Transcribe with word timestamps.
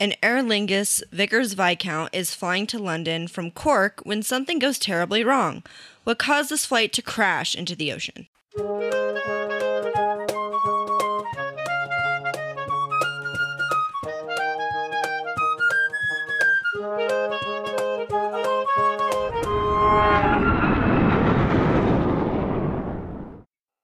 An 0.00 0.14
Aer 0.22 0.44
Lingus 0.44 1.02
Vickers 1.10 1.54
Viscount 1.54 2.14
is 2.14 2.32
flying 2.32 2.68
to 2.68 2.78
London 2.78 3.26
from 3.26 3.50
Cork 3.50 4.00
when 4.04 4.22
something 4.22 4.60
goes 4.60 4.78
terribly 4.78 5.24
wrong. 5.24 5.64
What 6.04 6.20
caused 6.20 6.50
this 6.50 6.64
flight 6.64 6.92
to 6.92 7.02
crash 7.02 7.56
into 7.56 7.74
the 7.74 7.92
ocean? 7.92 8.28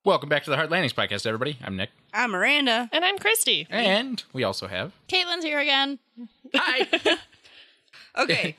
Welcome 0.04 0.28
back 0.28 0.44
to 0.44 0.50
the 0.50 0.56
Hard 0.56 0.70
Landings 0.70 0.92
podcast, 0.92 1.24
everybody. 1.26 1.58
I'm 1.64 1.76
Nick, 1.76 1.90
I'm 2.12 2.30
Miranda. 2.32 2.90
And 2.92 3.04
I'm 3.04 3.16
Christy. 3.18 3.66
and 3.70 4.22
we 4.32 4.44
also 4.44 4.66
have 4.66 4.92
Caitlin's 5.08 5.44
here 5.44 5.58
again. 5.60 5.98
hi. 6.54 7.16
Okay, 8.16 8.56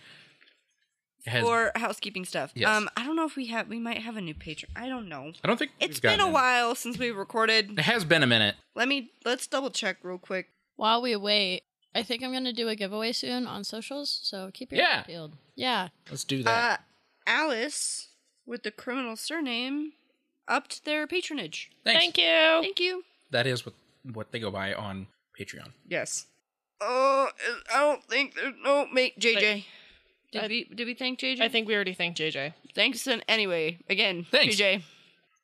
Has- 1.27 1.41
for 1.45 1.71
housekeeping 1.75 2.25
stuff. 2.25 2.51
Yes. 2.55 2.67
Um, 2.67 2.89
I 2.97 3.05
don't 3.05 3.15
know 3.15 3.25
if 3.25 3.37
we 3.37 3.45
have. 3.45 3.69
We 3.69 3.79
might 3.79 3.99
have 3.99 4.17
a 4.17 4.21
new 4.21 4.33
patron. 4.33 4.69
I 4.75 4.89
don't 4.89 5.07
know. 5.07 5.31
I 5.45 5.47
don't 5.47 5.55
think 5.57 5.71
It's 5.79 5.95
we've 5.95 6.01
been 6.01 6.17
gotten 6.17 6.25
a 6.25 6.27
in. 6.27 6.33
while 6.33 6.75
since 6.75 6.97
we 6.99 7.09
recorded. 7.11 7.71
It 7.79 7.83
has 7.83 8.03
been 8.03 8.21
a 8.21 8.27
minute. 8.27 8.55
Let 8.75 8.89
me 8.89 9.11
let's 9.23 9.47
double 9.47 9.69
check 9.69 9.97
real 10.03 10.17
quick. 10.17 10.49
While 10.75 11.01
we 11.01 11.15
wait, 11.15 11.61
I 11.95 12.03
think 12.03 12.21
I'm 12.21 12.33
gonna 12.33 12.51
do 12.51 12.67
a 12.67 12.75
giveaway 12.75 13.13
soon 13.13 13.47
on 13.47 13.63
socials, 13.63 14.19
so 14.23 14.51
keep 14.53 14.73
your 14.73 14.81
Yeah. 14.81 14.97
eyes 14.99 15.05
peeled. 15.07 15.37
Yeah. 15.55 15.87
Let's 16.09 16.25
do 16.25 16.43
that. 16.43 16.79
Uh, 16.81 16.83
Alice 17.27 18.09
with 18.45 18.63
the 18.63 18.71
criminal 18.71 19.15
surname 19.15 19.93
upped 20.47 20.85
their 20.85 21.07
patronage. 21.07 21.71
Thanks. 21.83 22.01
Thank 22.01 22.17
you. 22.17 22.61
Thank 22.61 22.79
you. 22.79 23.03
That 23.31 23.47
is 23.47 23.65
what 23.65 23.75
what 24.13 24.31
they 24.31 24.39
go 24.39 24.51
by 24.51 24.73
on 24.73 25.07
Patreon. 25.39 25.71
Yes. 25.87 26.27
Oh, 26.81 27.29
I 27.73 27.79
don't 27.79 28.03
think 28.03 28.35
there's 28.35 28.53
no 28.63 28.85
mate 28.91 29.19
JJ. 29.19 29.65
Did 30.31 30.43
I- 30.43 30.47
we 30.47 30.63
did 30.65 30.85
we 30.85 30.93
thank 30.93 31.19
JJ? 31.19 31.41
I 31.41 31.49
think 31.49 31.67
we 31.67 31.73
already 31.75 31.93
thanked 31.93 32.19
JJ. 32.19 32.53
Thanks 32.73 33.07
and 33.07 33.23
anyway 33.27 33.79
again. 33.89 34.25
Thanks. 34.29 34.55
JJ. 34.55 34.83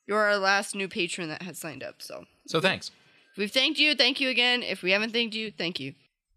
You're 0.07 0.19
our 0.19 0.37
last 0.37 0.75
new 0.75 0.87
patron 0.87 1.29
that 1.29 1.41
has 1.43 1.57
signed 1.57 1.83
up. 1.83 2.01
So 2.01 2.25
So 2.47 2.59
thanks. 2.59 2.91
if 3.31 3.37
we've 3.37 3.51
thanked 3.51 3.79
you, 3.79 3.95
thank 3.95 4.19
you 4.19 4.29
again. 4.29 4.61
If 4.63 4.83
we 4.83 4.91
haven't 4.91 5.11
thanked 5.13 5.35
you, 5.35 5.51
thank 5.51 5.79
you. 5.79 5.93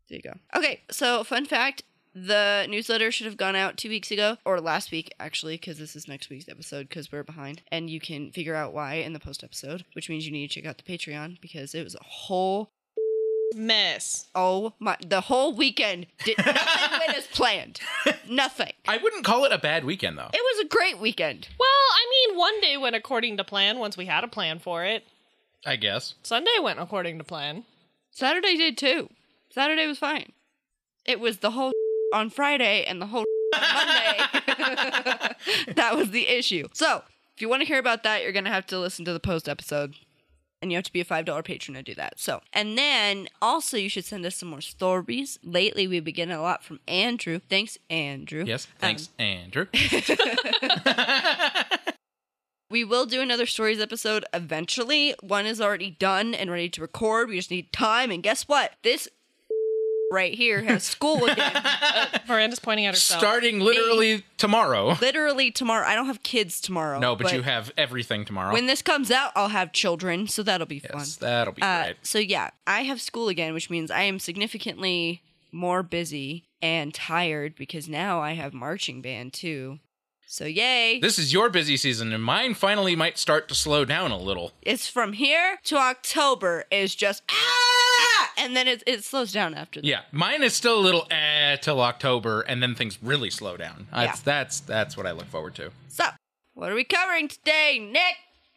There 0.09 0.17
you 0.19 0.23
go. 0.23 0.39
Okay, 0.57 0.83
so 0.91 1.25
fun 1.25 1.45
fact: 1.47 1.83
the 2.15 2.67
newsletter 2.69 3.11
should 3.11 3.27
have 3.27 3.37
gone 3.37 3.57
out 3.57 3.77
two 3.77 3.89
weeks 3.89 4.11
ago 4.11 4.37
or 4.45 4.61
last 4.61 4.91
week 4.91 5.12
actually, 5.19 5.57
because 5.57 5.79
this 5.79 5.97
is 5.97 6.09
next 6.09 6.31
week's 6.31 6.48
episode 6.48 6.89
because 6.89 7.11
we're 7.11 7.25
behind, 7.25 7.62
and 7.70 7.91
you 7.91 8.01
can 8.01 8.31
figure 8.31 8.55
out 8.55 8.73
why 8.73 8.95
in 8.95 9.12
the 9.12 9.20
post 9.20 9.43
episode, 9.43 9.84
which 9.95 10.09
means 10.09 10.27
you 10.27 10.33
need 10.33 10.48
to 10.48 10.55
check 10.55 10.69
out 10.69 10.79
the 10.79 10.85
Patreon 10.85 11.41
because 11.41 11.75
it 11.75 11.83
was 11.85 11.95
a 11.95 12.05
whole 12.05 12.70
Mess. 13.55 14.27
Oh 14.35 14.73
my! 14.81 14.97
The 15.07 15.20
whole 15.20 15.55
weekend 15.55 16.07
did 16.25 16.39
nothing 16.45 16.98
went 16.98 17.17
as 17.17 17.27
planned. 17.29 17.81
Nothing. 18.29 18.73
I 18.89 18.97
wouldn't 18.97 19.25
call 19.25 19.45
it 19.45 19.53
a 19.53 19.59
bad 19.59 19.85
weekend 19.85 20.19
though. 20.19 20.31
It 20.33 20.42
was 20.42 20.65
a 20.65 20.69
great 20.69 20.98
weekend. 20.98 21.48
Well, 21.59 21.69
I 21.69 22.27
mean, 22.29 22.39
one 22.39 22.61
day 22.61 22.77
went 22.77 22.97
according 22.97 23.37
to 23.37 23.45
plan 23.45 23.79
once 23.79 23.97
we 23.97 24.07
had 24.07 24.25
a 24.25 24.29
plan 24.29 24.59
for 24.59 24.85
it. 24.85 25.05
I 25.65 25.77
guess. 25.77 26.15
Sunday 26.23 26.59
went 26.61 26.81
according 26.81 27.19
to 27.19 27.25
plan. 27.25 27.65
Saturday 28.11 28.57
did 28.57 28.77
too. 28.77 29.09
Saturday 29.51 29.87
was 29.87 29.98
fine. 29.98 30.33
It 31.05 31.20
was 31.20 31.39
the 31.39 31.53
whole 31.53 31.73
on 32.15 32.31
Friday 32.31 32.84
and 32.84 33.03
the 33.03 33.07
whole 33.07 33.25
Monday. 33.53 34.19
that 35.75 35.93
was 35.95 36.11
the 36.11 36.29
issue. 36.29 36.69
So, 36.73 37.03
if 37.34 37.43
you 37.43 37.48
want 37.48 37.62
to 37.62 37.67
hear 37.67 37.79
about 37.79 38.03
that, 38.05 38.23
you're 38.23 38.33
gonna 38.33 38.51
have 38.51 38.67
to 38.69 38.79
listen 38.79 39.05
to 39.05 39.12
the 39.12 39.20
post 39.20 39.48
episode. 39.48 39.95
And 40.62 40.73
you 40.73 40.79
have 40.79 40.85
to 40.85 40.92
be 40.95 41.01
a 41.03 41.05
$5 41.05 41.45
patron 41.45 41.75
to 41.75 41.83
do 41.83 41.95
that. 41.97 42.19
So, 42.19 42.41
and 42.55 42.79
then 42.79 43.29
also 43.42 43.77
you 43.77 43.91
should 43.91 44.07
send 44.07 44.25
us 44.25 44.37
some 44.37 44.48
more 44.48 44.62
stories. 44.62 45.39
Lately, 45.42 45.87
we've 45.87 46.05
been 46.05 46.15
getting 46.15 46.35
a 46.35 46.41
lot 46.41 46.65
from 46.65 46.81
Andrew. 46.89 47.39
Thanks, 47.51 47.77
Andrew. 47.91 48.45
Yes. 48.47 48.67
Um, 48.67 48.73
thanks, 48.81 49.11
Andrew. 49.19 49.67
We 52.70 52.83
will 52.83 53.07
do 53.07 53.20
another 53.20 53.47
stories 53.47 53.79
episode 53.79 54.25
eventually. 54.35 55.14
One 55.20 55.46
is 55.46 55.61
already 55.61 55.92
done 55.92 56.35
and 56.35 56.51
ready 56.51 56.69
to 56.70 56.81
record. 56.81 57.29
We 57.29 57.36
just 57.36 57.51
need 57.52 57.73
time. 57.73 58.11
And 58.11 58.20
guess 58.20 58.48
what? 58.48 58.73
This 58.83 59.07
right 60.14 60.33
here 60.33 60.63
has 60.63 60.85
school 60.85 61.25
again. 61.27 61.52
Miranda's 62.29 62.58
pointing 62.61 62.86
at 62.86 62.95
herself. 62.95 63.20
Starting 63.20 63.61
literally 63.61 64.25
tomorrow. 64.39 64.97
Literally 65.01 65.51
tomorrow. 65.51 65.86
I 65.86 65.95
don't 65.95 66.07
have 66.07 66.23
kids 66.23 66.61
tomorrow. 66.61 66.98
No, 66.98 67.17
but, 67.17 67.33
you 67.33 67.42
have 67.42 67.70
everything 67.77 68.25
tomorrow. 68.25 68.52
When 68.52 68.67
this 68.67 68.80
comes 68.80 69.11
out, 69.11 69.33
I'll 69.35 69.48
have 69.48 69.73
children, 69.73 70.27
so 70.29 70.42
that'll 70.42 70.67
be 70.67 70.79
fun. 70.79 71.05
that'll 71.20 71.52
be 71.52 71.63
Uh, 71.63 71.83
great. 71.85 71.97
so 72.02 72.19
yeah, 72.19 72.51
I 72.67 72.83
have 72.83 73.01
school 73.01 73.29
again, 73.29 73.52
which 73.52 73.69
means 73.69 73.91
I 73.91 74.02
am 74.02 74.19
significantly 74.19 75.23
more 75.52 75.83
busy 75.83 76.45
and 76.63 76.95
tired 76.95 77.55
because 77.57 77.89
now 77.89 78.20
I 78.20 78.33
have 78.33 78.55
marching 78.55 79.02
band 79.02 79.33
too. 79.33 79.79
So 80.34 80.46
yay! 80.46 80.98
This 80.98 81.17
is 81.17 81.33
your 81.33 81.48
busy 81.48 81.77
season, 81.77 82.12
and 82.12 82.20
mine 82.20 82.55
finally 82.55 82.96
might 82.96 83.18
start 83.18 83.46
to 83.50 83.55
slow 83.55 83.84
down 83.84 84.11
a 84.11 84.18
little. 84.18 84.50
it's 84.62 84.89
from 84.89 85.12
here 85.12 85.61
to 85.62 85.77
October 85.77 86.64
is 86.72 86.96
just 86.96 87.22
ah, 87.30 88.33
and 88.36 88.56
then 88.56 88.67
it 88.67 88.83
it 88.84 89.05
slows 89.05 89.30
down 89.30 89.55
after 89.55 89.80
that. 89.80 89.86
Yeah, 89.86 90.00
mine 90.11 90.42
is 90.42 90.52
still 90.52 90.77
a 90.77 90.83
little 90.83 91.06
eh 91.08 91.55
till 91.58 91.80
October, 91.80 92.40
and 92.40 92.61
then 92.61 92.74
things 92.74 92.98
really 93.00 93.30
slow 93.30 93.56
down. 93.56 93.86
That's 93.92 94.18
Yeah. 94.18 94.22
that's 94.24 94.58
that's 94.58 94.96
what 94.96 95.06
I 95.06 95.12
look 95.12 95.27
forward 95.27 95.55
to. 95.55 95.70
So, 95.86 96.06
what 96.55 96.72
are 96.72 96.74
we 96.74 96.83
covering 96.83 97.28
today, 97.28 97.78
Nick? 97.78 98.16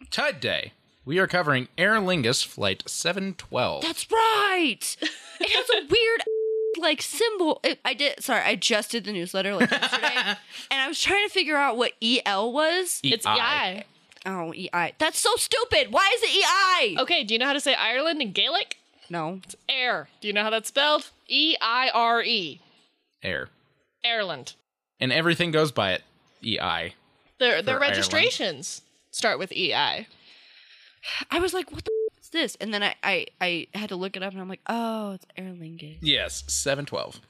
Today 0.09 0.73
we 1.05 1.19
are 1.19 1.27
covering 1.27 1.67
Aer 1.77 1.97
Lingus 1.97 2.43
Flight 2.43 2.81
712. 2.87 3.83
That's 3.83 4.11
right. 4.11 4.97
It 5.39 5.51
has 5.51 5.69
a 5.69 5.85
weird 5.87 6.23
like 6.79 7.01
symbol. 7.01 7.59
It, 7.63 7.79
I 7.85 7.93
did. 7.93 8.21
Sorry, 8.23 8.41
I 8.41 8.55
just 8.55 8.91
did 8.91 9.03
the 9.05 9.11
newsletter 9.13 9.55
like 9.55 9.71
yesterday, 9.71 10.15
and 10.71 10.81
I 10.81 10.87
was 10.87 10.99
trying 11.01 11.27
to 11.27 11.33
figure 11.33 11.55
out 11.57 11.77
what 11.77 11.93
EL 12.01 12.51
was. 12.51 13.01
EI. 13.03 13.09
It's 13.09 13.25
EI. 13.25 13.83
Oh, 14.25 14.53
EI. 14.53 14.93
That's 14.97 15.19
so 15.19 15.35
stupid. 15.35 15.91
Why 15.91 16.09
is 16.15 16.21
it 16.23 16.45
EI? 16.45 17.01
Okay, 17.01 17.23
do 17.23 17.33
you 17.33 17.39
know 17.39 17.45
how 17.45 17.53
to 17.53 17.59
say 17.61 17.73
Ireland 17.75 18.21
in 18.21 18.31
Gaelic? 18.31 18.77
No. 19.09 19.39
It's 19.43 19.55
air. 19.69 20.09
Do 20.19 20.27
you 20.27 20.33
know 20.33 20.43
how 20.43 20.49
that's 20.49 20.67
spelled? 20.67 21.09
E 21.27 21.55
I 21.61 21.89
R 21.93 22.21
E. 22.23 22.59
Air, 23.23 23.49
Ireland. 24.05 24.53
and 24.99 25.11
everything 25.13 25.51
goes 25.51 25.71
by 25.71 25.93
it. 25.93 26.03
EI. 26.43 26.93
Their 27.39 27.61
their 27.61 27.63
For 27.63 27.69
Ireland. 27.69 27.81
registrations 27.81 28.81
start 29.11 29.39
with 29.39 29.51
E 29.53 29.71
EI. 29.73 30.07
I 31.31 31.39
was 31.39 31.53
like, 31.53 31.71
what 31.71 31.85
the 31.85 31.91
f- 32.33 32.35
is 32.35 32.53
this? 32.53 32.57
And 32.61 32.73
then 32.73 32.83
I, 32.83 32.95
I, 33.03 33.25
I 33.39 33.67
had 33.73 33.89
to 33.89 33.95
look 33.95 34.15
it 34.15 34.23
up, 34.23 34.33
and 34.33 34.41
I'm 34.41 34.49
like, 34.49 34.61
oh, 34.67 35.11
it's 35.13 35.25
Aer 35.37 35.45
Lingus. 35.53 35.97
Yes, 36.01 36.43
712. 36.47 37.21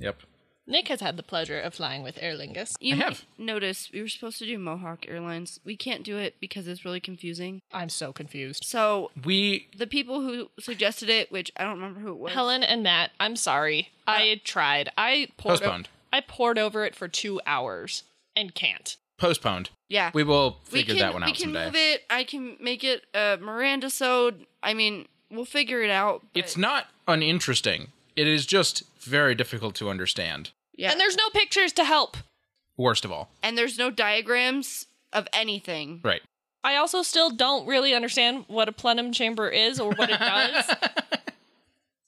Yep. 0.00 0.22
Nick 0.66 0.88
has 0.88 1.00
had 1.02 1.18
the 1.18 1.22
pleasure 1.22 1.60
of 1.60 1.74
flying 1.74 2.02
with 2.02 2.18
Aer 2.22 2.32
Lingus. 2.34 2.74
You 2.80 2.94
I 2.94 2.98
might 2.98 3.04
have. 3.08 3.24
notice 3.36 3.90
we 3.92 4.00
were 4.00 4.08
supposed 4.08 4.38
to 4.38 4.46
do 4.46 4.58
Mohawk 4.58 5.06
Airlines. 5.06 5.60
We 5.62 5.76
can't 5.76 6.02
do 6.02 6.16
it 6.16 6.36
because 6.40 6.66
it's 6.66 6.86
really 6.86 7.00
confusing. 7.00 7.60
I'm 7.70 7.90
so 7.90 8.14
confused. 8.14 8.64
So 8.64 9.10
We 9.26 9.68
the 9.76 9.86
people 9.86 10.22
who 10.22 10.48
suggested 10.58 11.10
it, 11.10 11.30
which 11.30 11.52
I 11.58 11.64
don't 11.64 11.74
remember 11.74 12.00
who 12.00 12.12
it 12.12 12.18
was. 12.18 12.32
Helen 12.32 12.62
and 12.62 12.82
Matt, 12.82 13.10
I'm 13.20 13.36
sorry. 13.36 13.90
Uh, 14.08 14.12
I 14.12 14.40
tried. 14.42 14.88
I 14.96 15.28
poured 15.36 15.58
Postponed. 15.60 15.88
I 16.14 16.22
poured 16.22 16.58
over 16.58 16.86
it 16.86 16.94
for 16.94 17.08
two 17.08 17.42
hours 17.46 18.04
and 18.34 18.54
can't. 18.54 18.96
Postponed. 19.16 19.70
Yeah. 19.88 20.10
We 20.14 20.24
will 20.24 20.58
we 20.72 20.78
figure 20.80 20.94
can, 20.94 21.00
that 21.02 21.12
one 21.14 21.22
out. 21.22 21.26
we 21.26 21.30
out 21.32 21.36
can 21.36 21.44
someday. 21.44 21.64
move 21.66 21.74
it. 21.76 22.02
I 22.10 22.24
can 22.24 22.56
make 22.60 22.82
it 22.84 23.04
uh, 23.14 23.36
Miranda 23.40 23.90
sewed. 23.90 24.46
I 24.62 24.74
mean, 24.74 25.06
we'll 25.30 25.44
figure 25.44 25.82
it 25.82 25.90
out. 25.90 26.22
but- 26.32 26.38
It's 26.40 26.56
not 26.56 26.86
uninteresting. 27.06 27.88
It 28.16 28.26
is 28.28 28.46
just 28.46 28.84
very 29.00 29.34
difficult 29.34 29.74
to 29.76 29.88
understand. 29.90 30.50
yeah. 30.76 30.90
And 30.92 31.00
there's 31.00 31.16
no 31.16 31.28
pictures 31.30 31.72
to 31.74 31.84
help. 31.84 32.16
Worst 32.76 33.04
of 33.04 33.12
all. 33.12 33.30
and 33.42 33.56
there's 33.56 33.78
no 33.78 33.90
diagrams 33.90 34.86
of 35.12 35.28
anything. 35.32 36.00
Right. 36.02 36.22
I 36.64 36.76
also 36.76 37.02
still 37.02 37.30
don't 37.30 37.66
really 37.68 37.94
understand 37.94 38.44
what 38.48 38.68
a 38.68 38.72
plenum 38.72 39.12
chamber 39.12 39.48
is 39.48 39.78
or 39.78 39.92
what 39.92 40.10
it 40.10 40.18
does. 40.18 40.64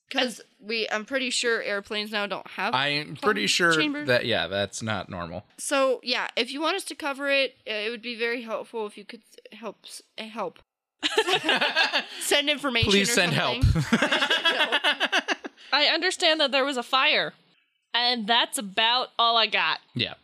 Because 0.08 0.40
we, 0.60 0.88
I'm 0.90 1.04
pretty 1.04 1.30
sure 1.30 1.62
airplanes 1.62 2.12
now 2.12 2.26
don't 2.26 2.46
have. 2.48 2.74
I'm 2.74 3.16
pretty 3.16 3.46
sure 3.46 3.72
chamber? 3.72 4.04
that 4.04 4.24
yeah, 4.24 4.46
that's 4.46 4.82
not 4.82 5.08
normal. 5.08 5.44
so 5.58 6.00
yeah, 6.02 6.28
if 6.36 6.52
you 6.52 6.60
want 6.60 6.76
us 6.76 6.84
to 6.84 6.94
cover 6.94 7.28
it, 7.28 7.56
uh, 7.68 7.72
it 7.72 7.90
would 7.90 8.02
be 8.02 8.16
very 8.16 8.42
helpful 8.42 8.86
if 8.86 8.96
you 8.96 9.04
could 9.04 9.22
help 9.52 9.84
help. 10.18 10.60
send 12.20 12.48
information. 12.48 12.90
Please 12.90 13.10
or 13.10 13.14
send 13.14 13.32
help. 13.32 13.62
I 15.72 15.86
understand 15.92 16.40
that 16.40 16.52
there 16.52 16.64
was 16.64 16.76
a 16.76 16.82
fire. 16.82 17.34
And 17.92 18.26
that's 18.26 18.58
about 18.58 19.08
all 19.18 19.36
I 19.36 19.46
got. 19.46 19.80
yeah. 19.94 20.14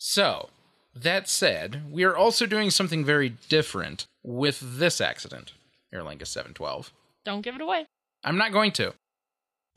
So, 0.00 0.50
that 0.94 1.28
said, 1.28 1.82
we 1.90 2.04
are 2.04 2.16
also 2.16 2.46
doing 2.46 2.70
something 2.70 3.04
very 3.04 3.30
different 3.48 4.06
with 4.22 4.60
this 4.78 5.00
accident, 5.00 5.52
Aer 5.92 6.02
Lingus 6.02 6.28
712. 6.28 6.92
Don't 7.24 7.40
give 7.42 7.56
it 7.56 7.60
away. 7.60 7.86
I'm 8.22 8.38
not 8.38 8.52
going 8.52 8.70
to, 8.72 8.94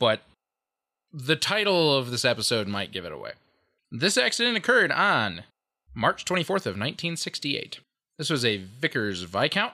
but 0.02 0.22
the 1.14 1.36
title 1.36 1.96
of 1.96 2.10
this 2.10 2.26
episode 2.26 2.68
might 2.68 2.92
give 2.92 3.06
it 3.06 3.12
away. 3.12 3.34
This 3.92 4.18
accident 4.18 4.58
occurred 4.58 4.92
on 4.92 5.44
March 5.94 6.26
24th 6.26 6.66
of 6.66 6.74
1968. 6.74 7.80
This 8.18 8.32
was 8.32 8.44
a 8.44 8.58
Vickers 8.58 9.22
Viscount, 9.22 9.74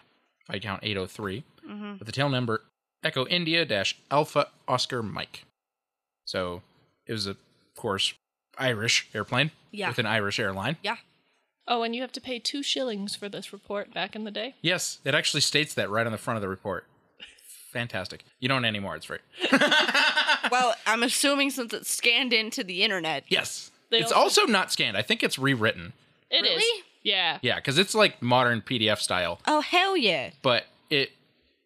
Viscount 0.51 0.83
803, 0.83 1.43
mm-hmm. 1.65 1.91
with 1.97 2.05
the 2.05 2.11
tail 2.11 2.27
number 2.27 2.63
Echo 3.03 3.25
India 3.27 3.63
dash 3.63 3.97
Alpha 4.11 4.49
Oscar 4.67 5.01
Mike. 5.01 5.45
So 6.25 6.61
It 7.05 7.13
was, 7.13 7.25
a, 7.25 7.31
of 7.31 7.37
course, 7.77 8.13
Irish 8.57 9.07
airplane 9.15 9.51
Yeah. 9.71 9.87
with 9.87 9.99
an 9.99 10.07
Irish 10.07 10.39
airline. 10.39 10.75
Yeah. 10.83 10.97
Oh, 11.69 11.83
and 11.83 11.95
you 11.95 12.01
have 12.01 12.11
to 12.13 12.21
pay 12.21 12.37
two 12.39 12.63
shillings 12.63 13.15
for 13.15 13.29
this 13.29 13.53
report 13.53 13.93
back 13.93 14.13
in 14.13 14.25
the 14.25 14.31
day. 14.31 14.55
Yes, 14.61 14.99
it 15.05 15.15
actually 15.15 15.41
states 15.41 15.73
that 15.75 15.89
right 15.89 16.05
on 16.05 16.11
the 16.11 16.17
front 16.17 16.35
of 16.35 16.41
the 16.41 16.49
report. 16.49 16.85
Fantastic. 17.77 18.23
You 18.39 18.49
don't 18.49 18.65
anymore. 18.65 18.95
It's 18.95 19.05
free. 19.05 19.19
Well, 20.51 20.75
I'm 20.85 21.03
assuming 21.03 21.49
since 21.49 21.73
it's 21.73 21.93
scanned 21.93 22.31
into 22.31 22.63
the 22.63 22.81
internet. 22.83 23.25
Yes. 23.27 23.69
They 23.91 23.99
it's 23.99 24.11
also- 24.13 24.41
also 24.41 24.51
not 24.51 24.71
scanned. 24.71 24.95
I 24.95 25.01
think 25.01 25.21
it's 25.21 25.37
rewritten. 25.37 25.91
It 26.31 26.45
is. 26.45 26.49
Really? 26.57 26.83
Yeah. 27.03 27.39
Yeah, 27.41 27.55
because 27.55 27.77
it's 27.77 27.93
like 27.93 28.21
modern 28.21 28.61
PDF 28.61 28.99
style, 28.99 29.39
Oh 29.45 29.59
hell 29.61 29.95
yeah! 29.97 30.29
but 30.41 30.65
it 30.89 31.11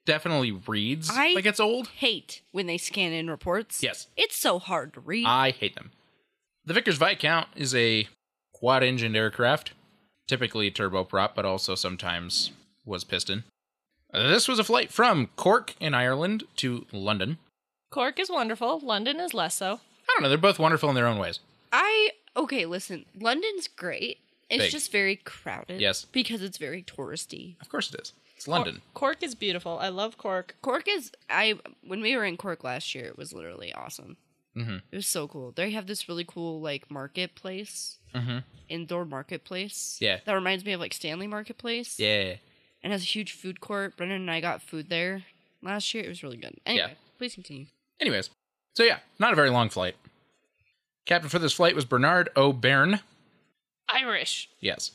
definitely 0.06 0.52
reads 0.52 1.10
I- 1.12 1.34
like 1.34 1.46
it's 1.46 1.60
old. 1.60 1.88
Hate 1.90 2.42
when 2.52 2.66
they 2.68 2.78
scan 2.78 3.12
in 3.14 3.30
reports. 3.30 3.84
Yes. 3.84 4.08
It's 4.18 4.40
so 4.40 4.58
hard 4.60 4.94
to 4.96 5.00
read. 5.00 5.26
I 5.28 5.52
hate 5.52 5.76
them. 5.76 5.92
The 6.66 6.74
Vickers 6.74 6.98
Viscount 6.98 7.48
is 7.56 7.74
a 7.76 8.08
quad 8.54 8.84
engined 8.84 9.16
aircraft, 9.16 9.72
typically 10.28 10.70
turboprop, 10.72 11.32
but 11.36 11.46
also 11.46 11.76
sometimes 11.76 12.52
was 12.86 13.04
piston. 13.04 13.44
This 14.14 14.48
was 14.48 14.60
a 14.60 14.64
flight 14.64 14.92
from 14.92 15.28
Cork 15.36 15.76
in 15.80 15.94
Ireland 15.94 16.44
to 16.58 16.86
London. 16.92 17.38
Cork 17.90 18.20
is 18.20 18.30
wonderful. 18.30 18.80
London 18.80 19.20
is 19.20 19.34
less 19.34 19.56
so. 19.56 19.76
I 19.76 20.14
don't 20.14 20.24
know, 20.24 20.30
they're 20.30 20.38
both 20.38 20.60
wonderful 20.60 20.90
in 20.90 20.96
their 20.96 21.08
own 21.08 21.18
ways. 21.18 21.40
I 21.72 22.12
okay. 22.36 22.66
Listen, 22.66 23.06
London's 23.20 23.68
great. 23.68 24.20
It's 24.50 24.66
Big. 24.66 24.72
just 24.72 24.92
very 24.92 25.16
crowded. 25.16 25.80
Yes. 25.80 26.06
because 26.12 26.42
it's 26.42 26.58
very 26.58 26.84
touristy. 26.84 27.56
Of 27.62 27.70
course 27.70 27.94
it 27.94 28.02
is. 28.02 28.12
It's 28.36 28.48
London. 28.48 28.82
Cork 28.94 29.22
is 29.24 29.36
beautiful. 29.36 29.78
I 29.80 29.88
love 29.90 30.18
Cork. 30.18 30.56
Cork 30.62 30.88
is 30.90 31.12
I 31.30 31.56
when 31.86 32.02
we 32.02 32.16
were 32.18 32.26
in 32.26 32.36
Cork 32.38 32.64
last 32.64 32.94
year, 32.94 33.06
it 33.06 33.18
was 33.18 33.32
literally 33.32 33.72
awesome. 33.74 34.18
Mm-hmm. 34.58 34.78
It 34.92 34.96
was 34.96 35.08
so 35.08 35.28
cool. 35.30 35.54
They 35.56 35.72
have 35.72 35.88
this 35.88 36.10
really 36.10 36.26
cool 36.26 36.60
like 36.60 36.92
marketplace, 36.92 37.98
Mm-hmm. 38.14 38.40
indoor 38.68 39.06
marketplace. 39.06 39.98
Yeah. 40.02 40.18
that 40.26 40.34
reminds 40.34 40.66
me 40.66 40.74
of 40.74 40.82
like 40.82 40.94
Stanley 40.94 41.28
Marketplace. 41.28 41.98
Yeah. 41.98 42.36
And 42.84 42.92
has 42.94 43.02
a 43.02 43.06
huge 43.06 43.34
food 43.34 43.60
court. 43.62 43.96
Brendan 43.98 44.22
and 44.22 44.32
I 44.32 44.42
got 44.42 44.62
food 44.62 44.90
there 44.90 45.24
last 45.62 45.94
year. 45.94 46.04
It 46.04 46.10
was 46.10 46.24
really 46.24 46.38
good. 46.38 46.56
Anyway, 46.66 46.88
Yeah. 46.90 46.94
please 47.18 47.36
continue. 47.36 47.68
Anyways, 48.00 48.30
so 48.76 48.84
yeah, 48.84 49.00
not 49.20 49.34
a 49.34 49.36
very 49.36 49.50
long 49.50 49.70
flight. 49.70 49.96
Captain 51.06 51.30
for 51.30 51.40
this 51.40 51.54
flight 51.54 51.76
was 51.76 51.86
Bernard 51.86 52.30
O'Byrne. 52.36 53.02
Irish. 53.90 54.50
Yes. 54.60 54.92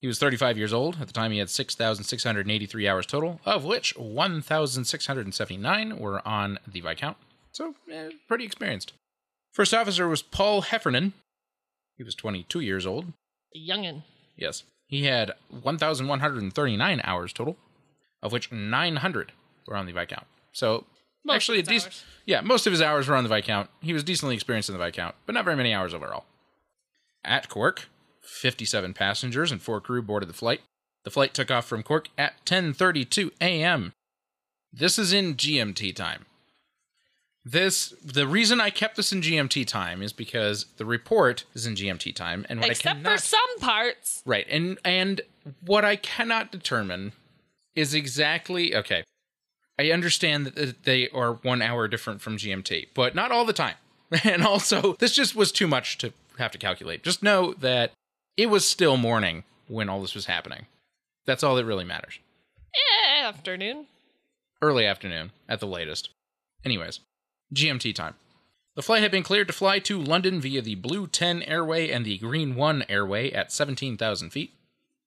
He 0.00 0.06
was 0.08 0.18
35 0.18 0.58
years 0.58 0.72
old. 0.72 1.00
At 1.00 1.06
the 1.06 1.12
time, 1.12 1.30
he 1.30 1.38
had 1.38 1.50
6,683 1.50 2.88
hours 2.88 3.06
total, 3.06 3.40
of 3.44 3.64
which 3.64 3.96
1,679 3.96 5.98
were 5.98 6.26
on 6.26 6.58
the 6.66 6.80
Viscount. 6.80 7.16
So, 7.52 7.74
eh, 7.90 8.10
pretty 8.26 8.44
experienced. 8.44 8.92
First 9.52 9.74
officer 9.74 10.08
was 10.08 10.22
Paul 10.22 10.62
Heffernan. 10.62 11.12
He 11.96 12.02
was 12.02 12.14
22 12.14 12.60
years 12.60 12.86
old. 12.86 13.12
A 13.54 13.58
youngin. 13.58 14.02
Yes. 14.36 14.64
He 14.92 15.04
had 15.06 15.32
1,139 15.48 17.00
hours 17.02 17.32
total, 17.32 17.56
of 18.22 18.30
which 18.30 18.52
900 18.52 19.32
were 19.66 19.74
on 19.74 19.86
the 19.86 19.92
Viscount. 19.92 20.26
So, 20.52 20.84
Most 21.24 21.36
actually, 21.36 21.60
a 21.60 21.70
his 21.70 21.84
dec- 21.84 21.86
hours. 21.86 22.04
yeah, 22.26 22.40
most 22.42 22.66
of 22.66 22.74
his 22.74 22.82
hours 22.82 23.08
were 23.08 23.16
on 23.16 23.24
the 23.24 23.30
Viscount. 23.34 23.70
He 23.80 23.94
was 23.94 24.04
decently 24.04 24.34
experienced 24.34 24.68
in 24.68 24.76
the 24.76 24.84
Viscount, 24.84 25.14
but 25.24 25.34
not 25.34 25.46
very 25.46 25.56
many 25.56 25.72
hours 25.72 25.94
overall. 25.94 26.26
At 27.24 27.48
Cork, 27.48 27.88
57 28.20 28.92
passengers 28.92 29.50
and 29.50 29.62
four 29.62 29.80
crew 29.80 30.02
boarded 30.02 30.28
the 30.28 30.34
flight. 30.34 30.60
The 31.04 31.10
flight 31.10 31.32
took 31.32 31.50
off 31.50 31.64
from 31.64 31.82
Cork 31.82 32.08
at 32.18 32.44
10:32 32.44 33.30
a.m. 33.40 33.94
This 34.74 34.98
is 34.98 35.14
in 35.14 35.36
GMT 35.36 35.96
time. 35.96 36.26
This 37.44 37.90
the 38.04 38.26
reason 38.26 38.60
I 38.60 38.70
kept 38.70 38.96
this 38.96 39.12
in 39.12 39.20
GMT 39.20 39.66
time 39.66 40.00
is 40.00 40.12
because 40.12 40.66
the 40.76 40.84
report 40.84 41.44
is 41.54 41.66
in 41.66 41.74
GMT 41.74 42.14
time, 42.14 42.46
and 42.48 42.60
what 42.60 42.68
I 42.68 42.72
Except 42.72 42.96
cannot 42.98 43.20
for 43.20 43.26
some 43.26 43.58
parts. 43.58 44.22
Right. 44.24 44.46
And 44.48 44.78
and 44.84 45.20
what 45.64 45.84
I 45.84 45.96
cannot 45.96 46.52
determine 46.52 47.12
is 47.74 47.94
exactly 47.94 48.76
okay. 48.76 49.02
I 49.78 49.90
understand 49.90 50.46
that 50.46 50.84
they 50.84 51.08
are 51.08 51.32
1 51.34 51.62
hour 51.62 51.88
different 51.88 52.20
from 52.20 52.36
GMT, 52.36 52.88
but 52.94 53.14
not 53.14 53.32
all 53.32 53.44
the 53.44 53.52
time. 53.52 53.74
And 54.24 54.44
also, 54.44 54.92
this 54.98 55.14
just 55.14 55.34
was 55.34 55.50
too 55.50 55.66
much 55.66 55.96
to 55.98 56.12
have 56.38 56.52
to 56.52 56.58
calculate. 56.58 57.02
Just 57.02 57.22
know 57.22 57.54
that 57.54 57.92
it 58.36 58.50
was 58.50 58.68
still 58.68 58.98
morning 58.98 59.44
when 59.68 59.88
all 59.88 60.02
this 60.02 60.14
was 60.14 60.26
happening. 60.26 60.66
That's 61.24 61.42
all 61.42 61.56
that 61.56 61.64
really 61.64 61.84
matters. 61.84 62.18
Eh, 62.74 63.22
afternoon. 63.22 63.86
Early 64.60 64.86
afternoon 64.86 65.32
at 65.48 65.60
the 65.60 65.66
latest. 65.66 66.10
Anyways, 66.62 67.00
GMT 67.52 67.94
time. 67.94 68.14
The 68.74 68.82
flight 68.82 69.02
had 69.02 69.10
been 69.10 69.22
cleared 69.22 69.48
to 69.48 69.52
fly 69.52 69.78
to 69.80 70.00
London 70.00 70.40
via 70.40 70.62
the 70.62 70.76
Blue 70.76 71.06
10 71.06 71.42
airway 71.42 71.90
and 71.90 72.04
the 72.04 72.18
Green 72.18 72.54
1 72.54 72.84
airway 72.88 73.30
at 73.30 73.52
17,000 73.52 74.30
feet. 74.30 74.52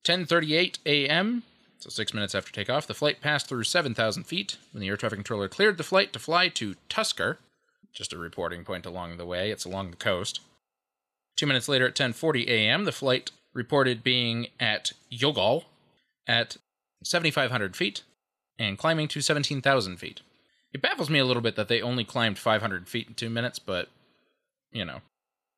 10:38 0.04 0.78
a.m. 0.86 1.44
So 1.80 1.90
six 1.90 2.14
minutes 2.14 2.36
after 2.36 2.52
takeoff, 2.52 2.86
the 2.88 2.94
flight 2.94 3.22
passed 3.22 3.48
through 3.48 3.64
7,000 3.64 4.24
feet 4.24 4.58
when 4.72 4.82
the 4.82 4.88
air 4.88 4.98
traffic 4.98 5.18
controller 5.18 5.50
cleared 5.50 5.78
the 5.78 5.84
flight 5.84 6.14
to 6.14 6.20
fly 6.20 6.48
to 6.50 6.76
Tuskar, 6.90 7.38
just 7.92 8.14
a 8.14 8.18
reporting 8.18 8.64
point 8.64 8.86
along 8.86 9.18
the 9.18 9.26
way. 9.26 9.50
It's 9.50 9.66
along 9.66 9.90
the 9.90 9.98
coast. 9.98 10.42
Two 11.36 11.48
minutes 11.48 11.68
later, 11.68 11.88
at 11.88 11.96
10:40 11.96 12.48
a.m., 12.48 12.86
the 12.86 12.92
flight 12.92 13.32
reported 13.54 14.04
being 14.04 14.48
at 14.60 14.92
Youghal 15.12 15.66
at 16.28 16.58
7,500 17.04 17.76
feet 17.76 18.04
and 18.60 18.78
climbing 18.78 19.08
to 19.10 19.22
17,000 19.22 19.98
feet. 19.98 20.22
It 20.76 20.82
baffles 20.82 21.10
me 21.10 21.20
a 21.20 21.26
little 21.26 21.42
bit 21.42 21.56
that 21.56 21.70
they 21.70 21.82
only 21.82 22.04
climbed 22.04 22.38
500 22.38 22.90
feet 22.90 23.08
in 23.08 23.14
two 23.14 23.30
minutes, 23.30 23.60
but 23.60 23.88
you 24.74 24.84
know. 24.84 25.00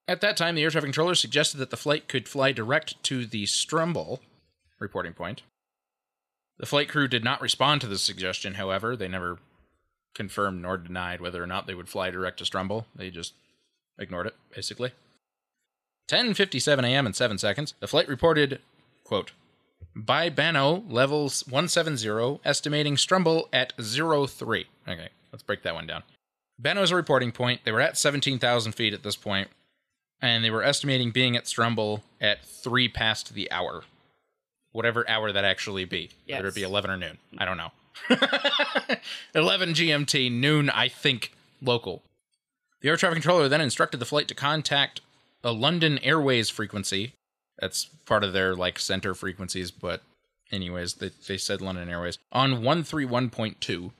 At 0.08 0.22
that 0.22 0.38
time, 0.38 0.54
the 0.54 0.62
air 0.62 0.70
traffic 0.70 0.90
controller 0.90 1.16
suggested 1.16 1.58
that 1.58 1.72
the 1.72 1.76
flight 1.76 2.08
could 2.08 2.30
fly 2.30 2.52
direct 2.52 3.02
to 3.06 3.26
the 3.26 3.46
Strumble 3.46 4.20
reporting 4.78 5.14
point. 5.14 5.42
The 6.60 6.68
flight 6.68 6.88
crew 6.88 7.08
did 7.08 7.24
not 7.24 7.42
respond 7.42 7.82
to 7.82 7.88
this 7.88 8.04
suggestion, 8.04 8.54
however. 8.54 8.96
They 8.96 9.08
never 9.08 9.40
confirmed 10.14 10.62
nor 10.62 10.78
denied 10.78 11.20
whether 11.20 11.42
or 11.42 11.48
not 11.48 11.66
they 11.66 11.74
would 11.74 11.90
fly 11.90 12.12
direct 12.12 12.38
to 12.38 12.44
Strumble. 12.44 12.86
They 12.96 13.10
just 13.10 13.34
ignored 13.98 14.28
it, 14.28 14.36
basically. 14.54 14.92
10:57 16.12 16.86
a.m. 16.86 17.08
and 17.08 17.16
7 17.16 17.40
seconds. 17.40 17.74
The 17.80 17.88
flight 17.88 18.08
reported, 18.08 18.62
quote, 19.04 19.32
by 20.06 20.30
Bannow 20.30 20.84
levels 20.88 21.44
170, 21.48 22.40
estimating 22.46 22.96
Strumble 22.96 23.48
at 23.52 23.74
03. 23.80 24.68
Okay, 24.88 25.10
let's 25.32 25.44
break 25.44 25.64
that 25.64 25.74
one 25.74 25.88
down. 25.88 26.04
Bannow 26.60 26.84
is 26.84 26.92
a 26.92 26.96
reporting 26.96 27.32
point. 27.32 27.62
They 27.64 27.72
were 27.72 27.82
at 27.82 27.98
17,000 27.98 28.72
feet 28.74 28.94
at 28.94 29.04
this 29.04 29.16
point, 29.16 29.50
and 30.22 30.44
they 30.44 30.52
were 30.52 30.64
estimating 30.64 31.12
being 31.12 31.36
at 31.36 31.46
Strumble 31.46 32.02
at 32.22 32.46
3 32.46 32.88
past 32.90 33.34
the 33.34 33.52
hour. 33.52 33.84
Whatever 34.72 35.08
hour 35.10 35.32
that 35.32 35.46
actually 35.46 35.86
be. 35.86 36.12
Whether 36.38 36.50
it 36.50 36.56
be 36.56 36.64
11 36.64 36.92
or 36.92 36.98
noon. 36.98 37.18
I 37.38 37.46
don't 37.46 37.58
know. 37.58 37.72
11 39.36 39.74
GMT, 39.74 40.32
noon, 40.32 40.70
I 40.70 40.88
think, 40.88 41.34
local. 41.62 42.04
The 42.82 42.90
air 42.90 42.98
traffic 42.98 43.16
controller 43.16 43.50
then 43.50 43.62
instructed 43.62 44.00
the 44.00 44.06
flight 44.06 44.28
to 44.28 44.36
contact 44.36 45.02
a 45.44 45.52
London 45.52 45.98
Airways 46.00 46.50
frequency. 46.50 47.14
That's 47.60 47.86
part 47.86 48.24
of 48.24 48.34
their 48.34 48.56
like 48.56 48.80
center 48.80 49.14
frequencies, 49.16 49.72
but 49.72 50.02
anyways, 50.52 50.96
they, 50.96 51.12
they 51.28 51.38
said 51.38 51.62
London 51.62 51.90
Airways 51.90 52.18
on 52.32 52.62
131.2, 52.62 53.92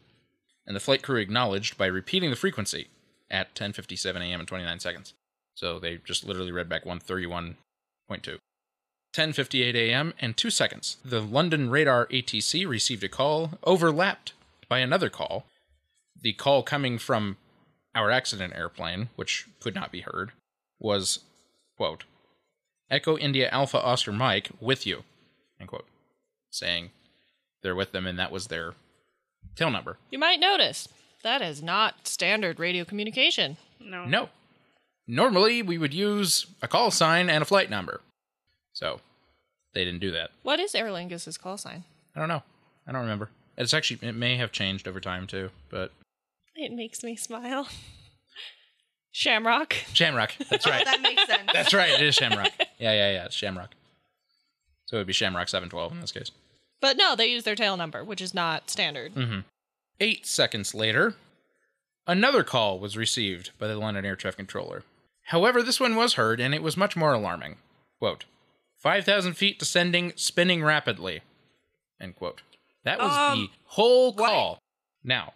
and 0.66 0.76
the 0.76 0.80
flight 0.80 1.02
crew 1.02 1.20
acknowledged 1.20 1.78
by 1.78 1.88
repeating 1.88 2.30
the 2.30 2.36
frequency 2.36 2.88
at 3.30 3.56
10:57 3.56 4.16
a.m. 4.16 4.40
and 4.40 4.48
29 4.48 4.80
seconds. 4.80 5.14
So 5.56 5.80
they 5.80 5.98
just 5.98 6.26
literally 6.26 6.52
read 6.52 6.70
back 6.70 6.86
131.2. 6.86 7.56
10:58 9.14 9.76
a.m. 9.76 10.14
and 10.20 10.38
2 10.38 10.50
seconds. 10.50 10.98
The 11.04 11.22
London 11.22 11.70
radar 11.70 12.06
ATC 12.08 12.68
received 12.68 13.04
a 13.04 13.10
call 13.10 13.58
overlapped 13.64 14.34
by 14.70 14.80
another 14.80 15.10
call. 15.10 15.46
The 16.20 16.34
call 16.34 16.62
coming 16.62 16.98
from 17.00 17.38
our 17.96 18.12
accident 18.12 18.54
airplane, 18.56 19.10
which 19.16 19.48
could 19.60 19.74
not 19.74 19.92
be 19.92 20.02
heard, 20.02 20.32
was 20.80 21.20
quote 21.76 22.04
Echo 22.90 23.18
India 23.18 23.50
Alpha 23.52 23.82
Oscar 23.82 24.12
Mike 24.12 24.50
with 24.62 24.86
you, 24.86 25.04
end 25.60 25.70
quote, 25.70 25.86
saying 26.50 26.92
they're 27.62 27.76
with 27.76 27.92
them 27.92 28.08
and 28.08 28.18
that 28.20 28.32
was 28.32 28.48
their 28.48 28.74
tail 29.56 29.70
number. 29.72 29.98
You 30.10 30.20
might 30.20 30.40
notice 30.40 30.88
that 31.24 31.42
is 31.42 31.62
not 31.62 32.08
standard 32.08 32.60
radio 32.60 32.86
communication. 32.86 33.58
No. 33.80 34.06
No. 34.06 34.30
Normally 35.08 35.62
we 35.62 35.78
would 35.78 35.94
use 35.94 36.46
a 36.62 36.68
call 36.68 36.92
sign 36.92 37.30
and 37.30 37.42
a 37.42 37.46
flight 37.46 37.70
number. 37.70 38.02
So 38.74 39.02
they 39.74 39.84
didn't 39.84 40.00
do 40.02 40.12
that. 40.12 40.32
What 40.44 40.60
is 40.60 40.76
Aer 40.76 40.88
Lingus' 40.88 41.40
call 41.40 41.58
sign? 41.58 41.84
I 42.16 42.20
don't 42.20 42.30
know. 42.30 42.44
I 42.88 42.92
don't 42.92 43.02
remember. 43.02 43.30
It's 43.58 43.74
actually 43.74 44.08
it 44.08 44.16
may 44.16 44.38
have 44.38 44.52
changed 44.52 44.88
over 44.88 45.00
time 45.00 45.28
too, 45.28 45.50
but 45.70 45.92
It 46.56 46.72
makes 46.72 47.04
me 47.04 47.16
smile. 47.16 47.68
Shamrock. 49.12 49.74
Shamrock. 49.94 50.34
That's 50.50 50.68
right. 50.68 50.86
That 50.86 51.02
makes 51.02 51.26
sense. 51.26 51.50
That's 51.52 51.74
right. 51.74 51.90
It 51.92 52.02
is 52.02 52.16
Shamrock. 52.16 52.52
Yeah, 52.78 52.94
yeah, 52.94 53.12
yeah. 53.12 53.26
It's 53.26 53.36
Shamrock. 53.36 53.72
So 54.86 54.98
it 54.98 55.00
would 55.02 55.08
be 55.08 55.14
Shamrock 55.14 55.50
712 55.50 55.92
in 55.94 56.00
this 56.02 56.12
case. 56.12 56.32
But 56.80 56.96
no, 56.98 57.16
they 57.16 57.28
use 57.28 57.44
their 57.44 57.56
tail 57.56 57.76
number, 57.78 58.04
which 58.04 58.22
is 58.22 58.34
not 58.34 58.70
standard. 58.70 59.44
Eight 60.00 60.26
seconds 60.28 60.74
later, 60.76 61.16
another 62.06 62.44
call 62.44 62.80
was 62.80 62.96
received 62.96 63.52
by 63.58 63.68
the 63.68 63.78
London 63.78 64.06
Air 64.06 64.16
Traffic 64.16 64.38
Controller. 64.38 64.84
However, 65.24 65.62
this 65.64 65.80
one 65.80 65.96
was 65.96 66.14
heard, 66.14 66.40
and 66.40 66.54
it 66.54 66.62
was 66.64 66.78
much 66.78 66.96
more 66.96 67.14
alarming. 67.14 67.58
Quote, 68.00 68.26
5,000 68.78 69.34
feet 69.34 69.58
descending, 69.60 70.14
spinning 70.16 70.64
rapidly. 70.64 71.22
End 72.00 72.16
quote. 72.16 72.42
That 72.84 73.00
was 73.00 73.12
Um, 73.12 73.40
the 73.40 73.50
whole 73.66 74.14
what? 74.14 74.30
call. 74.30 74.60
Now, 75.04 75.34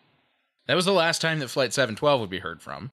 that 0.67 0.75
was 0.75 0.85
the 0.85 0.93
last 0.93 1.21
time 1.21 1.39
that 1.39 1.47
Flight 1.49 1.73
712 1.73 2.21
would 2.21 2.29
be 2.29 2.39
heard 2.39 2.61
from. 2.61 2.91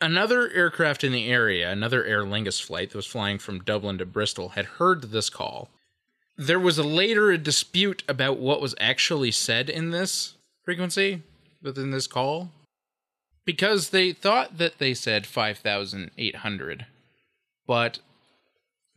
Another 0.00 0.50
aircraft 0.50 1.04
in 1.04 1.12
the 1.12 1.30
area, 1.30 1.70
another 1.70 2.04
Aer 2.04 2.24
Lingus 2.24 2.60
flight 2.60 2.90
that 2.90 2.98
was 2.98 3.06
flying 3.06 3.38
from 3.38 3.64
Dublin 3.64 3.96
to 3.98 4.06
Bristol, 4.06 4.50
had 4.50 4.66
heard 4.66 5.04
this 5.04 5.30
call. 5.30 5.70
There 6.36 6.60
was 6.60 6.76
a 6.76 6.82
later 6.82 7.30
a 7.30 7.38
dispute 7.38 8.02
about 8.06 8.38
what 8.38 8.60
was 8.60 8.74
actually 8.78 9.30
said 9.30 9.70
in 9.70 9.90
this 9.90 10.34
frequency, 10.64 11.22
within 11.62 11.92
this 11.92 12.06
call, 12.06 12.50
because 13.46 13.88
they 13.88 14.12
thought 14.12 14.58
that 14.58 14.78
they 14.78 14.92
said 14.92 15.26
5,800, 15.26 16.86
but 17.66 18.00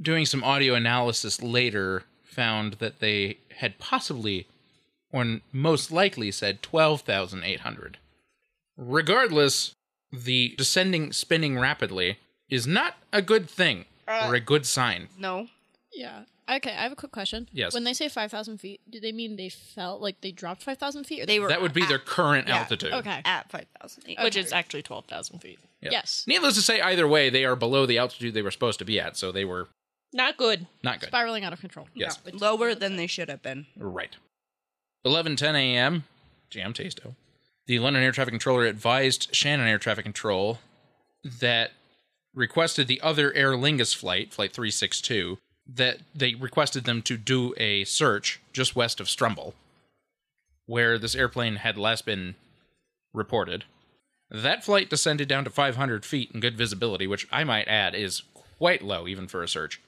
doing 0.02 0.26
some 0.26 0.44
audio 0.44 0.74
analysis 0.74 1.42
later 1.42 2.04
found 2.24 2.74
that 2.74 3.00
they 3.00 3.38
had 3.58 3.80
possibly, 3.80 4.48
or 5.14 5.40
most 5.54 5.92
likely, 5.92 6.30
said 6.32 6.62
12,800. 6.62 7.98
Regardless, 8.76 9.74
the 10.12 10.56
descending 10.58 11.12
spinning 11.14 11.58
rapidly 11.60 12.18
is 12.50 12.66
not 12.66 12.96
a 13.14 13.22
good 13.22 13.50
thing 13.50 13.86
uh, 14.08 14.28
or 14.28 14.36
a 14.36 14.40
good 14.40 14.66
sign. 14.66 15.08
No. 15.18 15.48
Yeah. 15.94 16.24
Okay, 16.50 16.72
I 16.72 16.82
have 16.82 16.92
a 16.92 16.96
quick 16.96 17.12
question. 17.12 17.48
Yes. 17.52 17.76
When 17.76 17.84
they 17.84 17.94
say 17.94 18.10
5,000 18.10 18.58
feet, 18.58 18.82
do 18.90 19.00
they 19.00 19.12
mean 19.12 19.36
they 19.36 19.50
fell, 19.50 20.00
like 20.00 20.22
they 20.22 20.32
dropped 20.32 20.64
5,000 20.64 21.04
feet? 21.04 21.22
Or 21.22 21.26
They 21.28 21.40
were 21.40 21.48
That 21.48 21.62
would 21.62 21.74
be 21.74 21.84
at, 21.84 21.90
their 21.90 22.00
current 22.00 22.48
yeah. 22.48 22.58
altitude. 22.58 22.92
Okay. 22.92 23.22
at 23.24 23.52
5,000. 23.52 24.16
Which 24.24 24.36
is 24.36 24.52
actually 24.52 24.82
12,000 24.82 25.40
feet. 25.40 25.60
Yeah. 25.82 25.90
Yes. 25.92 26.24
Needless 26.28 26.56
to 26.56 26.62
say, 26.64 26.82
either 26.82 27.08
way, 27.08 27.30
they 27.30 27.46
are 27.46 27.56
below 27.56 27.86
the 27.86 28.00
altitude 28.00 28.34
they 28.34 28.42
were 28.42 28.50
supposed 28.52 28.80
to 28.80 28.86
be 28.86 29.00
at, 29.00 29.16
so 29.16 29.32
they 29.32 29.46
were 29.46 29.68
Not 30.12 30.38
good. 30.38 30.66
not 30.82 31.00
good. 31.00 31.10
Spiraling 31.10 31.44
out 31.44 31.54
of 31.54 31.62
control. 31.62 31.88
Yes. 31.94 32.18
lower 32.34 32.74
than 32.74 32.96
they 32.96 33.06
should 33.08 33.30
have 33.30 33.44
been. 33.44 33.68
Right. 33.78 34.16
11:10 35.06 35.54
a.m. 35.56 36.04
Jam 36.50 36.74
Tasto. 36.74 37.16
The 37.70 37.78
London 37.78 38.02
Air 38.02 38.12
Traffic 38.12 38.32
Controller 38.32 38.66
advised 38.66 39.30
Shannon 39.32 39.68
Air 39.68 39.78
Traffic 39.78 40.04
Control 40.04 40.58
that 41.24 41.70
requested 42.34 42.88
the 42.88 43.00
other 43.00 43.32
Aer 43.36 43.52
Lingus 43.52 43.96
flight, 43.96 44.34
flight 44.34 44.54
362, 44.54 45.38
that 45.76 46.00
they 46.16 46.34
requested 46.34 46.86
them 46.86 47.04
to 47.04 47.16
do 47.16 47.54
a 47.58 47.84
search 47.84 48.42
just 48.54 48.76
west 48.76 49.00
of 49.00 49.06
Strumble, 49.06 49.54
where 50.66 50.98
this 50.98 51.14
airplane 51.14 51.58
had 51.58 51.78
last 51.78 52.08
been 52.08 52.34
reported. 53.14 53.66
That 54.32 54.64
flight 54.64 54.90
descended 54.90 55.28
down 55.28 55.44
to 55.44 55.52
500 55.52 56.04
feet 56.04 56.32
in 56.34 56.40
good 56.40 56.58
visibility, 56.58 57.06
which 57.06 57.28
I 57.32 57.44
might 57.44 57.68
add 57.68 57.94
is 57.94 58.24
quite 58.58 58.82
low 58.82 59.08
even 59.08 59.28
for 59.28 59.44
a 59.44 59.48
search. 59.48 59.80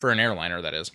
For 0.00 0.10
an 0.10 0.18
airliner, 0.18 0.60
that 0.60 0.74
is. 0.74 0.90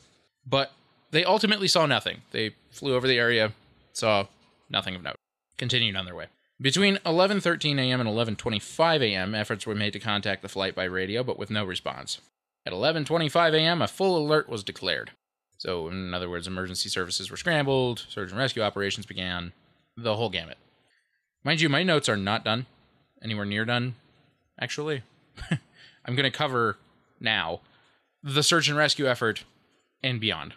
But 0.45 0.73
they 1.09 1.23
ultimately 1.23 1.69
saw 1.69 1.85
nothing. 1.85 2.23
They 2.31 2.55
flew 2.69 2.95
over 2.95 3.07
the 3.07 3.17
area, 3.17 3.53
saw 3.93 4.27
nothing 4.69 4.95
of 4.95 5.03
note. 5.03 5.15
Continued 5.57 5.95
on 5.95 6.05
their 6.05 6.15
way. 6.15 6.27
Between 6.61 6.97
11:13 7.05 7.79
a.m. 7.79 7.99
and 7.99 8.09
11:25 8.09 9.01
a.m., 9.01 9.35
efforts 9.35 9.65
were 9.65 9.75
made 9.75 9.93
to 9.93 9.99
contact 9.99 10.41
the 10.41 10.49
flight 10.49 10.75
by 10.75 10.85
radio, 10.85 11.23
but 11.23 11.37
with 11.37 11.49
no 11.49 11.65
response. 11.65 12.19
At 12.65 12.73
11:25 12.73 13.53
a.m., 13.53 13.81
a 13.81 13.87
full 13.87 14.17
alert 14.17 14.47
was 14.47 14.63
declared. 14.63 15.11
So, 15.57 15.87
in 15.87 16.13
other 16.13 16.29
words, 16.29 16.47
emergency 16.47 16.89
services 16.89 17.29
were 17.31 17.37
scrambled, 17.37 18.05
search 18.09 18.29
and 18.29 18.39
rescue 18.39 18.61
operations 18.61 19.05
began, 19.05 19.53
the 19.95 20.15
whole 20.15 20.29
gamut. 20.29 20.57
Mind 21.43 21.61
you, 21.61 21.69
my 21.69 21.83
notes 21.83 22.09
are 22.09 22.17
not 22.17 22.45
done, 22.45 22.65
anywhere 23.21 23.45
near 23.45 23.65
done, 23.65 23.95
actually. 24.59 25.03
I'm 26.05 26.15
going 26.15 26.29
to 26.29 26.37
cover 26.37 26.77
now 27.19 27.61
the 28.21 28.43
search 28.43 28.67
and 28.67 28.77
rescue 28.77 29.07
effort 29.07 29.43
and 30.01 30.19
beyond. 30.19 30.53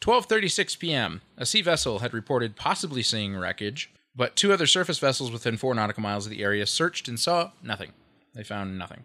12:36 0.00 0.78
p.m. 0.78 1.22
A 1.36 1.44
sea 1.46 1.62
vessel 1.62 1.98
had 2.00 2.14
reported 2.14 2.56
possibly 2.56 3.02
seeing 3.02 3.36
wreckage, 3.36 3.90
but 4.18 4.34
two 4.34 4.52
other 4.52 4.66
surface 4.66 4.98
vessels 4.98 5.30
within 5.30 5.56
4 5.56 5.74
nautical 5.74 6.02
miles 6.02 6.26
of 6.26 6.30
the 6.30 6.42
area 6.42 6.66
searched 6.66 7.06
and 7.06 7.18
saw 7.18 7.52
nothing. 7.62 7.92
They 8.34 8.42
found 8.42 8.76
nothing. 8.76 9.04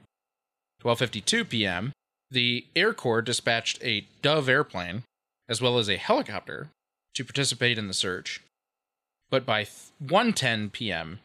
12:52 0.84 1.48
p.m. 1.48 1.94
The 2.32 2.66
Air 2.76 2.94
Corps 2.94 3.22
dispatched 3.22 3.82
a 3.84 4.08
Dove 4.24 4.50
airplane 4.50 5.04
as 5.48 5.62
well 5.62 5.78
as 5.78 5.88
a 5.88 5.98
helicopter 5.98 6.70
to 7.14 7.24
participate 7.24 7.78
in 7.78 7.88
the 7.88 7.94
search. 7.94 8.42
But 9.30 9.46
by 9.46 9.66
th- 9.66 9.92
1:10 10.04 10.72
p.m., 10.72 11.20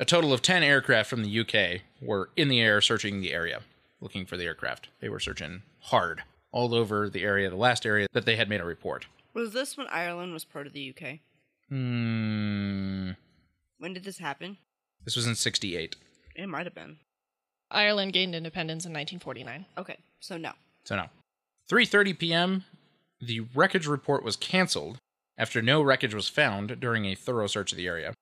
a 0.00 0.04
total 0.04 0.32
of 0.32 0.42
10 0.42 0.64
aircraft 0.64 1.08
from 1.08 1.22
the 1.22 1.40
UK 1.40 1.82
were 2.00 2.30
in 2.36 2.48
the 2.48 2.60
air 2.60 2.80
searching 2.80 3.20
the 3.20 3.32
area, 3.32 3.62
looking 4.00 4.26
for 4.26 4.36
the 4.36 4.44
aircraft. 4.44 4.88
They 5.00 5.08
were 5.08 5.20
searching 5.20 5.62
hard 5.78 6.24
all 6.50 6.74
over 6.74 7.08
the 7.08 7.22
area, 7.22 7.48
the 7.48 7.56
last 7.56 7.86
area 7.86 8.08
that 8.12 8.26
they 8.26 8.34
had 8.34 8.48
made 8.48 8.60
a 8.60 8.64
report. 8.64 9.06
Was 9.32 9.52
this 9.52 9.76
when 9.76 9.86
Ireland 9.86 10.32
was 10.32 10.44
part 10.44 10.66
of 10.66 10.72
the 10.72 10.90
UK? 10.90 11.20
Hmm. 11.72 13.12
When 13.78 13.94
did 13.94 14.04
this 14.04 14.18
happen? 14.18 14.58
This 15.06 15.16
was 15.16 15.26
in 15.26 15.34
68. 15.34 15.96
It 16.36 16.46
might 16.46 16.66
have 16.66 16.74
been. 16.74 16.98
Ireland 17.70 18.12
gained 18.12 18.34
independence 18.34 18.84
in 18.84 18.92
1949. 18.92 19.64
Okay, 19.78 19.96
so 20.20 20.36
no. 20.36 20.52
So 20.84 20.96
no. 20.96 21.06
3:30 21.70 22.18
p.m. 22.18 22.64
The 23.22 23.40
wreckage 23.54 23.86
report 23.86 24.22
was 24.22 24.36
canceled 24.36 24.98
after 25.38 25.62
no 25.62 25.80
wreckage 25.80 26.14
was 26.14 26.28
found 26.28 26.78
during 26.78 27.06
a 27.06 27.14
thorough 27.14 27.46
search 27.46 27.72
of 27.72 27.78
the 27.78 27.86
area. 27.86 28.12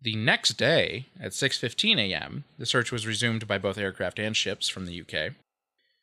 The 0.00 0.16
next 0.16 0.54
day, 0.54 1.06
at 1.20 1.30
6:15 1.30 1.98
a.m., 1.98 2.42
the 2.58 2.66
search 2.66 2.90
was 2.90 3.06
resumed 3.06 3.46
by 3.46 3.58
both 3.58 3.78
aircraft 3.78 4.18
and 4.18 4.36
ships 4.36 4.68
from 4.68 4.86
the 4.86 5.00
UK. 5.00 5.34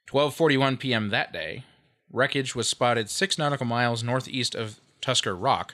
12:41 0.10 0.80
p.m. 0.80 1.10
that 1.10 1.34
day, 1.34 1.66
wreckage 2.10 2.56
was 2.56 2.70
spotted 2.70 3.10
6 3.10 3.38
nautical 3.38 3.66
miles 3.66 4.02
northeast 4.02 4.56
of 4.56 4.80
Tuskar 5.02 5.36
Rock. 5.38 5.74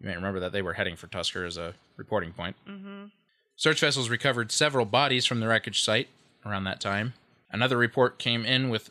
You 0.00 0.08
may 0.08 0.14
remember 0.14 0.40
that 0.40 0.52
they 0.52 0.62
were 0.62 0.74
heading 0.74 0.96
for 0.96 1.06
Tuskar 1.06 1.46
as 1.46 1.56
a 1.56 1.74
reporting 1.96 2.32
point. 2.32 2.56
Mm-hmm. 2.66 3.06
Search 3.56 3.80
vessels 3.80 4.08
recovered 4.08 4.50
several 4.50 4.86
bodies 4.86 5.26
from 5.26 5.40
the 5.40 5.48
wreckage 5.48 5.82
site 5.82 6.08
around 6.46 6.64
that 6.64 6.80
time. 6.80 7.12
Another 7.50 7.76
report 7.76 8.18
came 8.18 8.44
in 8.46 8.70
with 8.70 8.90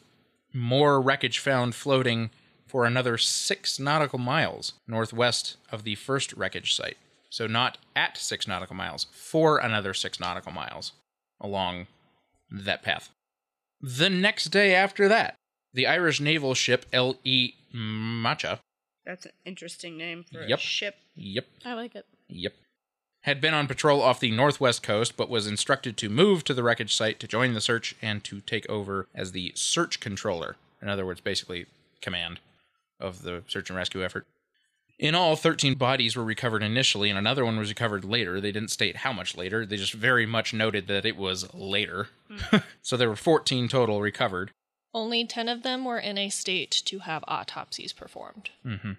more 0.54 1.02
wreckage 1.02 1.40
found 1.40 1.74
floating 1.74 2.30
for 2.68 2.86
another 2.86 3.18
six 3.18 3.80
nautical 3.80 4.20
miles 4.20 4.74
northwest 4.88 5.58
of 5.72 5.84
the 5.84 5.96
first 5.96 6.34
wreckage 6.34 6.76
site. 6.76 6.98
So, 7.32 7.48
not 7.48 7.78
at 7.96 8.18
six 8.18 8.48
nautical 8.48 8.76
miles, 8.76 9.06
for 9.12 9.60
another 9.60 9.94
six 9.94 10.20
nautical 10.20 10.52
miles 10.52 10.94
along 11.40 11.88
that 12.52 12.82
path. 12.82 13.10
The 13.82 14.10
next 14.10 14.46
day 14.46 14.74
after 14.74 15.08
that, 15.08 15.36
the 15.74 15.88
Irish 15.88 16.20
naval 16.20 16.54
ship 16.56 16.86
L.E. 16.92 17.54
Macha, 17.72 18.60
That's 19.10 19.26
an 19.26 19.32
interesting 19.44 19.98
name 19.98 20.24
for 20.32 20.44
Yep. 20.44 20.60
a 20.60 20.62
ship. 20.62 20.98
yep, 21.16 21.48
I 21.66 21.74
like 21.74 21.96
it. 21.96 22.06
Yep. 22.28 22.54
Had 23.22 23.42
been 23.42 23.56
on 23.56 23.66
patrol 23.66 24.04
off 24.04 24.20
the 24.20 24.30
northwest 24.30 24.84
coast, 24.84 25.18
but 25.18 25.30
was 25.32 25.48
instructed 25.48 25.98
to 25.98 26.10
move 26.10 26.44
to 26.44 26.54
the 26.54 26.62
wreckage 26.62 26.94
site 26.94 27.20
to 27.22 27.28
join 27.28 27.56
the 27.56 27.60
search 27.60 27.96
and 28.04 28.24
to 28.26 28.40
take 28.42 28.70
over 28.70 29.08
as 29.16 29.32
the 29.32 29.52
search 29.56 30.00
controller. 30.00 30.58
In 30.80 30.90
other 30.90 31.08
words, 31.08 31.22
basically 31.22 31.66
command 32.02 32.40
of 33.00 33.24
the 33.24 33.44
search 33.48 33.72
and 33.72 33.78
rescue 33.78 34.06
effort. 34.06 34.28
In 35.00 35.16
all, 35.16 35.36
13 35.36 35.74
bodies 35.74 36.16
were 36.16 36.24
recovered 36.24 36.62
initially, 36.62 37.10
and 37.10 37.18
another 37.18 37.44
one 37.44 37.58
was 37.58 37.70
recovered 37.70 38.06
later. 38.06 38.40
They 38.40 38.52
didn't 38.52 38.70
state 38.70 38.98
how 38.98 39.12
much 39.12 39.36
later, 39.36 39.66
they 39.66 39.78
just 39.78 39.94
very 39.94 40.28
much 40.28 40.54
noted 40.54 40.86
that 40.86 41.04
it 41.06 41.18
was 41.18 41.52
later. 41.56 42.10
Hmm. 42.30 42.58
so 42.84 42.96
there 42.96 43.10
were 43.10 43.16
14 43.16 43.70
total 43.70 44.02
recovered. 44.02 44.52
Only 44.94 45.26
10 45.26 45.48
of 45.50 45.64
them 45.64 45.86
were 45.86 46.00
in 46.00 46.18
a 46.18 46.30
state 46.30 46.72
to 46.86 47.00
have 47.00 47.24
autopsies 47.28 47.94
performed. 47.94 48.50
hmm 48.64 48.94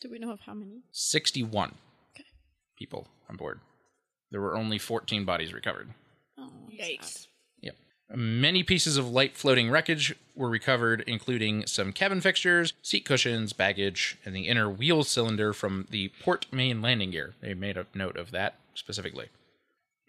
Do 0.00 0.10
we 0.10 0.18
know 0.18 0.30
of 0.30 0.40
how 0.40 0.54
many? 0.54 0.82
61 0.92 1.74
Okay. 2.14 2.24
people 2.76 3.08
on 3.28 3.36
board. 3.36 3.60
There 4.30 4.40
were 4.40 4.56
only 4.56 4.78
14 4.78 5.24
bodies 5.24 5.52
recovered. 5.52 5.90
Oh, 6.38 6.50
Yikes. 6.70 7.26
Yep. 7.60 7.76
Many 8.14 8.62
pieces 8.62 8.96
of 8.96 9.10
light 9.10 9.36
floating 9.36 9.70
wreckage 9.70 10.14
were 10.34 10.48
recovered, 10.48 11.02
including 11.06 11.66
some 11.66 11.92
cabin 11.92 12.20
fixtures, 12.20 12.72
seat 12.82 13.04
cushions, 13.04 13.52
baggage, 13.52 14.16
and 14.24 14.34
the 14.34 14.48
inner 14.48 14.68
wheel 14.70 15.04
cylinder 15.04 15.52
from 15.52 15.86
the 15.90 16.08
port 16.22 16.46
main 16.52 16.80
landing 16.80 17.10
gear. 17.10 17.34
They 17.40 17.54
made 17.54 17.76
a 17.76 17.86
note 17.94 18.16
of 18.16 18.30
that 18.30 18.54
specifically. 18.74 19.28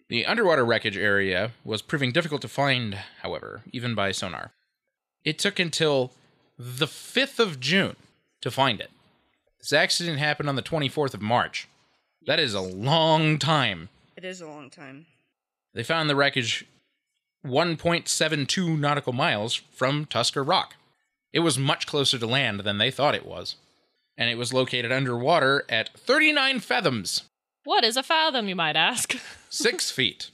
The 0.08 0.24
underwater 0.26 0.64
wreckage 0.64 0.96
area 0.96 1.52
was 1.64 1.82
proving 1.82 2.10
difficult 2.12 2.42
to 2.42 2.48
find, 2.48 2.94
however, 3.22 3.62
even 3.72 3.94
by 3.94 4.12
sonar. 4.12 4.52
It 5.24 5.38
took 5.38 5.58
until 5.58 6.12
the 6.58 6.86
5th 6.86 7.38
of 7.38 7.60
June 7.60 7.96
to 8.40 8.50
find 8.50 8.80
it. 8.80 8.90
This 9.58 9.72
accident 9.72 10.18
happened 10.18 10.48
on 10.48 10.56
the 10.56 10.62
24th 10.62 11.14
of 11.14 11.20
March. 11.22 11.68
That 12.26 12.38
is 12.40 12.54
a 12.54 12.60
long 12.60 13.38
time 13.38 13.88
It 14.16 14.24
is 14.24 14.40
a 14.40 14.46
long 14.46 14.70
time. 14.70 15.06
they 15.74 15.82
found 15.82 16.08
the 16.10 16.16
wreckage 16.16 16.66
1.72 17.46 18.78
nautical 18.78 19.12
miles 19.12 19.54
from 19.54 20.04
Tuskar 20.06 20.46
Rock. 20.46 20.74
It 21.32 21.40
was 21.40 21.58
much 21.58 21.86
closer 21.86 22.18
to 22.18 22.26
land 22.26 22.60
than 22.60 22.78
they 22.78 22.90
thought 22.90 23.14
it 23.14 23.24
was. 23.26 23.56
And 24.18 24.28
it 24.28 24.36
was 24.36 24.52
located 24.52 24.92
underwater 24.92 25.64
at 25.68 25.90
39 25.96 26.60
fathoms. 26.60 27.22
What 27.64 27.84
is 27.84 27.96
a 27.96 28.02
fathom, 28.02 28.48
you 28.48 28.56
might 28.56 28.76
ask? 28.76 29.14
Six 29.50 29.90
feet 29.90 30.30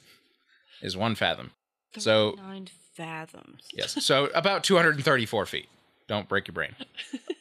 is 0.83 0.97
one 0.97 1.15
fathom. 1.15 1.51
So, 1.99 2.35
Nine 2.37 2.69
fathoms. 2.97 3.63
Yes. 3.73 4.05
So 4.05 4.27
about 4.35 4.65
234 4.65 5.47
feet. 5.47 5.69
Don't 6.09 6.29
break 6.29 6.47
your 6.49 6.55
brain. 6.55 6.75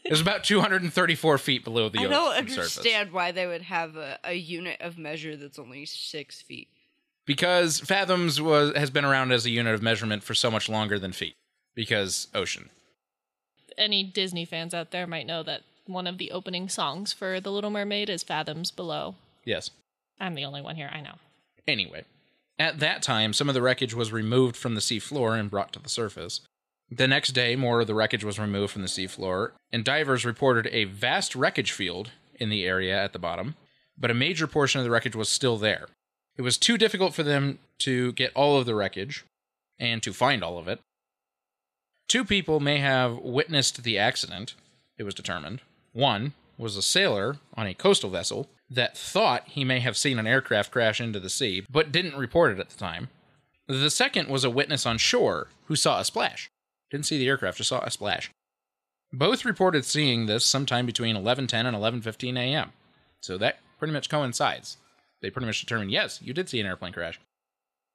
It 0.06 0.12
was 0.12 0.22
about 0.22 0.44
234 0.44 1.40
feet 1.40 1.64
below 1.64 1.90
the 1.90 1.98
I 1.98 2.02
ocean 2.02 2.12
don't 2.12 2.36
surface. 2.36 2.78
understand 2.78 3.12
why 3.12 3.32
they 3.32 3.48
would 3.48 3.64
have 3.64 3.96
a, 3.96 4.20
a 4.24 4.34
unit 4.36 4.80
of 4.80 5.00
measure 5.00 5.36
that's 5.36 5.58
only 5.58 5.84
six 5.88 6.44
feet. 6.44 6.68
Because 7.26 7.80
fathoms 7.80 8.40
was 8.40 8.72
has 8.76 8.92
been 8.92 9.04
around 9.04 9.32
as 9.32 9.48
a 9.48 9.50
unit 9.50 9.74
of 9.74 9.82
measurement 9.82 10.22
for 10.22 10.36
so 10.36 10.52
much 10.52 10.70
longer 10.70 11.00
than 11.00 11.12
feet. 11.12 11.34
Because 11.74 12.28
ocean. 12.36 12.70
Any 13.80 14.04
Disney 14.04 14.46
fans 14.46 14.76
out 14.76 14.92
there 14.92 15.08
might 15.08 15.26
know 15.26 15.42
that 15.42 15.62
one 15.88 16.06
of 16.06 16.20
the 16.20 16.30
opening 16.30 16.70
songs 16.70 17.12
for 17.12 17.40
The 17.40 17.52
Little 17.52 17.72
Mermaid 17.72 18.08
is 18.08 18.22
Fathoms 18.22 18.70
Below. 18.70 19.16
Yes. 19.44 19.72
I'm 20.20 20.36
the 20.36 20.46
only 20.46 20.62
one 20.62 20.76
here, 20.76 20.92
I 20.94 21.02
know. 21.02 21.16
Anyway, 21.68 22.04
at 22.58 22.80
that 22.80 23.02
time, 23.02 23.34
some 23.34 23.50
of 23.50 23.56
the 23.56 23.62
wreckage 23.62 23.94
was 23.94 24.12
removed 24.12 24.56
from 24.56 24.76
the 24.76 24.82
seafloor 24.82 25.38
and 25.38 25.50
brought 25.50 25.74
to 25.74 25.80
the 25.80 25.90
surface. 25.90 26.42
The 26.90 27.08
next 27.08 27.30
day, 27.30 27.56
more 27.56 27.82
of 27.82 27.88
the 27.88 27.96
wreckage 27.96 28.24
was 28.24 28.40
removed 28.40 28.72
from 28.72 28.82
the 28.82 28.88
seafloor, 28.88 29.52
and 29.72 29.84
divers 29.84 30.26
reported 30.26 30.68
a 30.68 30.86
vast 30.86 31.36
wreckage 31.36 31.72
field 31.72 32.12
in 32.40 32.50
the 32.50 32.66
area 32.66 32.98
at 32.98 33.12
the 33.12 33.20
bottom, 33.20 33.56
but 33.98 34.12
a 34.12 34.16
major 34.16 34.48
portion 34.48 34.80
of 34.80 34.86
the 34.86 34.92
wreckage 34.92 35.16
was 35.16 35.30
still 35.30 35.58
there. 35.58 35.88
It 36.38 36.44
was 36.44 36.58
too 36.58 36.78
difficult 36.78 37.14
for 37.14 37.24
them 37.24 37.60
to 37.80 38.12
get 38.14 38.34
all 38.36 38.58
of 38.58 38.66
the 38.66 38.76
wreckage 38.76 39.26
and 39.80 40.02
to 40.04 40.14
find 40.14 40.44
all 40.44 40.58
of 40.58 40.68
it. 40.68 40.80
Two 42.08 42.24
people 42.24 42.60
may 42.60 42.78
have 42.78 43.18
witnessed 43.18 43.84
the 43.84 43.98
accident, 43.98 44.54
it 44.98 45.04
was 45.04 45.16
determined. 45.16 45.62
One 45.92 46.34
was 46.58 46.78
a 46.78 46.82
sailor 46.82 47.38
on 47.56 47.68
a 47.68 47.74
coastal 47.74 48.10
vessel 48.10 48.50
that 48.70 48.98
thought 48.98 49.48
he 49.48 49.64
may 49.64 49.80
have 49.80 49.98
seen 49.98 50.20
an 50.20 50.28
aircraft 50.28 50.72
crash 50.72 51.00
into 51.00 51.20
the 51.20 51.30
sea, 51.30 51.66
but 51.70 51.92
didn't 51.92 52.18
report 52.18 52.52
it 52.54 52.60
at 52.60 52.70
the 52.70 52.78
time. 52.78 53.10
The 53.68 53.90
second 53.90 54.30
was 54.30 54.44
a 54.44 54.50
witness 54.50 54.86
on 54.86 54.98
shore 54.98 55.48
who 55.66 55.76
saw 55.76 56.00
a 56.00 56.06
splash. 56.06 56.50
Didn't 56.92 57.06
see 57.06 57.18
the 57.18 57.28
aircraft, 57.28 57.58
just 57.58 57.70
saw 57.70 57.82
a 57.82 57.92
splash. 57.92 58.30
Both 59.12 59.46
reported 59.46 59.86
seeing 59.86 60.26
this 60.26 60.46
sometime 60.46 60.86
between 60.86 61.16
11:10 61.16 61.66
and 61.66 61.76
11:15 61.76 62.38
a.m. 62.38 62.74
So 63.22 63.38
that 63.38 63.60
pretty 63.80 63.94
much 63.94 64.10
coincides. 64.10 64.78
They 65.22 65.30
pretty 65.30 65.48
much 65.48 65.62
determined, 65.62 65.92
yes, 65.92 66.22
you 66.22 66.34
did 66.34 66.50
see 66.50 66.60
an 66.60 66.68
airplane 66.68 66.94
crash. 66.94 67.20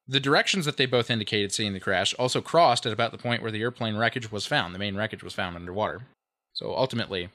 The 0.08 0.18
directions 0.18 0.64
that 0.64 0.76
they 0.76 0.86
both 0.86 1.10
indicated 1.10 1.52
seeing 1.52 1.72
the 1.72 1.78
crash 1.78 2.14
also 2.14 2.40
crossed 2.40 2.84
at 2.84 2.92
about 2.92 3.12
the 3.12 3.18
point 3.18 3.42
where 3.42 3.52
the 3.52 3.62
airplane 3.62 3.96
wreckage 3.96 4.32
was 4.32 4.46
found. 4.46 4.74
The 4.74 4.78
main 4.78 4.96
wreckage 4.96 5.22
was 5.22 5.34
found 5.34 5.54
underwater. 5.54 6.00
So 6.52 6.74
ultimately, 6.74 7.28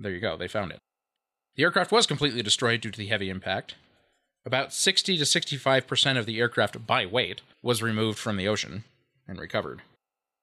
there 0.00 0.12
you 0.12 0.20
go, 0.20 0.36
they 0.36 0.48
found 0.48 0.72
it. 0.72 0.78
The 1.56 1.62
aircraft 1.62 1.92
was 1.92 2.06
completely 2.06 2.42
destroyed 2.42 2.80
due 2.80 2.90
to 2.90 2.98
the 2.98 3.08
heavy 3.08 3.28
impact. 3.28 3.74
About 4.46 4.72
60 4.72 5.18
to 5.18 5.24
65% 5.24 6.18
of 6.18 6.26
the 6.26 6.38
aircraft 6.38 6.86
by 6.86 7.04
weight 7.04 7.42
was 7.62 7.82
removed 7.82 8.18
from 8.18 8.36
the 8.36 8.48
ocean 8.48 8.84
and 9.28 9.38
recovered. 9.38 9.82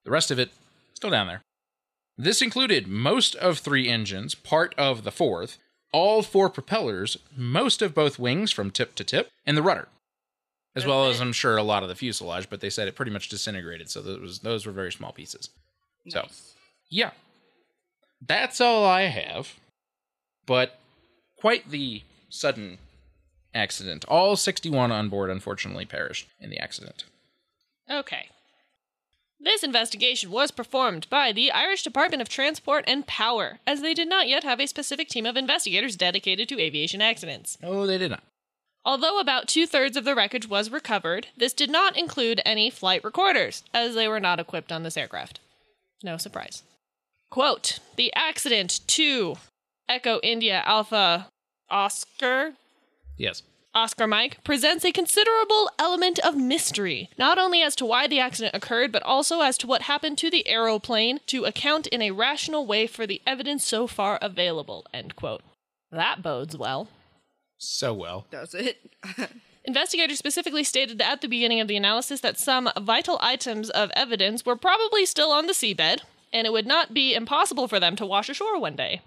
The 0.05 0.11
rest 0.11 0.29
of 0.29 0.37
it 0.37 0.51
still 0.93 1.09
down 1.09 1.27
there. 1.27 1.41
This 2.17 2.41
included 2.41 2.87
most 2.87 3.35
of 3.35 3.59
three 3.59 3.89
engines, 3.89 4.35
part 4.35 4.73
of 4.77 5.03
the 5.03 5.11
fourth, 5.11 5.57
all 5.91 6.21
four 6.21 6.49
propellers, 6.49 7.17
most 7.35 7.81
of 7.81 7.95
both 7.95 8.19
wings 8.19 8.51
from 8.51 8.71
tip 8.71 8.95
to 8.95 9.03
tip, 9.03 9.29
and 9.45 9.57
the 9.57 9.63
rudder. 9.63 9.87
As 10.75 10.85
well 10.85 11.07
as 11.07 11.19
I'm 11.19 11.33
sure 11.33 11.57
a 11.57 11.63
lot 11.63 11.81
of 11.81 11.89
the 11.89 11.95
fuselage, 11.95 12.49
but 12.49 12.61
they 12.61 12.69
said 12.69 12.87
it 12.87 12.95
pretty 12.95 13.11
much 13.11 13.29
disintegrated, 13.29 13.89
so 13.89 13.99
those 14.01 14.39
those 14.39 14.65
were 14.65 14.71
very 14.71 14.91
small 14.91 15.11
pieces. 15.11 15.49
So 16.07 16.27
yeah. 16.89 17.11
That's 18.25 18.59
all 18.61 18.85
I 18.85 19.03
have. 19.03 19.55
But 20.45 20.79
quite 21.39 21.69
the 21.69 22.03
sudden 22.29 22.77
accident. 23.53 24.05
All 24.07 24.35
61 24.35 24.91
on 24.91 25.09
board 25.09 25.29
unfortunately 25.29 25.85
perished 25.85 26.27
in 26.39 26.49
the 26.49 26.59
accident. 26.59 27.03
Okay. 27.89 28.29
This 29.39 29.63
investigation 29.63 30.31
was 30.31 30.49
performed 30.49 31.07
by 31.09 31.31
the 31.31 31.51
Irish 31.51 31.83
Department 31.83 32.21
of 32.21 32.29
Transport 32.29 32.83
and 32.87 33.05
Power, 33.05 33.59
as 33.67 33.81
they 33.81 33.93
did 33.93 34.09
not 34.09 34.27
yet 34.27 34.43
have 34.43 34.59
a 34.59 34.65
specific 34.65 35.09
team 35.09 35.27
of 35.27 35.37
investigators 35.37 35.95
dedicated 35.95 36.49
to 36.49 36.59
aviation 36.59 37.01
accidents. 37.01 37.57
Oh, 37.61 37.85
they 37.85 37.99
did 37.99 38.11
not. 38.11 38.23
Although 38.83 39.19
about 39.19 39.47
two 39.47 39.67
thirds 39.67 39.95
of 39.95 40.05
the 40.05 40.15
wreckage 40.15 40.47
was 40.47 40.71
recovered, 40.71 41.27
this 41.37 41.53
did 41.53 41.69
not 41.69 41.97
include 41.97 42.41
any 42.45 42.69
flight 42.69 43.03
recorders, 43.03 43.63
as 43.73 43.93
they 43.93 44.07
were 44.07 44.19
not 44.19 44.39
equipped 44.39 44.71
on 44.71 44.83
this 44.83 44.97
aircraft. 44.97 45.39
No 46.03 46.17
surprise. 46.17 46.63
Quote 47.29 47.79
The 47.95 48.13
accident 48.15 48.79
to 48.87 49.35
Echo 49.89 50.19
India 50.23 50.63
Alpha 50.65 51.27
Oscar 51.69 52.53
Yes. 53.17 53.43
Oscar 53.73 54.07
Mike 54.07 54.43
presents 54.43 54.83
a 54.85 54.91
considerable 54.91 55.69
element 55.77 56.17
of 56.19 56.35
mystery, 56.35 57.09
not 57.17 57.37
only 57.37 57.61
as 57.61 57.75
to 57.75 57.85
why 57.85 58.07
the 58.07 58.19
accident 58.19 58.55
occurred, 58.55 58.91
but 58.91 59.03
also 59.03 59.41
as 59.41 59.57
to 59.59 59.67
what 59.67 59.83
happened 59.83 60.17
to 60.17 60.31
the 60.31 60.47
aeroplane 60.47 61.19
to 61.27 61.45
account 61.45 61.85
in 61.87 62.01
a 62.01 62.11
rational 62.11 62.65
way 62.65 62.87
for 62.87 63.05
the 63.05 63.21
evidence 63.27 63.65
so 63.65 63.85
far 63.85 64.17
available. 64.21 64.85
End 64.93 65.15
quote. 65.15 65.43
That 65.91 66.23
bodes 66.23 66.57
well. 66.57 66.87
So 67.57 67.93
well. 67.93 68.25
Does 68.31 68.53
it? 68.55 68.77
Investigators 69.65 70.17
specifically 70.17 70.63
stated 70.63 71.01
at 71.01 71.21
the 71.21 71.27
beginning 71.27 71.59
of 71.59 71.67
the 71.67 71.77
analysis 71.77 72.21
that 72.21 72.39
some 72.39 72.69
vital 72.79 73.19
items 73.21 73.69
of 73.69 73.91
evidence 73.95 74.45
were 74.45 74.55
probably 74.55 75.05
still 75.05 75.31
on 75.31 75.45
the 75.45 75.53
seabed, 75.53 75.99
and 76.31 76.45
it 76.45 76.53
would 76.53 76.67
not 76.67 76.93
be 76.93 77.13
impossible 77.13 77.67
for 77.67 77.79
them 77.79 77.95
to 77.95 78.05
wash 78.05 78.29
ashore 78.29 78.59
one 78.59 78.75
day. 78.75 79.01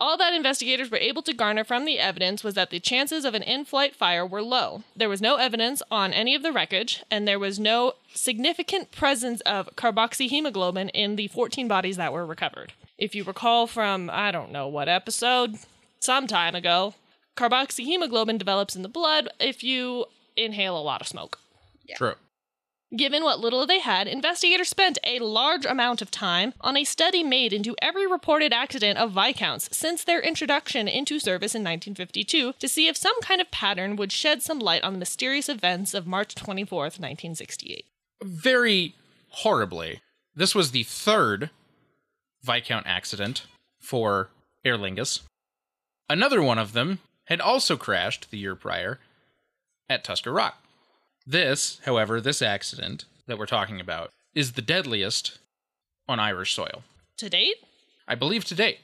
All 0.00 0.16
that 0.16 0.34
investigators 0.34 0.90
were 0.90 0.98
able 0.98 1.22
to 1.22 1.32
garner 1.32 1.62
from 1.62 1.84
the 1.84 2.00
evidence 2.00 2.42
was 2.42 2.54
that 2.54 2.70
the 2.70 2.80
chances 2.80 3.24
of 3.24 3.34
an 3.34 3.44
in 3.44 3.64
flight 3.64 3.94
fire 3.94 4.26
were 4.26 4.42
low. 4.42 4.82
There 4.96 5.08
was 5.08 5.22
no 5.22 5.36
evidence 5.36 5.82
on 5.90 6.12
any 6.12 6.34
of 6.34 6.42
the 6.42 6.50
wreckage, 6.52 7.04
and 7.10 7.28
there 7.28 7.38
was 7.38 7.60
no 7.60 7.92
significant 8.12 8.90
presence 8.90 9.40
of 9.42 9.74
carboxyhemoglobin 9.76 10.90
in 10.92 11.14
the 11.14 11.28
14 11.28 11.68
bodies 11.68 11.96
that 11.96 12.12
were 12.12 12.26
recovered. 12.26 12.72
If 12.98 13.14
you 13.14 13.22
recall 13.22 13.66
from, 13.68 14.10
I 14.12 14.32
don't 14.32 14.52
know 14.52 14.66
what 14.66 14.88
episode, 14.88 15.56
some 16.00 16.26
time 16.26 16.56
ago, 16.56 16.94
carboxyhemoglobin 17.36 18.38
develops 18.38 18.74
in 18.74 18.82
the 18.82 18.88
blood 18.88 19.28
if 19.38 19.62
you 19.62 20.06
inhale 20.36 20.76
a 20.76 20.82
lot 20.82 21.00
of 21.00 21.08
smoke. 21.08 21.38
True. 21.96 22.14
Given 22.96 23.24
what 23.24 23.40
little 23.40 23.66
they 23.66 23.80
had, 23.80 24.06
investigators 24.06 24.68
spent 24.68 24.98
a 25.02 25.18
large 25.18 25.66
amount 25.66 26.00
of 26.00 26.12
time 26.12 26.54
on 26.60 26.76
a 26.76 26.84
study 26.84 27.24
made 27.24 27.52
into 27.52 27.74
every 27.82 28.06
reported 28.06 28.52
accident 28.52 28.98
of 28.98 29.10
Viscounts 29.10 29.68
since 29.76 30.04
their 30.04 30.20
introduction 30.20 30.86
into 30.86 31.18
service 31.18 31.56
in 31.56 31.62
1952 31.62 32.52
to 32.52 32.68
see 32.68 32.86
if 32.86 32.96
some 32.96 33.20
kind 33.20 33.40
of 33.40 33.50
pattern 33.50 33.96
would 33.96 34.12
shed 34.12 34.42
some 34.42 34.60
light 34.60 34.84
on 34.84 34.92
the 34.92 34.98
mysterious 34.98 35.48
events 35.48 35.92
of 35.92 36.06
March 36.06 36.36
24th, 36.36 37.00
1968. 37.00 37.86
Very 38.22 38.94
horribly. 39.30 40.00
This 40.36 40.54
was 40.54 40.70
the 40.70 40.84
third 40.84 41.50
Viscount 42.44 42.86
accident 42.86 43.46
for 43.80 44.30
Aer 44.64 44.78
Lingus. 44.78 45.22
Another 46.08 46.40
one 46.40 46.58
of 46.58 46.74
them 46.74 47.00
had 47.24 47.40
also 47.40 47.76
crashed 47.76 48.30
the 48.30 48.38
year 48.38 48.54
prior 48.54 49.00
at 49.88 50.04
Tuskar 50.04 50.32
Rock. 50.32 50.63
This, 51.26 51.80
however, 51.84 52.20
this 52.20 52.42
accident 52.42 53.04
that 53.26 53.38
we're 53.38 53.46
talking 53.46 53.80
about 53.80 54.10
is 54.34 54.52
the 54.52 54.62
deadliest 54.62 55.38
on 56.08 56.20
Irish 56.20 56.54
soil. 56.54 56.82
To 57.18 57.30
date? 57.30 57.56
I 58.06 58.14
believe 58.14 58.44
to 58.46 58.54
date. 58.54 58.80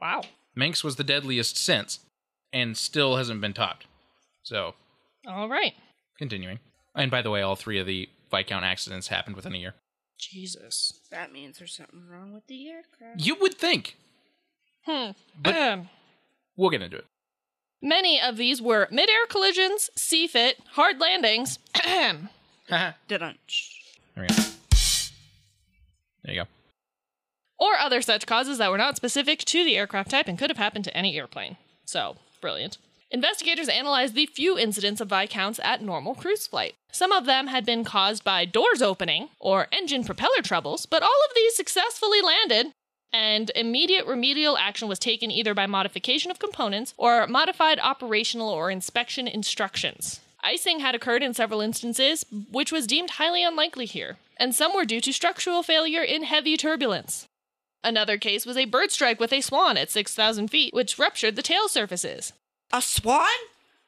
Wow. 0.00 0.22
Manx 0.56 0.82
was 0.82 0.96
the 0.96 1.04
deadliest 1.04 1.56
since 1.56 2.00
and 2.52 2.76
still 2.76 3.16
hasn't 3.16 3.40
been 3.40 3.52
topped. 3.52 3.86
So, 4.42 4.74
All 5.26 5.48
right. 5.48 5.74
continuing. 6.18 6.58
And 6.94 7.10
by 7.10 7.22
the 7.22 7.30
way, 7.30 7.42
all 7.42 7.54
three 7.56 7.78
of 7.78 7.86
the 7.86 8.08
Viscount 8.30 8.64
accidents 8.64 9.08
happened 9.08 9.36
within 9.36 9.54
a 9.54 9.58
year. 9.58 9.74
Jesus. 10.18 10.98
that 11.12 11.30
means 11.32 11.58
there's 11.58 11.76
something 11.76 12.02
wrong 12.10 12.32
with 12.34 12.46
the 12.48 12.68
aircraft. 12.68 13.20
You 13.24 13.36
would 13.40 13.54
think. 13.54 13.96
Hmm. 14.84 15.12
But- 15.40 15.56
Um, 15.56 15.88
We'll 16.56 16.70
get 16.70 16.82
into 16.82 16.96
it. 16.96 17.06
Many 17.80 18.20
of 18.20 18.36
these 18.36 18.60
were 18.60 18.88
mid-air 18.90 19.26
collisions, 19.28 19.90
CFIT, 19.96 20.54
hard 20.72 21.00
landings, 21.00 21.58
Haha. 21.76 22.92
Dun-dun-sh. 23.06 23.70
there 24.16 24.24
we 24.24 24.28
go. 24.34 24.42
There 26.24 26.34
you 26.34 26.40
go. 26.42 26.48
or 27.58 27.78
other 27.78 28.02
such 28.02 28.26
causes 28.26 28.58
that 28.58 28.70
were 28.70 28.78
not 28.78 28.96
specific 28.96 29.40
to 29.40 29.64
the 29.64 29.76
aircraft 29.76 30.10
type 30.10 30.28
and 30.28 30.38
could 30.38 30.50
have 30.50 30.58
happened 30.58 30.84
to 30.84 30.96
any 30.96 31.16
airplane. 31.16 31.56
So, 31.84 32.16
brilliant. 32.40 32.78
Investigators 33.10 33.68
analyzed 33.70 34.14
the 34.14 34.26
few 34.26 34.58
incidents 34.58 35.00
of 35.00 35.08
Viscounts 35.08 35.58
at 35.62 35.80
normal 35.80 36.14
cruise 36.14 36.46
flight. 36.46 36.74
Some 36.92 37.10
of 37.10 37.24
them 37.24 37.46
had 37.46 37.64
been 37.64 37.82
caused 37.84 38.22
by 38.22 38.44
doors 38.44 38.82
opening 38.82 39.28
or 39.40 39.66
engine 39.72 40.04
propeller 40.04 40.42
troubles, 40.42 40.84
but 40.84 41.02
all 41.02 41.08
of 41.28 41.34
these 41.34 41.54
successfully 41.56 42.20
landed, 42.20 42.72
and 43.12 43.50
immediate 43.54 44.06
remedial 44.06 44.56
action 44.58 44.88
was 44.88 44.98
taken 44.98 45.30
either 45.30 45.54
by 45.54 45.66
modification 45.66 46.30
of 46.30 46.38
components 46.38 46.94
or 46.96 47.26
modified 47.26 47.78
operational 47.80 48.48
or 48.48 48.70
inspection 48.70 49.26
instructions. 49.26 50.20
Icing 50.42 50.80
had 50.80 50.94
occurred 50.94 51.22
in 51.22 51.34
several 51.34 51.60
instances, 51.60 52.24
which 52.50 52.70
was 52.70 52.86
deemed 52.86 53.10
highly 53.10 53.42
unlikely 53.42 53.86
here, 53.86 54.16
and 54.36 54.54
some 54.54 54.74
were 54.74 54.84
due 54.84 55.00
to 55.00 55.12
structural 55.12 55.62
failure 55.62 56.02
in 56.02 56.22
heavy 56.22 56.56
turbulence. 56.56 57.26
Another 57.82 58.18
case 58.18 58.44
was 58.44 58.56
a 58.56 58.64
bird 58.64 58.90
strike 58.90 59.20
with 59.20 59.32
a 59.32 59.40
swan 59.40 59.76
at 59.76 59.90
6,000 59.90 60.48
feet, 60.48 60.74
which 60.74 60.98
ruptured 60.98 61.36
the 61.36 61.42
tail 61.42 61.68
surfaces. 61.68 62.32
A 62.72 62.82
swan? 62.82 63.26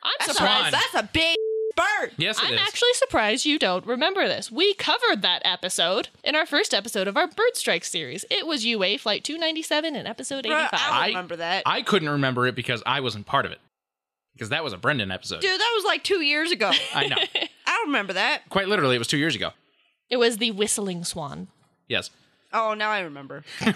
I'm 0.03 0.13
That's 0.21 0.33
surprised. 0.33 0.69
A, 0.69 0.71
that's 0.71 0.95
a 0.95 1.09
big 1.13 1.37
bird. 1.77 2.13
Yes, 2.17 2.39
it 2.39 2.45
I'm 2.47 2.55
is. 2.55 2.61
actually 2.61 2.93
surprised 2.95 3.45
you 3.47 3.59
don't 3.59 3.85
remember 3.87 4.27
this. 4.29 4.51
We 4.51 4.75
covered 4.75 5.23
that 5.23 5.43
episode 5.45 6.09
in 6.25 6.35
our 6.35 6.47
first 6.47 6.73
episode 6.75 7.09
of 7.09 7.17
our 7.17 7.27
Bird 7.27 7.55
Strike 7.57 7.85
series. 7.85 8.25
It 8.31 8.47
was 8.47 8.65
UA 8.65 8.99
Flight 8.99 9.25
297 9.25 9.97
in 9.97 10.07
episode 10.07 10.47
85. 10.47 10.69
I 10.73 10.79
I- 11.05 11.07
remember 11.09 11.37
that. 11.37 11.63
I 11.67 11.83
couldn't 11.83 12.09
remember 12.11 12.47
it 12.47 12.55
because 12.55 12.83
I 12.87 13.01
wasn't 13.01 13.27
part 13.27 13.47
of 13.47 13.53
it. 13.53 13.59
Because 14.35 14.51
that 14.51 14.65
was 14.65 14.73
a 14.73 14.79
Brendan 14.79 15.11
episode. 15.11 15.41
Dude, 15.41 15.51
that 15.61 15.73
was 15.77 15.85
like 15.85 16.03
two 16.05 16.23
years 16.23 16.51
ago. 16.51 16.71
I 16.95 17.07
know. 17.09 17.17
I 17.67 17.77
don't 17.77 17.87
remember 17.89 18.15
that. 18.15 18.49
Quite 18.49 18.69
literally, 18.69 18.95
it 18.97 18.99
was 18.99 19.09
two 19.09 19.19
years 19.19 19.35
ago. 19.35 19.51
It 20.09 20.17
was 20.19 20.39
the 20.39 20.51
Whistling 20.53 21.05
Swan. 21.05 21.49
Yes. 21.89 22.11
Oh, 22.53 22.75
now 22.75 22.91
I 22.91 23.01
remember. 23.01 23.45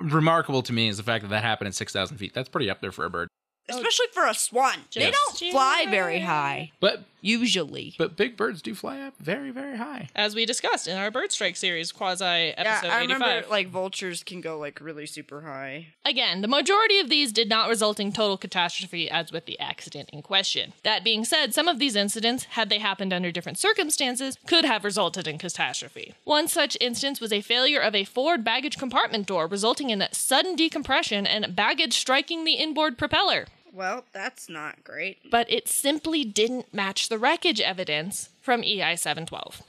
Remarkable 0.00 0.62
to 0.62 0.72
me 0.72 0.88
is 0.88 0.96
the 0.96 1.02
fact 1.02 1.22
that 1.22 1.28
that 1.30 1.42
happened 1.42 1.68
at 1.68 1.74
6,000 1.74 2.18
feet. 2.18 2.32
That's 2.34 2.48
pretty 2.48 2.70
up 2.70 2.80
there 2.80 2.92
for 2.92 3.04
a 3.04 3.10
bird. 3.10 3.28
Oh. 3.70 3.76
Especially 3.76 4.06
for 4.12 4.26
a 4.26 4.34
swan. 4.34 4.76
They 4.94 5.10
don't 5.10 5.36
fly 5.52 5.86
very 5.90 6.20
high, 6.20 6.72
But 6.80 7.04
usually. 7.20 7.94
but 7.98 8.16
big 8.16 8.36
birds 8.36 8.62
do 8.62 8.74
fly 8.74 9.00
up 9.00 9.14
very, 9.18 9.50
very 9.50 9.76
high. 9.76 10.08
As 10.14 10.34
we 10.34 10.46
discussed 10.46 10.86
in 10.88 10.96
our 10.96 11.10
Bird 11.10 11.32
Strike 11.32 11.56
series, 11.56 11.92
quasi 11.92 12.24
Yeah, 12.24 12.54
episode 12.56 12.90
I 12.90 13.00
remember 13.00 13.26
85. 13.26 13.50
like 13.50 13.68
vultures 13.68 14.22
can 14.22 14.40
go 14.40 14.58
like 14.58 14.80
really 14.80 15.04
super 15.06 15.42
high. 15.42 15.88
Again, 16.04 16.40
the 16.40 16.48
majority 16.48 16.98
of 16.98 17.08
these 17.10 17.32
did 17.32 17.48
not 17.48 17.68
result 17.68 18.00
in 18.00 18.12
total 18.12 18.36
catastrophe 18.38 19.10
as 19.10 19.32
with 19.32 19.44
the 19.46 19.58
accident 19.60 20.08
in 20.12 20.22
question. 20.22 20.72
That 20.84 21.04
being 21.04 21.24
said, 21.24 21.52
some 21.52 21.68
of 21.68 21.78
these 21.78 21.96
incidents, 21.96 22.44
had 22.44 22.70
they 22.70 22.78
happened 22.78 23.12
under 23.12 23.30
different 23.30 23.58
circumstances, 23.58 24.38
could 24.46 24.64
have 24.64 24.84
resulted 24.84 25.26
in 25.28 25.38
catastrophe. 25.38 26.14
One 26.24 26.48
such 26.48 26.76
instance 26.80 27.20
was 27.20 27.32
a 27.32 27.40
failure 27.42 27.80
of 27.80 27.94
a 27.94 28.04
forward 28.04 28.44
baggage 28.44 28.78
compartment 28.78 29.26
door, 29.26 29.46
resulting 29.46 29.90
in 29.90 30.02
sudden 30.12 30.56
decompression 30.56 31.26
and 31.26 31.54
baggage 31.54 31.92
striking 31.98 32.44
the 32.44 32.54
inboard 32.54 32.96
propeller. 32.96 33.46
Well, 33.78 34.06
that's 34.12 34.48
not 34.48 34.82
great. 34.82 35.30
But 35.30 35.48
it 35.48 35.68
simply 35.68 36.24
didn't 36.24 36.74
match 36.74 37.08
the 37.08 37.16
wreckage 37.16 37.60
evidence 37.60 38.28
from 38.42 38.64
EI 38.64 38.96
712. 38.96 39.62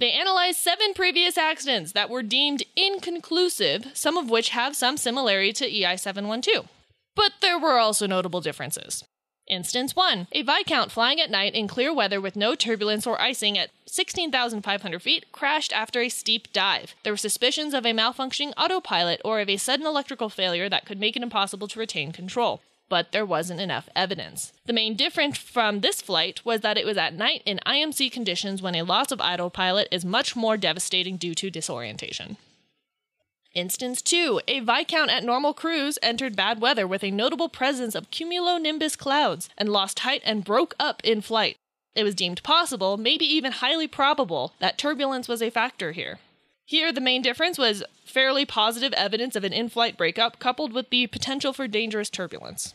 They 0.00 0.12
analyzed 0.12 0.60
seven 0.60 0.94
previous 0.94 1.36
accidents 1.36 1.92
that 1.92 2.08
were 2.08 2.22
deemed 2.22 2.62
inconclusive, 2.74 3.90
some 3.92 4.16
of 4.16 4.30
which 4.30 4.48
have 4.48 4.74
some 4.74 4.96
similarity 4.96 5.52
to 5.52 5.66
EI 5.66 5.96
712. 5.96 6.66
But 7.14 7.32
there 7.42 7.58
were 7.58 7.78
also 7.78 8.06
notable 8.06 8.40
differences. 8.40 9.04
Instance 9.46 9.94
1 9.94 10.28
A 10.32 10.40
Viscount 10.40 10.90
flying 10.90 11.20
at 11.20 11.30
night 11.30 11.54
in 11.54 11.68
clear 11.68 11.92
weather 11.92 12.22
with 12.22 12.36
no 12.36 12.54
turbulence 12.54 13.06
or 13.06 13.20
icing 13.20 13.58
at 13.58 13.68
16,500 13.84 15.02
feet 15.02 15.30
crashed 15.32 15.70
after 15.74 16.00
a 16.00 16.08
steep 16.08 16.50
dive. 16.54 16.94
There 17.02 17.12
were 17.12 17.18
suspicions 17.18 17.74
of 17.74 17.84
a 17.84 17.92
malfunctioning 17.92 18.54
autopilot 18.56 19.20
or 19.22 19.40
of 19.40 19.50
a 19.50 19.58
sudden 19.58 19.84
electrical 19.84 20.30
failure 20.30 20.70
that 20.70 20.86
could 20.86 20.98
make 20.98 21.14
it 21.14 21.22
impossible 21.22 21.68
to 21.68 21.78
retain 21.78 22.10
control. 22.10 22.62
But 22.88 23.12
there 23.12 23.24
wasn't 23.24 23.60
enough 23.60 23.88
evidence. 23.96 24.52
The 24.66 24.72
main 24.72 24.94
difference 24.94 25.38
from 25.38 25.80
this 25.80 26.02
flight 26.02 26.44
was 26.44 26.60
that 26.60 26.76
it 26.76 26.84
was 26.84 26.96
at 26.96 27.14
night 27.14 27.42
in 27.46 27.60
IMC 27.66 28.12
conditions 28.12 28.60
when 28.60 28.74
a 28.74 28.82
loss 28.82 29.10
of 29.10 29.20
autopilot 29.20 29.88
is 29.90 30.04
much 30.04 30.36
more 30.36 30.56
devastating 30.56 31.16
due 31.16 31.34
to 31.34 31.50
disorientation. 31.50 32.36
Instance 33.54 34.02
2. 34.02 34.40
A 34.48 34.60
Viscount 34.60 35.10
at 35.10 35.22
normal 35.22 35.54
cruise 35.54 35.98
entered 36.02 36.34
bad 36.34 36.60
weather 36.60 36.86
with 36.86 37.04
a 37.04 37.10
notable 37.10 37.48
presence 37.48 37.94
of 37.94 38.10
cumulonimbus 38.10 38.98
clouds 38.98 39.48
and 39.56 39.68
lost 39.68 40.00
height 40.00 40.22
and 40.24 40.44
broke 40.44 40.74
up 40.80 41.00
in 41.04 41.20
flight. 41.20 41.56
It 41.94 42.02
was 42.02 42.16
deemed 42.16 42.42
possible, 42.42 42.96
maybe 42.96 43.24
even 43.24 43.52
highly 43.52 43.86
probable, 43.86 44.54
that 44.58 44.76
turbulence 44.76 45.28
was 45.28 45.40
a 45.40 45.50
factor 45.50 45.92
here. 45.92 46.18
Here, 46.66 46.92
the 46.92 47.00
main 47.00 47.20
difference 47.20 47.58
was 47.58 47.84
fairly 48.06 48.46
positive 48.46 48.92
evidence 48.94 49.36
of 49.36 49.44
an 49.44 49.52
in 49.52 49.68
flight 49.68 49.98
breakup 49.98 50.38
coupled 50.38 50.72
with 50.72 50.88
the 50.90 51.06
potential 51.06 51.52
for 51.52 51.68
dangerous 51.68 52.08
turbulence. 52.08 52.72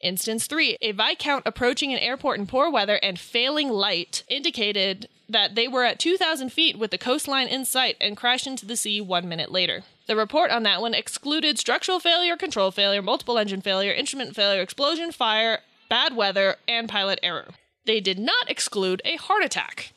Instance 0.00 0.46
3. 0.46 0.78
A 0.80 0.92
Viscount 0.92 1.42
approaching 1.44 1.92
an 1.92 1.98
airport 1.98 2.38
in 2.38 2.46
poor 2.46 2.70
weather 2.70 3.00
and 3.02 3.18
failing 3.18 3.68
light 3.68 4.22
indicated 4.28 5.08
that 5.28 5.56
they 5.56 5.68
were 5.68 5.84
at 5.84 5.98
2,000 5.98 6.50
feet 6.50 6.78
with 6.78 6.90
the 6.90 6.98
coastline 6.98 7.48
in 7.48 7.64
sight 7.64 7.96
and 8.00 8.16
crashed 8.16 8.46
into 8.46 8.64
the 8.64 8.76
sea 8.76 9.00
one 9.00 9.28
minute 9.28 9.50
later. 9.50 9.82
The 10.06 10.16
report 10.16 10.50
on 10.50 10.62
that 10.62 10.80
one 10.80 10.94
excluded 10.94 11.58
structural 11.58 12.00
failure, 12.00 12.36
control 12.36 12.70
failure, 12.70 13.02
multiple 13.02 13.38
engine 13.38 13.60
failure, 13.60 13.92
instrument 13.92 14.34
failure, 14.34 14.62
explosion, 14.62 15.12
fire, 15.12 15.60
bad 15.90 16.16
weather, 16.16 16.56
and 16.66 16.88
pilot 16.88 17.18
error. 17.22 17.48
They 17.84 18.00
did 18.00 18.18
not 18.18 18.48
exclude 18.48 19.02
a 19.04 19.16
heart 19.16 19.44
attack. 19.44 19.92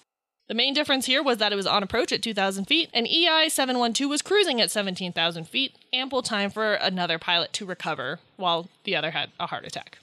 The 0.51 0.55
main 0.55 0.73
difference 0.73 1.05
here 1.05 1.23
was 1.23 1.37
that 1.37 1.53
it 1.53 1.55
was 1.55 1.65
on 1.65 1.81
approach 1.81 2.11
at 2.11 2.21
2,000 2.21 2.65
feet, 2.65 2.89
and 2.93 3.07
EI 3.07 3.47
712 3.47 4.09
was 4.09 4.21
cruising 4.21 4.59
at 4.59 4.69
17,000 4.69 5.47
feet, 5.47 5.77
ample 5.93 6.21
time 6.21 6.49
for 6.49 6.73
another 6.73 7.17
pilot 7.17 7.53
to 7.53 7.65
recover, 7.65 8.19
while 8.35 8.67
the 8.83 8.93
other 8.93 9.11
had 9.11 9.29
a 9.39 9.47
heart 9.47 9.65
attack. 9.65 9.99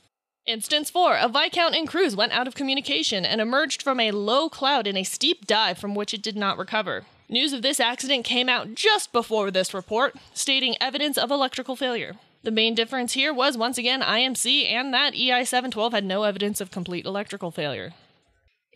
Instance 0.47 0.89
4 0.89 1.19
A 1.19 1.29
Viscount 1.29 1.77
in 1.77 1.87
cruise 1.87 2.17
went 2.17 2.33
out 2.33 2.49
of 2.49 2.55
communication 2.55 3.27
and 3.27 3.43
emerged 3.43 3.83
from 3.83 4.01
a 4.01 4.11
low 4.11 4.49
cloud 4.49 4.87
in 4.87 4.97
a 4.97 5.05
steep 5.05 5.47
dive 5.47 5.77
from 5.77 5.95
which 5.95 6.15
it 6.15 6.23
did 6.23 6.35
not 6.35 6.57
recover. 6.57 7.05
News 7.29 7.53
of 7.53 7.61
this 7.61 7.79
accident 7.79 8.25
came 8.25 8.49
out 8.49 8.75
just 8.75 9.13
before 9.13 9.51
this 9.51 9.75
report, 9.75 10.17
stating 10.33 10.77
evidence 10.81 11.19
of 11.19 11.31
electrical 11.31 11.77
failure. 11.77 12.15
The 12.43 12.51
main 12.51 12.75
difference 12.75 13.13
here 13.13 13.35
was 13.35 13.59
once 13.59 13.77
again 13.77 14.01
IMC 14.01 14.65
and 14.65 14.95
that 14.95 15.15
EI 15.15 15.45
712 15.45 15.93
had 15.93 16.07
no 16.07 16.23
evidence 16.23 16.63
of 16.63 16.71
complete 16.71 17.05
electrical 17.05 17.51
failure. 17.51 17.93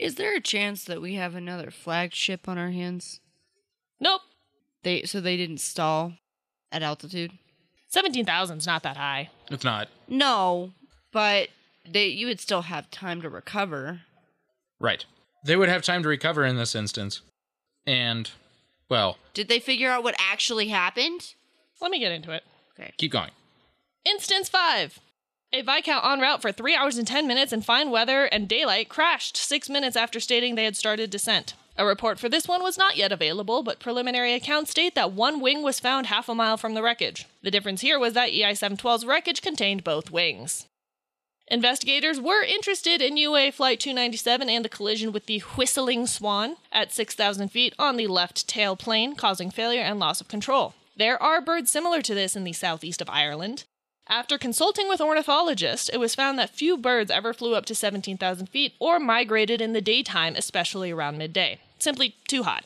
Is 0.02 0.16
there 0.16 0.34
a 0.34 0.40
chance 0.40 0.82
that 0.84 1.00
we 1.00 1.14
have 1.14 1.36
another 1.36 1.70
flagship 1.70 2.48
on 2.48 2.58
our 2.58 2.70
hands? 2.70 3.20
Nope, 4.00 4.22
They 4.82 5.04
so 5.04 5.20
they 5.20 5.36
didn't 5.36 5.60
stall 5.60 6.14
at 6.72 6.82
altitude? 6.82 7.30
17,000's 7.94 8.66
not 8.66 8.82
that 8.82 8.96
high. 8.96 9.30
It's 9.48 9.62
not. 9.62 9.88
No, 10.08 10.72
but 11.12 11.50
they 11.88 12.08
you 12.08 12.26
would 12.26 12.40
still 12.40 12.62
have 12.62 12.90
time 12.90 13.22
to 13.22 13.28
recover. 13.28 14.00
Right. 14.80 15.04
They 15.44 15.56
would 15.56 15.68
have 15.68 15.82
time 15.82 16.02
to 16.02 16.08
recover 16.08 16.44
in 16.44 16.56
this 16.56 16.74
instance. 16.74 17.20
And, 17.86 18.28
well, 18.88 19.18
Did 19.34 19.48
they 19.48 19.60
figure 19.60 19.90
out 19.90 20.02
what 20.02 20.16
actually 20.18 20.68
happened? 20.68 21.34
Let 21.80 21.92
me 21.92 22.00
get 22.00 22.10
into 22.10 22.32
it. 22.32 22.42
Okay. 22.74 22.92
Keep 22.96 23.12
going. 23.12 23.30
Instance 24.04 24.48
5. 24.48 24.98
A 25.54 25.60
Viscount 25.60 26.02
en 26.02 26.18
route 26.18 26.40
for 26.40 26.50
3 26.50 26.74
hours 26.74 26.96
and 26.96 27.06
10 27.06 27.26
minutes 27.26 27.52
in 27.52 27.60
fine 27.60 27.90
weather 27.90 28.24
and 28.24 28.48
daylight 28.48 28.88
crashed 28.88 29.36
6 29.36 29.68
minutes 29.68 29.96
after 29.96 30.18
stating 30.18 30.54
they 30.54 30.64
had 30.64 30.76
started 30.76 31.10
descent. 31.10 31.52
A 31.76 31.84
report 31.84 32.18
for 32.18 32.30
this 32.30 32.48
one 32.48 32.62
was 32.62 32.78
not 32.78 32.96
yet 32.96 33.12
available, 33.12 33.62
but 33.62 33.78
preliminary 33.78 34.32
accounts 34.32 34.70
state 34.70 34.94
that 34.94 35.12
one 35.12 35.40
wing 35.40 35.62
was 35.62 35.78
found 35.78 36.06
half 36.06 36.30
a 36.30 36.34
mile 36.34 36.56
from 36.56 36.72
the 36.72 36.82
wreckage. 36.82 37.26
The 37.42 37.50
difference 37.50 37.82
here 37.82 37.98
was 37.98 38.14
that 38.14 38.30
EI 38.30 38.52
712's 38.52 39.04
wreckage 39.04 39.42
contained 39.42 39.84
both 39.84 40.10
wings. 40.10 40.68
Investigators 41.48 42.18
were 42.18 42.42
interested 42.42 43.02
in 43.02 43.18
UA 43.18 43.52
Flight 43.52 43.78
297 43.78 44.48
and 44.48 44.64
the 44.64 44.70
collision 44.70 45.12
with 45.12 45.26
the 45.26 45.40
Whistling 45.40 46.06
Swan 46.06 46.56
at 46.72 46.92
6,000 46.92 47.50
feet 47.50 47.74
on 47.78 47.98
the 47.98 48.06
left 48.06 48.48
tail 48.48 48.74
plane, 48.74 49.14
causing 49.16 49.50
failure 49.50 49.82
and 49.82 49.98
loss 49.98 50.22
of 50.22 50.28
control. 50.28 50.72
There 50.96 51.22
are 51.22 51.42
birds 51.42 51.70
similar 51.70 52.00
to 52.00 52.14
this 52.14 52.36
in 52.36 52.44
the 52.44 52.54
southeast 52.54 53.02
of 53.02 53.10
Ireland. 53.10 53.64
After 54.08 54.36
consulting 54.36 54.88
with 54.88 55.00
ornithologists, 55.00 55.88
it 55.88 55.98
was 55.98 56.14
found 56.14 56.38
that 56.38 56.50
few 56.50 56.76
birds 56.76 57.10
ever 57.10 57.32
flew 57.32 57.54
up 57.54 57.64
to 57.66 57.74
17,000 57.74 58.48
feet 58.48 58.74
or 58.78 58.98
migrated 58.98 59.60
in 59.60 59.72
the 59.72 59.80
daytime, 59.80 60.34
especially 60.36 60.90
around 60.90 61.18
midday. 61.18 61.60
Simply 61.78 62.16
too 62.26 62.42
hot. 62.42 62.64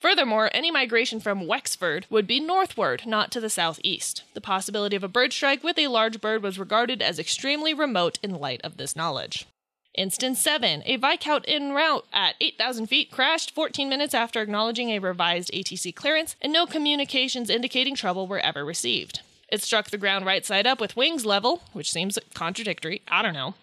Furthermore, 0.00 0.50
any 0.52 0.70
migration 0.70 1.20
from 1.20 1.46
Wexford 1.46 2.06
would 2.10 2.26
be 2.26 2.40
northward, 2.40 3.06
not 3.06 3.30
to 3.32 3.40
the 3.40 3.50
southeast. 3.50 4.22
The 4.34 4.40
possibility 4.40 4.96
of 4.96 5.04
a 5.04 5.08
bird 5.08 5.32
strike 5.32 5.62
with 5.62 5.78
a 5.78 5.88
large 5.88 6.20
bird 6.20 6.42
was 6.42 6.58
regarded 6.58 7.02
as 7.02 7.18
extremely 7.18 7.74
remote 7.74 8.18
in 8.22 8.34
light 8.34 8.60
of 8.64 8.78
this 8.78 8.96
knowledge. 8.96 9.46
Instance 9.94 10.40
7. 10.40 10.82
A 10.86 10.96
Viscount 10.96 11.44
en 11.46 11.72
route 11.72 12.06
at 12.12 12.34
8,000 12.40 12.86
feet 12.86 13.10
crashed 13.10 13.54
14 13.54 13.88
minutes 13.88 14.14
after 14.14 14.40
acknowledging 14.40 14.90
a 14.90 14.98
revised 15.00 15.52
ATC 15.52 15.94
clearance, 15.94 16.34
and 16.40 16.52
no 16.52 16.66
communications 16.66 17.50
indicating 17.50 17.94
trouble 17.94 18.26
were 18.26 18.40
ever 18.40 18.64
received. 18.64 19.20
It 19.52 19.62
struck 19.62 19.90
the 19.90 19.98
ground 19.98 20.24
right 20.24 20.46
side 20.46 20.66
up 20.66 20.80
with 20.80 20.96
wings 20.96 21.26
level, 21.26 21.60
which 21.74 21.92
seems 21.92 22.18
contradictory, 22.32 23.02
I 23.06 23.20
don't 23.20 23.34
know, 23.34 23.54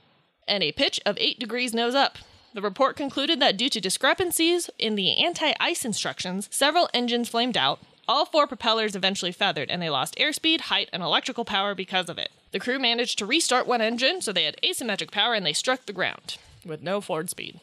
and 0.47 0.61
a 0.61 0.71
pitch 0.71 1.01
of 1.03 1.17
8 1.19 1.39
degrees 1.39 1.73
nose 1.73 1.95
up. 1.95 2.19
The 2.53 2.61
report 2.61 2.95
concluded 2.95 3.39
that 3.39 3.57
due 3.57 3.69
to 3.69 3.81
discrepancies 3.81 4.69
in 4.77 4.93
the 4.93 5.17
anti 5.17 5.51
ice 5.59 5.83
instructions, 5.85 6.47
several 6.51 6.89
engines 6.93 7.29
flamed 7.29 7.57
out. 7.57 7.79
All 8.07 8.25
four 8.25 8.45
propellers 8.45 8.95
eventually 8.95 9.31
feathered, 9.31 9.71
and 9.71 9.81
they 9.81 9.89
lost 9.89 10.15
airspeed, 10.17 10.61
height, 10.61 10.89
and 10.93 11.01
electrical 11.01 11.43
power 11.43 11.73
because 11.73 12.07
of 12.07 12.19
it. 12.19 12.29
The 12.51 12.59
crew 12.59 12.77
managed 12.77 13.17
to 13.17 13.25
restart 13.25 13.65
one 13.65 13.81
engine, 13.81 14.21
so 14.21 14.31
they 14.31 14.43
had 14.43 14.57
asymmetric 14.63 15.09
power 15.09 15.33
and 15.33 15.43
they 15.43 15.53
struck 15.53 15.87
the 15.87 15.93
ground 15.93 16.37
with 16.63 16.83
no 16.83 17.01
forward 17.01 17.31
speed. 17.31 17.61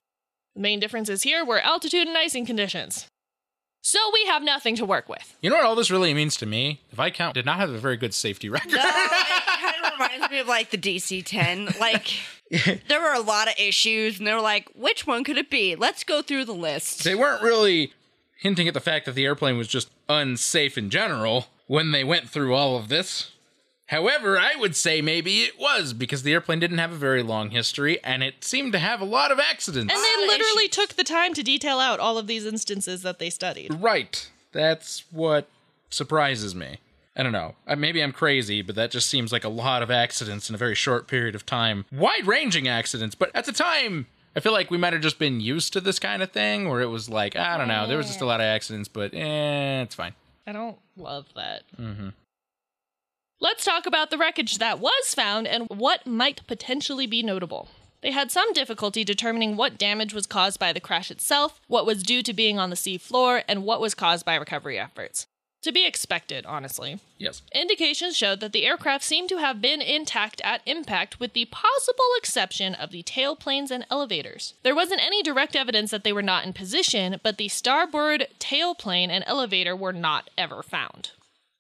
The 0.57 0.63
main 0.63 0.81
differences 0.81 1.23
here 1.23 1.45
were 1.45 1.61
altitude 1.61 2.09
and 2.09 2.19
icing 2.19 2.45
conditions. 2.45 3.07
So 3.87 4.01
we 4.13 4.25
have 4.25 4.43
nothing 4.43 4.75
to 4.77 4.85
work 4.85 5.09
with. 5.09 5.37
You 5.41 5.49
know 5.49 5.55
what 5.55 5.65
all 5.65 5.77
this 5.77 5.93
really 5.93 6.13
means 6.13 6.35
to 6.39 6.47
me? 6.47 6.81
The 6.91 6.97
Viscount 6.97 7.35
did 7.35 7.47
not 7.47 7.59
have 7.59 7.71
a 7.71 7.79
very 7.79 7.97
good 7.97 8.15
safety 8.15 8.49
record. 8.49 8.73
No, 8.73 8.81
it 8.81 9.61
kind 9.61 9.75
of 9.85 9.93
reminds 9.93 10.29
me 10.29 10.41
of 10.41 10.49
like 10.49 10.71
the 10.71 10.77
DC 10.77 11.25
10. 11.25 11.69
Like, 11.79 12.13
there 12.89 13.01
were 13.01 13.13
a 13.13 13.21
lot 13.21 13.47
of 13.47 13.55
issues, 13.61 14.19
and 14.19 14.27
they 14.27 14.35
were 14.35 14.41
like, 14.41 14.69
which 14.75 15.07
one 15.07 15.23
could 15.23 15.39
it 15.39 15.51
be? 15.51 15.77
Let's 15.77 16.03
go 16.03 16.21
through 16.21 16.47
the 16.47 16.53
list. 16.53 17.05
They 17.05 17.15
weren't 17.15 17.45
really 17.45 17.93
hinting 18.37 18.67
at 18.67 18.75
the 18.75 18.81
fact 18.81 19.07
that 19.07 19.15
the 19.15 19.25
airplane 19.25 19.57
was 19.57 19.69
just 19.69 19.89
unsafe 20.09 20.77
in 20.77 20.91
general 20.91 21.47
when 21.69 21.93
they 21.93 22.03
went 22.03 22.29
through 22.29 22.57
all 22.57 22.77
of 22.77 22.89
this. 22.89 23.31
However, 23.87 24.39
I 24.39 24.57
would 24.57 24.75
say 24.75 25.01
maybe 25.01 25.43
it 25.43 25.59
was 25.61 25.93
because 25.93 26.25
the 26.25 26.33
airplane 26.33 26.59
didn't 26.59 26.79
have 26.79 26.93
a 26.93 26.97
very 26.97 27.23
long 27.23 27.51
history 27.51 28.03
and 28.03 28.23
it 28.23 28.43
seemed 28.43 28.73
to 28.73 28.79
have 28.81 29.01
a 29.01 29.05
lot 29.05 29.31
of 29.31 29.39
accidents. 29.39 29.95
And 29.95 30.03
they 30.03 30.27
literally 30.27 30.65
issues. 30.65 30.75
took 30.75 30.95
the 30.95 31.05
time 31.05 31.35
to 31.35 31.43
detail 31.43 31.79
out 31.79 32.01
all 32.01 32.19
of 32.19 32.27
these 32.27 32.45
instances 32.45 33.03
that 33.03 33.19
they 33.19 33.31
studied. 33.31 33.73
right. 33.81 34.29
That's 34.53 35.05
what 35.11 35.49
surprises 35.91 36.55
me. 36.55 36.79
I 37.15 37.23
don't 37.23 37.33
know. 37.33 37.55
Maybe 37.77 38.03
I'm 38.03 38.13
crazy, 38.13 38.63
but 38.63 38.75
that 38.77 38.91
just 38.91 39.09
seems 39.09 39.33
like 39.33 39.45
a 39.45 39.49
lot 39.49 39.83
of 39.83 39.91
accidents 39.91 40.49
in 40.49 40.55
a 40.55 40.59
very 40.59 40.75
short 40.75 41.07
period 41.09 41.35
of 41.35 41.47
time. 41.47 41.85
Wide 41.93 42.27
ranging 42.27 42.69
accidents, 42.69 43.15
but 43.15 43.31
at 43.35 43.45
the 43.45 43.53
time, 43.53 44.07
I 44.35 44.41
feel 44.41 44.53
like 44.53 44.71
we 44.71 44.77
might 44.77 44.93
have 44.93 45.03
just 45.03 45.19
been 45.19 45.41
used 45.41 45.73
to 45.75 45.81
this 45.81 45.99
kind 45.99 46.23
of 46.23 46.31
thing 46.31 46.69
where 46.69 46.81
it 46.81 46.87
was 46.87 47.09
like, 47.09 47.37
I 47.37 47.57
don't 47.57 47.69
know, 47.69 47.87
there 47.87 47.97
was 47.97 48.07
just 48.07 48.21
a 48.21 48.27
lot 48.27 48.41
of 48.41 48.45
accidents, 48.45 48.89
but 48.89 49.15
eh, 49.15 49.83
it's 49.83 49.95
fine. 49.95 50.13
I 50.47 50.53
don't 50.53 50.77
love 50.97 51.27
that. 51.37 51.63
Let's 53.39 53.67
talk 53.67 53.85
about 53.85 54.09
the 54.11 54.17
wreckage 54.17 54.57
that 54.59 54.81
was 54.81 55.15
found 55.15 55.47
and 55.47 55.69
what 55.69 56.07
might 56.07 56.47
potentially 56.47 57.07
be 57.07 57.23
notable. 57.23 57.69
They 58.01 58.11
had 58.11 58.31
some 58.31 58.55
difficulty 58.55 59.05
determining 59.05 59.57
what 59.57 59.77
damage 59.77 60.15
was 60.15 60.27
caused 60.27 60.59
by 60.59 60.73
the 60.73 60.81
crash 60.81 61.11
itself, 61.11 61.61
what 61.67 61.85
was 61.85 62.03
due 62.03 62.23
to 62.23 62.33
being 62.33 62.59
on 62.59 62.71
the 62.71 62.77
sea 62.77 62.97
floor, 62.97 63.43
and 63.47 63.63
what 63.63 63.81
was 63.81 63.95
caused 63.95 64.25
by 64.25 64.37
recovery 64.37 64.79
efforts. 64.79 65.27
To 65.63 65.73
be 65.73 65.85
expected, 65.85 66.47
honestly. 66.47 66.99
Yes. 67.19 67.43
Indications 67.53 68.17
showed 68.17 68.41
that 68.41 68.53
the 68.53 68.65
aircraft 68.65 69.05
seemed 69.05 69.29
to 69.31 69.39
have 69.39 69.61
been 69.61 69.83
intact 69.83 70.41
at 70.43 70.63
impact, 70.65 71.21
with 71.21 71.35
the 71.35 71.47
possible 71.47 72.05
exception 72.17 72.75
of 72.75 72.91
the 72.91 73.03
tailplanes 73.03 73.71
and 73.71 73.85
elevators. 73.91 74.55
There 74.63 74.75
wasn't 74.75 75.05
any 75.05 75.23
direct 75.23 75.57
evidence 75.57 75.91
that 75.91 76.05
they 76.05 76.13
were 76.13 76.23
not 76.23 76.47
in 76.47 76.55
position, 76.55 77.21
but 77.23 77.37
the 77.37 77.49
starboard 77.49 78.29
tailplane 78.39 79.09
and 79.09 79.25
elevator 79.27 79.77
were 79.77 79.93
not 79.93 80.31
ever 80.39 80.63
found. 80.63 81.11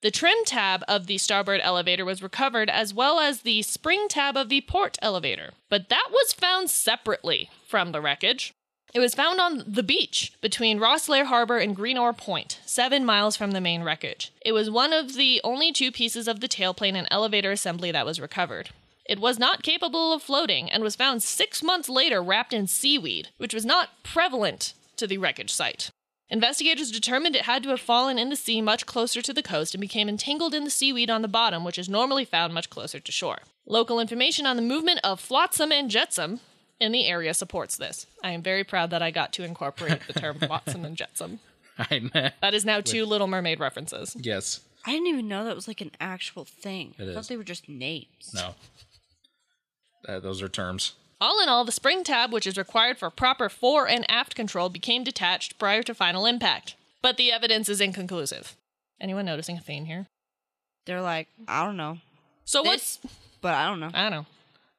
The 0.06 0.12
trim 0.12 0.44
tab 0.44 0.84
of 0.86 1.08
the 1.08 1.18
starboard 1.18 1.60
elevator 1.64 2.04
was 2.04 2.22
recovered, 2.22 2.70
as 2.70 2.94
well 2.94 3.18
as 3.18 3.40
the 3.40 3.62
spring 3.62 4.06
tab 4.08 4.36
of 4.36 4.48
the 4.48 4.60
port 4.60 4.96
elevator, 5.02 5.50
but 5.68 5.88
that 5.88 6.10
was 6.12 6.32
found 6.32 6.70
separately 6.70 7.50
from 7.66 7.90
the 7.90 8.00
wreckage. 8.00 8.54
It 8.94 9.00
was 9.00 9.16
found 9.16 9.40
on 9.40 9.64
the 9.66 9.82
beach 9.82 10.32
between 10.40 10.78
Rosslare 10.78 11.24
Harbor 11.24 11.58
and 11.58 11.74
Greenore 11.74 12.12
Point, 12.12 12.60
seven 12.64 13.04
miles 13.04 13.36
from 13.36 13.50
the 13.50 13.60
main 13.60 13.82
wreckage. 13.82 14.30
It 14.44 14.52
was 14.52 14.70
one 14.70 14.92
of 14.92 15.14
the 15.14 15.40
only 15.42 15.72
two 15.72 15.90
pieces 15.90 16.28
of 16.28 16.38
the 16.38 16.46
tailplane 16.46 16.94
and 16.94 17.08
elevator 17.10 17.50
assembly 17.50 17.90
that 17.90 18.06
was 18.06 18.20
recovered. 18.20 18.70
It 19.06 19.18
was 19.18 19.40
not 19.40 19.64
capable 19.64 20.12
of 20.12 20.22
floating 20.22 20.70
and 20.70 20.84
was 20.84 20.94
found 20.94 21.24
six 21.24 21.64
months 21.64 21.88
later 21.88 22.22
wrapped 22.22 22.52
in 22.52 22.68
seaweed, 22.68 23.30
which 23.38 23.52
was 23.52 23.66
not 23.66 24.04
prevalent 24.04 24.72
to 24.98 25.08
the 25.08 25.18
wreckage 25.18 25.52
site. 25.52 25.90
Investigators 26.28 26.90
determined 26.90 27.36
it 27.36 27.42
had 27.42 27.62
to 27.62 27.68
have 27.68 27.80
fallen 27.80 28.18
in 28.18 28.30
the 28.30 28.36
sea 28.36 28.60
much 28.60 28.84
closer 28.84 29.22
to 29.22 29.32
the 29.32 29.42
coast 29.42 29.74
and 29.74 29.80
became 29.80 30.08
entangled 30.08 30.54
in 30.54 30.64
the 30.64 30.70
seaweed 30.70 31.08
on 31.08 31.22
the 31.22 31.28
bottom, 31.28 31.62
which 31.64 31.78
is 31.78 31.88
normally 31.88 32.24
found 32.24 32.52
much 32.52 32.68
closer 32.68 32.98
to 32.98 33.12
shore. 33.12 33.38
Local 33.64 34.00
information 34.00 34.44
on 34.46 34.56
the 34.56 34.62
movement 34.62 35.00
of 35.04 35.20
flotsam 35.20 35.70
and 35.70 35.88
jetsam 35.90 36.40
in 36.80 36.90
the 36.92 37.06
area 37.06 37.32
supports 37.32 37.76
this. 37.76 38.06
I 38.24 38.32
am 38.32 38.42
very 38.42 38.64
proud 38.64 38.90
that 38.90 39.02
I 39.02 39.10
got 39.12 39.32
to 39.34 39.44
incorporate 39.44 40.00
the 40.06 40.12
term 40.14 40.38
flotsam 40.40 40.84
and 40.84 40.96
jetsam. 40.96 41.38
I, 41.78 42.32
That 42.40 42.54
is 42.54 42.64
now 42.64 42.80
two 42.80 43.04
Little 43.06 43.26
Mermaid 43.28 43.60
references. 43.60 44.16
yes. 44.18 44.60
I 44.88 44.92
didn't 44.92 45.08
even 45.08 45.26
know 45.26 45.44
that 45.44 45.56
was 45.56 45.66
like 45.68 45.80
an 45.80 45.90
actual 46.00 46.44
thing. 46.44 46.94
It 46.98 47.10
I 47.10 47.14
thought 47.14 47.20
is. 47.20 47.28
they 47.28 47.36
were 47.36 47.42
just 47.44 47.68
names. 47.68 48.30
No. 48.34 48.54
Uh, 50.08 50.20
those 50.20 50.40
are 50.42 50.48
terms. 50.48 50.92
All 51.20 51.42
in 51.42 51.48
all, 51.48 51.64
the 51.64 51.72
spring 51.72 52.04
tab, 52.04 52.32
which 52.32 52.46
is 52.46 52.58
required 52.58 52.98
for 52.98 53.08
proper 53.08 53.48
fore 53.48 53.88
and 53.88 54.04
aft 54.10 54.34
control, 54.34 54.68
became 54.68 55.02
detached 55.02 55.58
prior 55.58 55.82
to 55.82 55.94
final 55.94 56.26
impact. 56.26 56.74
But 57.00 57.16
the 57.16 57.32
evidence 57.32 57.68
is 57.68 57.80
inconclusive. 57.80 58.54
Anyone 59.00 59.24
noticing 59.24 59.56
a 59.56 59.60
theme 59.60 59.86
here? 59.86 60.06
They're 60.84 61.00
like, 61.00 61.28
I 61.48 61.64
don't 61.64 61.76
know. 61.76 61.98
So 62.44 62.62
This, 62.62 62.98
what's 63.02 63.14
but 63.40 63.54
I 63.54 63.66
don't 63.66 63.80
know. 63.80 63.90
I 63.94 64.02
don't 64.02 64.10
know. 64.10 64.26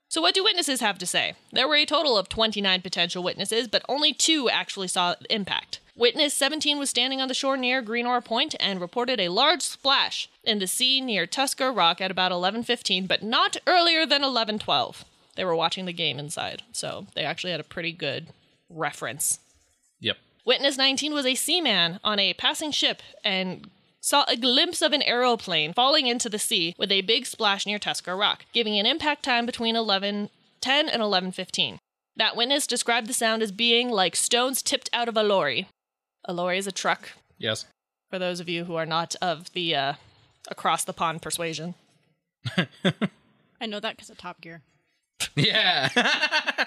So 0.09 0.21
what 0.21 0.35
do 0.35 0.43
witnesses 0.43 0.79
have 0.79 0.97
to 0.99 1.05
say? 1.05 1.33
There 1.51 1.67
were 1.67 1.75
a 1.75 1.85
total 1.85 2.17
of 2.17 2.29
29 2.29 2.81
potential 2.81 3.23
witnesses, 3.23 3.67
but 3.67 3.83
only 3.89 4.13
two 4.13 4.49
actually 4.49 4.87
saw 4.87 5.15
impact. 5.29 5.79
Witness 5.97 6.33
17 6.33 6.77
was 6.77 6.89
standing 6.89 7.19
on 7.19 7.27
the 7.27 7.33
shore 7.33 7.57
near 7.57 7.81
Greenore 7.81 8.21
Point 8.23 8.55
and 8.59 8.79
reported 8.79 9.19
a 9.19 9.29
large 9.29 9.63
splash 9.63 10.29
in 10.43 10.59
the 10.59 10.67
sea 10.67 11.01
near 11.01 11.25
Tuskar 11.25 11.75
Rock 11.75 11.99
at 11.99 12.11
about 12.11 12.31
11:15, 12.31 13.07
but 13.07 13.23
not 13.23 13.57
earlier 13.65 14.05
than 14.05 14.21
11:12. 14.21 15.03
They 15.37 15.45
were 15.45 15.55
watching 15.55 15.85
the 15.85 15.93
game 15.93 16.19
inside, 16.19 16.63
so 16.73 17.07
they 17.15 17.23
actually 17.23 17.51
had 17.51 17.61
a 17.61 17.63
pretty 17.63 17.93
good 17.93 18.27
reference. 18.69 19.39
Yep. 20.01 20.17
Witness 20.45 20.77
19 20.77 21.13
was 21.13 21.25
a 21.25 21.35
seaman 21.35 21.99
on 22.03 22.19
a 22.19 22.33
passing 22.33 22.71
ship 22.71 23.01
and 23.23 23.69
saw 24.01 24.25
a 24.27 24.35
glimpse 24.35 24.81
of 24.81 24.93
an 24.93 25.01
aeroplane 25.03 25.73
falling 25.73 26.07
into 26.07 26.27
the 26.29 26.39
sea 26.39 26.73
with 26.77 26.91
a 26.91 27.01
big 27.01 27.25
splash 27.25 27.65
near 27.65 27.79
Tuskar 27.79 28.17
Rock, 28.19 28.45
giving 28.53 28.77
an 28.79 28.85
impact 28.85 29.23
time 29.23 29.45
between 29.45 29.75
11:10 29.75 30.29
and 30.89 31.01
11:15. 31.01 31.77
That 32.15 32.35
witness 32.35 32.65
described 32.65 33.07
the 33.07 33.13
sound 33.13 33.41
as 33.43 33.51
being 33.51 33.89
like 33.89 34.15
stones 34.15 34.61
tipped 34.61 34.89
out 34.91 35.07
of 35.07 35.15
a 35.17 35.23
lorry. 35.23 35.67
A 36.25 36.33
lorry 36.33 36.57
is 36.57 36.67
a 36.67 36.71
truck, 36.71 37.11
Yes. 37.37 37.65
for 38.09 38.17
those 38.19 38.39
of 38.39 38.49
you 38.49 38.65
who 38.65 38.75
are 38.75 38.85
not 38.87 39.15
of 39.21 39.53
the 39.53 39.75
uh, 39.75 39.93
across 40.49 40.83
the 40.83 40.93
pond 40.93 41.21
persuasion. 41.21 41.75
I 43.61 43.65
know 43.65 43.79
that 43.79 43.95
because 43.95 44.09
of 44.09 44.17
Top 44.17 44.41
Gear. 44.41 44.61
Yeah. 45.35 45.89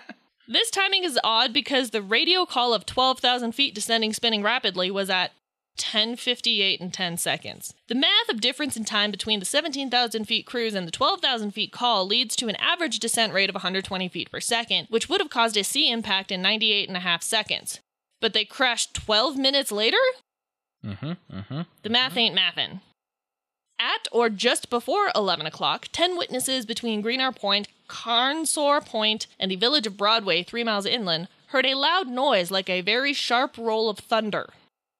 This 0.51 0.69
timing 0.69 1.05
is 1.05 1.17
odd 1.23 1.53
because 1.53 1.91
the 1.91 2.03
radio 2.03 2.45
call 2.45 2.75
of 2.75 2.85
12,000 2.85 3.53
feet 3.53 3.73
descending 3.73 4.13
spinning 4.13 4.43
rapidly 4.43 4.91
was 4.91 5.09
at 5.09 5.31
1058 5.77 6.81
and 6.81 6.93
10 6.93 7.19
seconds. 7.19 7.73
The 7.87 7.95
math 7.95 8.29
of 8.29 8.41
difference 8.41 8.77
in 8.77 8.85
time 8.85 9.13
between 9.13 9.39
the 9.39 9.47
17,000 9.47 10.25
feet 10.25 10.47
cruise 10.47 10.75
and 10.75 10.89
the 10.89 10.93
12,000 10.93 11.53
feet 11.53 11.71
call 11.71 12.05
leads 12.05 12.35
to 12.35 12.49
an 12.49 12.57
average 12.57 12.99
descent 12.99 13.33
rate 13.33 13.49
of 13.49 13.55
120 13.55 14.09
feet 14.09 14.33
per 14.33 14.41
second, 14.41 14.89
which 14.91 15.09
would 15.09 15.21
have 15.21 15.31
caused 15.31 15.57
a 15.57 15.63
sea 15.63 15.89
impact 15.89 16.33
in 16.33 16.43
98 16.43 16.89
and 16.89 16.97
a 16.97 17.01
half 17.01 17.23
seconds. 17.23 17.79
But 18.21 18.33
they 18.33 18.45
crashed 18.45 18.95
12 18.95 19.37
minutes 19.37 19.71
later? 19.71 19.99
mm-hmm. 20.85 21.13
Mm-hmm. 21.33 21.61
The 21.85 21.91
math 21.91 22.17
ain't 22.17 22.35
mathin'. 22.35 22.81
At 23.81 24.09
or 24.13 24.29
just 24.29 24.69
before 24.69 25.11
11 25.17 25.47
o'clock, 25.47 25.89
10 25.91 26.19
witnesses 26.19 26.67
between 26.67 27.01
Greenore 27.01 27.33
Point, 27.33 27.67
Carnsore 27.89 28.83
Point, 28.83 29.27
and 29.39 29.51
the 29.51 29.57
village 29.57 29.87
of 29.87 29.97
Broadway, 29.97 30.43
three 30.43 30.63
miles 30.63 30.85
inland, 30.85 31.29
heard 31.47 31.65
a 31.65 31.75
loud 31.75 32.07
noise 32.07 32.51
like 32.51 32.69
a 32.69 32.83
very 32.83 33.15
sharp 33.15 33.57
roll 33.57 33.89
of 33.89 33.99
thunder. 33.99 34.51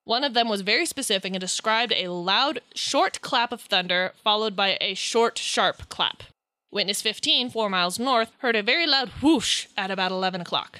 One 0.03 0.23
of 0.23 0.33
them 0.33 0.49
was 0.49 0.61
very 0.61 0.87
specific 0.87 1.31
and 1.31 1.39
described 1.39 1.93
a 1.95 2.07
loud, 2.07 2.59
short 2.73 3.21
clap 3.21 3.51
of 3.51 3.61
thunder, 3.61 4.13
followed 4.23 4.55
by 4.55 4.79
a 4.81 4.95
short, 4.95 5.37
sharp 5.37 5.87
clap. 5.89 6.23
Witness 6.71 7.03
15, 7.03 7.51
four 7.51 7.69
miles 7.69 7.99
north, 7.99 8.31
heard 8.39 8.55
a 8.55 8.63
very 8.63 8.87
loud 8.87 9.09
whoosh 9.21 9.67
at 9.77 9.91
about 9.91 10.11
11 10.11 10.41
o'clock. 10.41 10.79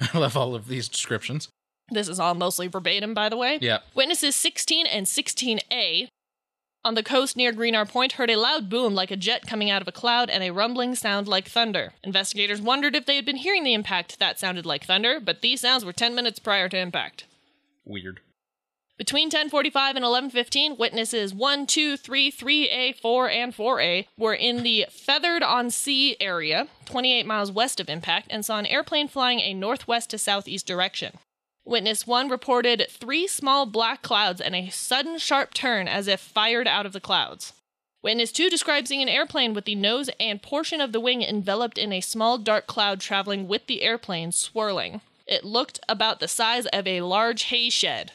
I 0.14 0.18
love 0.18 0.36
all 0.36 0.54
of 0.54 0.68
these 0.68 0.88
descriptions. 0.88 1.48
This 1.90 2.08
is 2.08 2.20
all 2.20 2.34
mostly 2.34 2.68
verbatim, 2.68 3.12
by 3.12 3.28
the 3.28 3.36
way. 3.36 3.58
Yeah. 3.60 3.78
Witnesses 3.94 4.36
16 4.36 4.86
and 4.86 5.06
16A 5.06 6.08
on 6.84 6.94
the 6.94 7.02
coast 7.02 7.36
near 7.36 7.52
Greenore 7.52 7.86
Point 7.86 8.12
heard 8.12 8.30
a 8.30 8.36
loud 8.36 8.68
boom 8.68 8.94
like 8.94 9.10
a 9.10 9.16
jet 9.16 9.46
coming 9.46 9.70
out 9.70 9.80
of 9.80 9.88
a 9.88 9.92
cloud 9.92 10.28
and 10.28 10.42
a 10.42 10.50
rumbling 10.52 10.94
sound 10.94 11.26
like 11.26 11.48
thunder. 11.48 11.94
Investigators 12.02 12.60
wondered 12.60 12.94
if 12.94 13.06
they 13.06 13.16
had 13.16 13.24
been 13.24 13.36
hearing 13.36 13.64
the 13.64 13.74
impact 13.74 14.18
that 14.18 14.38
sounded 14.38 14.66
like 14.66 14.84
thunder, 14.84 15.18
but 15.18 15.40
these 15.40 15.60
sounds 15.62 15.84
were 15.84 15.92
10 15.92 16.14
minutes 16.14 16.38
prior 16.38 16.68
to 16.68 16.78
impact. 16.78 17.24
Weird. 17.84 18.20
Between 18.96 19.26
1045 19.26 19.96
and 19.96 20.04
1115, 20.04 20.76
witnesses 20.76 21.34
1, 21.34 21.66
2, 21.66 21.96
3, 21.96 22.30
3A, 22.30 22.96
4, 23.00 23.28
and 23.28 23.52
4A 23.52 24.06
were 24.16 24.34
in 24.34 24.62
the 24.62 24.86
Fethard 24.88 25.42
on 25.42 25.70
Sea 25.70 26.16
area, 26.20 26.68
28 26.84 27.26
miles 27.26 27.50
west 27.50 27.80
of 27.80 27.88
impact, 27.88 28.28
and 28.30 28.44
saw 28.44 28.58
an 28.58 28.66
airplane 28.66 29.08
flying 29.08 29.40
a 29.40 29.52
northwest 29.52 30.10
to 30.10 30.18
southeast 30.18 30.64
direction. 30.64 31.18
Witness 31.66 32.06
1 32.06 32.28
reported 32.28 32.86
three 32.90 33.26
small 33.26 33.64
black 33.64 34.02
clouds 34.02 34.40
and 34.40 34.54
a 34.54 34.68
sudden 34.68 35.18
sharp 35.18 35.54
turn 35.54 35.88
as 35.88 36.06
if 36.08 36.20
fired 36.20 36.68
out 36.68 36.84
of 36.86 36.92
the 36.92 37.00
clouds. 37.00 37.54
Witness 38.02 38.32
2 38.32 38.50
describes 38.50 38.90
seeing 38.90 39.00
an 39.00 39.08
airplane 39.08 39.54
with 39.54 39.64
the 39.64 39.74
nose 39.74 40.10
and 40.20 40.42
portion 40.42 40.82
of 40.82 40.92
the 40.92 41.00
wing 41.00 41.22
enveloped 41.22 41.78
in 41.78 41.90
a 41.90 42.02
small 42.02 42.36
dark 42.36 42.66
cloud 42.66 43.00
traveling 43.00 43.48
with 43.48 43.66
the 43.66 43.80
airplane 43.82 44.30
swirling. 44.30 45.00
It 45.26 45.42
looked 45.42 45.80
about 45.88 46.20
the 46.20 46.28
size 46.28 46.66
of 46.66 46.86
a 46.86 47.00
large 47.00 47.44
hay 47.44 47.70
shed. 47.70 48.12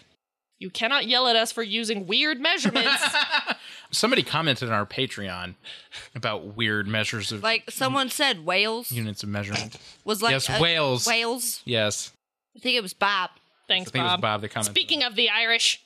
You 0.60 0.70
cannot 0.70 1.08
yell 1.08 1.28
at 1.28 1.36
us 1.36 1.52
for 1.52 1.64
using 1.64 2.06
weird 2.06 2.40
measurements. 2.40 3.02
Somebody 3.92 4.22
commented 4.22 4.68
on 4.70 4.76
our 4.76 4.86
Patreon 4.86 5.56
about 6.14 6.56
weird 6.56 6.86
measures 6.86 7.32
of 7.32 7.42
Like 7.42 7.72
someone 7.72 8.10
said, 8.12 8.46
whales 8.46 8.92
units 8.92 9.24
of 9.24 9.30
measurement. 9.30 9.78
was 10.06 10.22
like 10.22 10.34
Yes, 10.34 10.50
a- 10.50 10.60
whales 10.62 11.08
Wales. 11.08 11.62
Yes. 11.66 12.12
I 12.60 12.62
think 12.62 12.76
it 12.76 12.82
was 12.82 12.94
Bob. 12.94 13.30
Thanks, 13.70 13.90
I 13.90 13.92
think 13.94 14.02
it 14.02 14.06
was 14.06 14.12
Bob. 14.14 14.22
Bob 14.22 14.42
that 14.42 14.50
commented. 14.50 14.74
Speaking 14.76 15.02
of 15.04 15.16
the 15.16 15.30
Irish, 15.30 15.82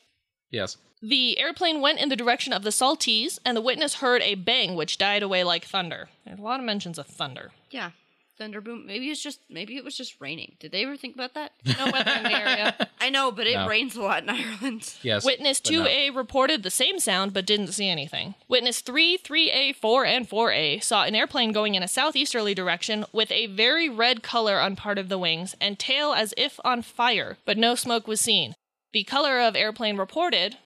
Yes. 0.50 0.78
the 1.02 1.38
airplane 1.38 1.82
went 1.82 2.00
in 2.00 2.10
the 2.10 2.16
direction 2.16 2.52
of 2.52 2.64
the 2.64 2.72
Saltees, 2.72 3.38
and 3.46 3.56
the 3.56 3.62
witness 3.62 3.96
heard 3.96 4.22
a 4.24 4.34
bang 4.36 4.74
which 4.76 4.98
died 4.98 5.22
away 5.22 5.44
like 5.44 5.66
thunder. 5.66 6.10
There's 6.26 6.40
a 6.40 6.42
lot 6.42 6.60
of 6.60 6.66
mentions 6.66 6.98
of 6.98 7.06
thunder. 7.06 7.52
Yeah. 7.70 7.92
Thunder 8.38 8.62
boom. 8.62 8.86
Maybe 8.86 9.10
it's 9.10 9.22
just 9.22 9.40
maybe 9.50 9.78
it 9.78 9.84
was 9.84 9.96
just 9.96 10.20
raining. 10.20 10.56
Did 10.60 10.72
they 10.72 10.84
ever 10.84 10.98
think 10.98 11.16
about 11.16 11.34
that? 11.36 11.52
No 11.78 11.86
weather 11.92 12.12
in 12.12 12.24
the 12.24 12.34
area. 12.38 12.90
I 13.00 13.10
know, 13.10 13.32
but 13.32 13.48
it 13.48 13.56
No. 13.56 13.68
rains 13.68 13.96
a 13.96 14.02
lot 14.02 14.24
in 14.24 14.30
Ireland. 14.30 14.94
Yes. 15.02 15.24
Witness 15.26 15.60
but 15.60 15.72
no. 15.72 15.84
2A 15.86 16.16
reported 16.16 16.64
the 16.64 16.72
same 16.72 17.00
sound 17.00 17.34
but 17.34 17.46
didn't 17.46 17.68
see 17.68 17.88
anything. 17.90 18.36
Witness 18.48 18.80
3, 18.82 19.18
3A, 19.18 19.76
4, 19.76 20.06
and 20.06 20.28
4A 20.30 20.82
saw 20.84 21.04
an 21.04 21.16
airplane 21.16 21.52
going 21.52 21.76
in 21.76 21.84
a 21.84 21.88
southeasterly 21.88 22.54
direction 22.54 23.06
with 23.12 23.32
a 23.32 23.48
very 23.48 23.90
red 23.90 24.24
color 24.24 24.60
on 24.60 24.76
part 24.76 24.98
of 24.98 25.10
the 25.10 25.18
wings 25.20 25.56
and 25.62 25.78
tail 25.78 26.14
as 26.14 26.34
if 26.38 26.60
on 26.64 26.82
fire, 26.82 27.38
but 27.46 27.58
no 27.58 27.76
smoke 27.76 28.08
was 28.08 28.20
seen. 28.22 28.56
The 28.94 29.04
color 29.04 29.40
of 29.40 29.56
airplane 29.56 29.98
reported 29.98 30.58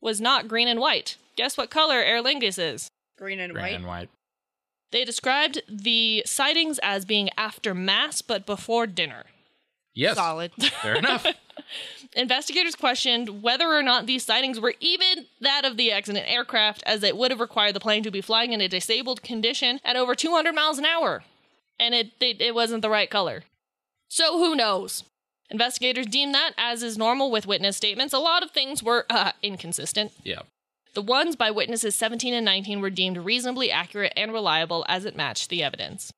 was 0.00 0.20
not 0.20 0.48
green 0.48 0.68
and 0.68 0.80
white. 0.80 1.16
Guess 1.36 1.56
what 1.56 1.70
color 1.70 1.96
Aer 1.96 2.22
Lingus 2.22 2.58
is? 2.58 2.88
Green 3.18 3.40
and 3.40 3.52
Green 3.52 3.62
white. 3.64 3.74
and 3.74 3.86
white. 3.86 4.08
They 4.96 5.04
described 5.04 5.60
the 5.68 6.22
sightings 6.24 6.80
as 6.82 7.04
being 7.04 7.28
after 7.36 7.74
mass 7.74 8.22
but 8.22 8.46
before 8.46 8.86
dinner. 8.86 9.24
Yes. 9.92 10.16
Solid. 10.16 10.52
Fair 10.54 10.94
enough. 10.94 11.26
Investigators 12.16 12.74
questioned 12.74 13.42
whether 13.42 13.66
or 13.66 13.82
not 13.82 14.06
these 14.06 14.24
sightings 14.24 14.58
were 14.58 14.72
even 14.80 15.26
that 15.42 15.66
of 15.66 15.76
the 15.76 15.92
accident 15.92 16.24
aircraft, 16.26 16.82
as 16.86 17.02
it 17.02 17.14
would 17.14 17.30
have 17.30 17.40
required 17.40 17.74
the 17.74 17.80
plane 17.80 18.04
to 18.04 18.10
be 18.10 18.22
flying 18.22 18.54
in 18.54 18.62
a 18.62 18.68
disabled 18.68 19.22
condition 19.22 19.80
at 19.84 19.96
over 19.96 20.14
200 20.14 20.54
miles 20.54 20.78
an 20.78 20.86
hour. 20.86 21.24
And 21.78 21.94
it, 21.94 22.12
it, 22.18 22.40
it 22.40 22.54
wasn't 22.54 22.80
the 22.80 22.88
right 22.88 23.10
color. 23.10 23.44
So 24.08 24.38
who 24.38 24.54
knows? 24.56 25.04
Investigators 25.50 26.06
deemed 26.06 26.34
that, 26.34 26.52
as 26.56 26.82
is 26.82 26.96
normal 26.96 27.30
with 27.30 27.46
witness 27.46 27.76
statements, 27.76 28.14
a 28.14 28.18
lot 28.18 28.42
of 28.42 28.50
things 28.50 28.82
were 28.82 29.04
uh, 29.10 29.32
inconsistent. 29.42 30.12
yeah. 30.24 30.40
The 30.96 31.02
ones 31.02 31.36
by 31.36 31.50
witnesses 31.50 31.94
17 31.94 32.32
and 32.32 32.46
19 32.46 32.80
were 32.80 32.88
deemed 32.88 33.18
reasonably 33.18 33.70
accurate 33.70 34.14
and 34.16 34.32
reliable 34.32 34.82
as 34.88 35.04
it 35.04 35.14
matched 35.14 35.50
the 35.50 35.62
evidence. 35.62 36.10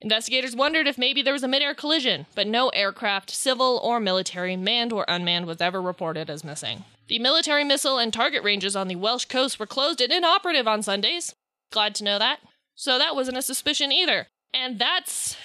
Investigators 0.00 0.56
wondered 0.56 0.86
if 0.86 0.96
maybe 0.96 1.20
there 1.20 1.34
was 1.34 1.42
a 1.42 1.48
midair 1.48 1.74
collision, 1.74 2.24
but 2.34 2.46
no 2.46 2.70
aircraft, 2.70 3.28
civil 3.28 3.78
or 3.84 4.00
military, 4.00 4.56
manned 4.56 4.94
or 4.94 5.04
unmanned, 5.08 5.44
was 5.44 5.60
ever 5.60 5.78
reported 5.82 6.30
as 6.30 6.42
missing. 6.42 6.84
The 7.08 7.18
military 7.18 7.64
missile 7.64 7.98
and 7.98 8.14
target 8.14 8.42
ranges 8.42 8.74
on 8.74 8.88
the 8.88 8.96
Welsh 8.96 9.26
coast 9.26 9.60
were 9.60 9.66
closed 9.66 10.00
and 10.00 10.10
inoperative 10.10 10.66
on 10.66 10.82
Sundays. 10.82 11.34
Glad 11.70 11.94
to 11.96 12.04
know 12.04 12.18
that. 12.18 12.40
So 12.74 12.96
that 12.96 13.14
wasn't 13.14 13.36
a 13.36 13.42
suspicion 13.42 13.92
either. 13.92 14.28
And 14.54 14.78
that's 14.78 15.36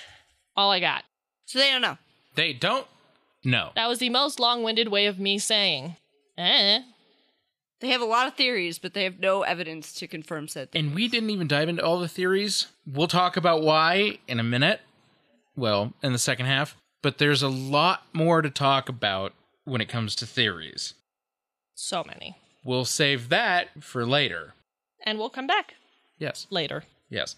all 0.56 0.72
I 0.72 0.80
got. 0.80 1.04
So 1.48 1.60
they 1.60 1.70
don't 1.70 1.82
know. 1.82 1.98
They 2.36 2.54
don't 2.54 2.88
know. 3.44 3.72
That 3.76 3.90
was 3.90 4.00
the 4.00 4.10
most 4.10 4.40
long 4.40 4.64
winded 4.64 4.88
way 4.88 5.06
of 5.06 5.20
me 5.20 5.38
saying, 5.38 5.98
eh. 6.38 6.80
They 7.80 7.90
have 7.90 8.02
a 8.02 8.06
lot 8.06 8.28
of 8.28 8.34
theories, 8.36 8.78
but 8.78 8.94
they 8.94 9.04
have 9.06 9.20
no 9.20 9.44
evidence 9.44 9.94
to 9.96 10.08
confirm 10.08 10.48
said. 10.48 10.70
And 10.74 10.94
we 10.94 11.08
didn't 11.08 11.30
even 11.30 11.48
dive 11.48 11.70
into 11.70 11.84
all 11.84 12.00
the 12.00 12.08
theories. 12.10 12.68
We'll 12.86 13.08
talk 13.08 13.38
about 13.38 13.62
why 13.62 14.20
in 14.28 14.40
a 14.40 14.44
minute. 14.44 14.82
Well, 15.56 15.94
in 16.04 16.12
the 16.12 16.20
second 16.20 16.48
half. 16.48 16.76
But 17.02 17.18
there's 17.18 17.42
a 17.42 17.48
lot 17.48 18.04
more 18.12 18.42
to 18.42 18.50
talk 18.50 18.90
about 18.90 19.34
when 19.64 19.80
it 19.80 19.88
comes 19.88 20.16
to 20.16 20.26
theories. 20.26 20.94
So 21.76 22.04
many. 22.04 22.36
We'll 22.66 22.84
save 22.86 23.30
that 23.30 23.82
for 23.82 24.06
later. 24.06 24.54
And 25.06 25.18
we'll 25.18 25.30
come 25.30 25.48
back 25.48 25.76
Yes. 26.18 26.46
later. 26.50 26.84
Yes. 27.10 27.38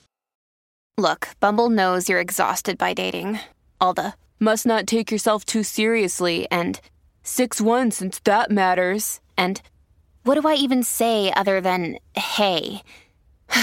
Look, 0.98 1.30
Bumble 1.40 1.70
knows 1.70 2.10
you're 2.10 2.20
exhausted 2.20 2.78
by 2.80 2.96
dating. 2.96 3.40
All 3.80 3.94
the 3.94 4.16
must 4.40 4.66
not 4.66 4.88
take 4.88 5.12
yourself 5.12 5.46
too 5.46 5.62
seriously 5.62 6.48
and 6.50 6.82
6 7.22 7.62
1 7.62 7.92
since 7.92 8.20
that 8.24 8.50
matters. 8.50 9.20
And 9.38 9.62
what 10.24 10.40
do 10.40 10.48
I 10.48 10.54
even 10.56 10.84
say 10.84 11.32
other 11.36 11.62
than 11.62 11.98
hey? 12.16 12.84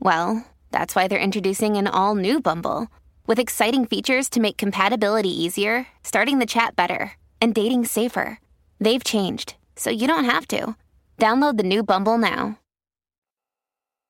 well, 0.00 0.44
that's 0.70 0.94
why 0.94 1.08
they're 1.08 1.18
introducing 1.18 1.76
an 1.76 1.86
all 1.86 2.14
new 2.14 2.40
Bumble 2.40 2.88
with 3.26 3.38
exciting 3.38 3.86
features 3.86 4.28
to 4.30 4.40
make 4.40 4.56
compatibility 4.56 5.30
easier, 5.30 5.86
starting 6.02 6.38
the 6.38 6.46
chat 6.46 6.76
better, 6.76 7.12
and 7.40 7.54
dating 7.54 7.84
safer. 7.84 8.38
They've 8.80 9.04
changed, 9.04 9.54
so 9.76 9.90
you 9.90 10.06
don't 10.06 10.24
have 10.24 10.46
to. 10.48 10.76
Download 11.18 11.56
the 11.56 11.62
new 11.62 11.82
Bumble 11.82 12.18
now. 12.18 12.58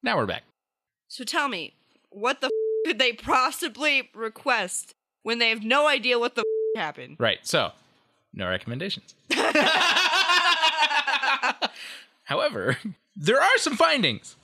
Now 0.03 0.17
we're 0.17 0.27
back. 0.27 0.45
So 1.09 1.25
tell 1.25 1.49
me, 1.49 1.75
what 2.11 2.41
the 2.41 2.47
f- 2.47 2.53
could 2.87 2.99
they 2.99 3.13
possibly 3.13 4.11
request 4.15 4.95
when 5.23 5.39
they 5.39 5.51
have 5.51 5.63
no 5.63 5.89
idea 5.89 6.19
what 6.19 6.35
the 6.35 6.43
f- 6.43 6.81
happened? 6.81 7.17
Right. 7.19 7.41
So, 7.43 7.73
no 8.33 8.49
recommendations. 8.49 9.15
However, 12.31 12.79
there 13.17 13.43
are 13.43 13.59
some 13.59 13.77
findings. 13.77 14.37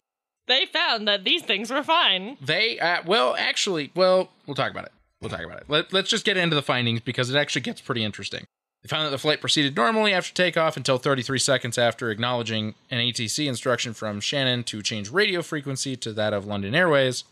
They 0.49 0.67
found 0.67 1.09
that 1.09 1.25
these 1.25 1.43
things 1.43 1.71
were 1.71 1.83
fine. 1.83 2.37
They, 2.41 2.79
uh, 2.79 3.03
well, 3.07 3.35
actually, 3.39 3.91
well, 3.95 4.31
we'll 4.47 4.55
talk 4.55 4.71
about 4.71 4.85
it. 4.85 4.93
We'll 5.21 5.31
talk 5.31 5.45
about 5.45 5.61
it. 5.61 5.65
Let, 5.69 5.93
let's 5.93 6.11
just 6.11 6.25
get 6.25 6.37
into 6.37 6.55
the 6.55 6.63
findings 6.63 7.01
because 7.01 7.31
it 7.31 7.37
actually 7.37 7.63
gets 7.63 7.81
pretty 7.81 8.05
interesting. 8.05 8.45
They 8.83 8.89
found 8.89 9.07
that 9.07 9.11
the 9.11 9.19
flight 9.19 9.41
proceeded 9.41 9.75
normally 9.75 10.13
after 10.13 10.33
takeoff 10.35 10.77
until 10.77 10.99
33 10.99 11.39
seconds 11.39 11.79
after 11.79 12.11
acknowledging 12.11 12.75
an 12.91 12.99
ATC 12.99 13.49
instruction 13.49 13.95
from 13.95 14.21
Shannon 14.21 14.63
to 14.65 14.83
change 14.83 15.11
radio 15.11 15.43
frequency 15.43 15.97
to 15.97 16.13
that 16.13 16.33
of 16.33 16.47
London 16.47 16.75
Airways. 16.75 17.25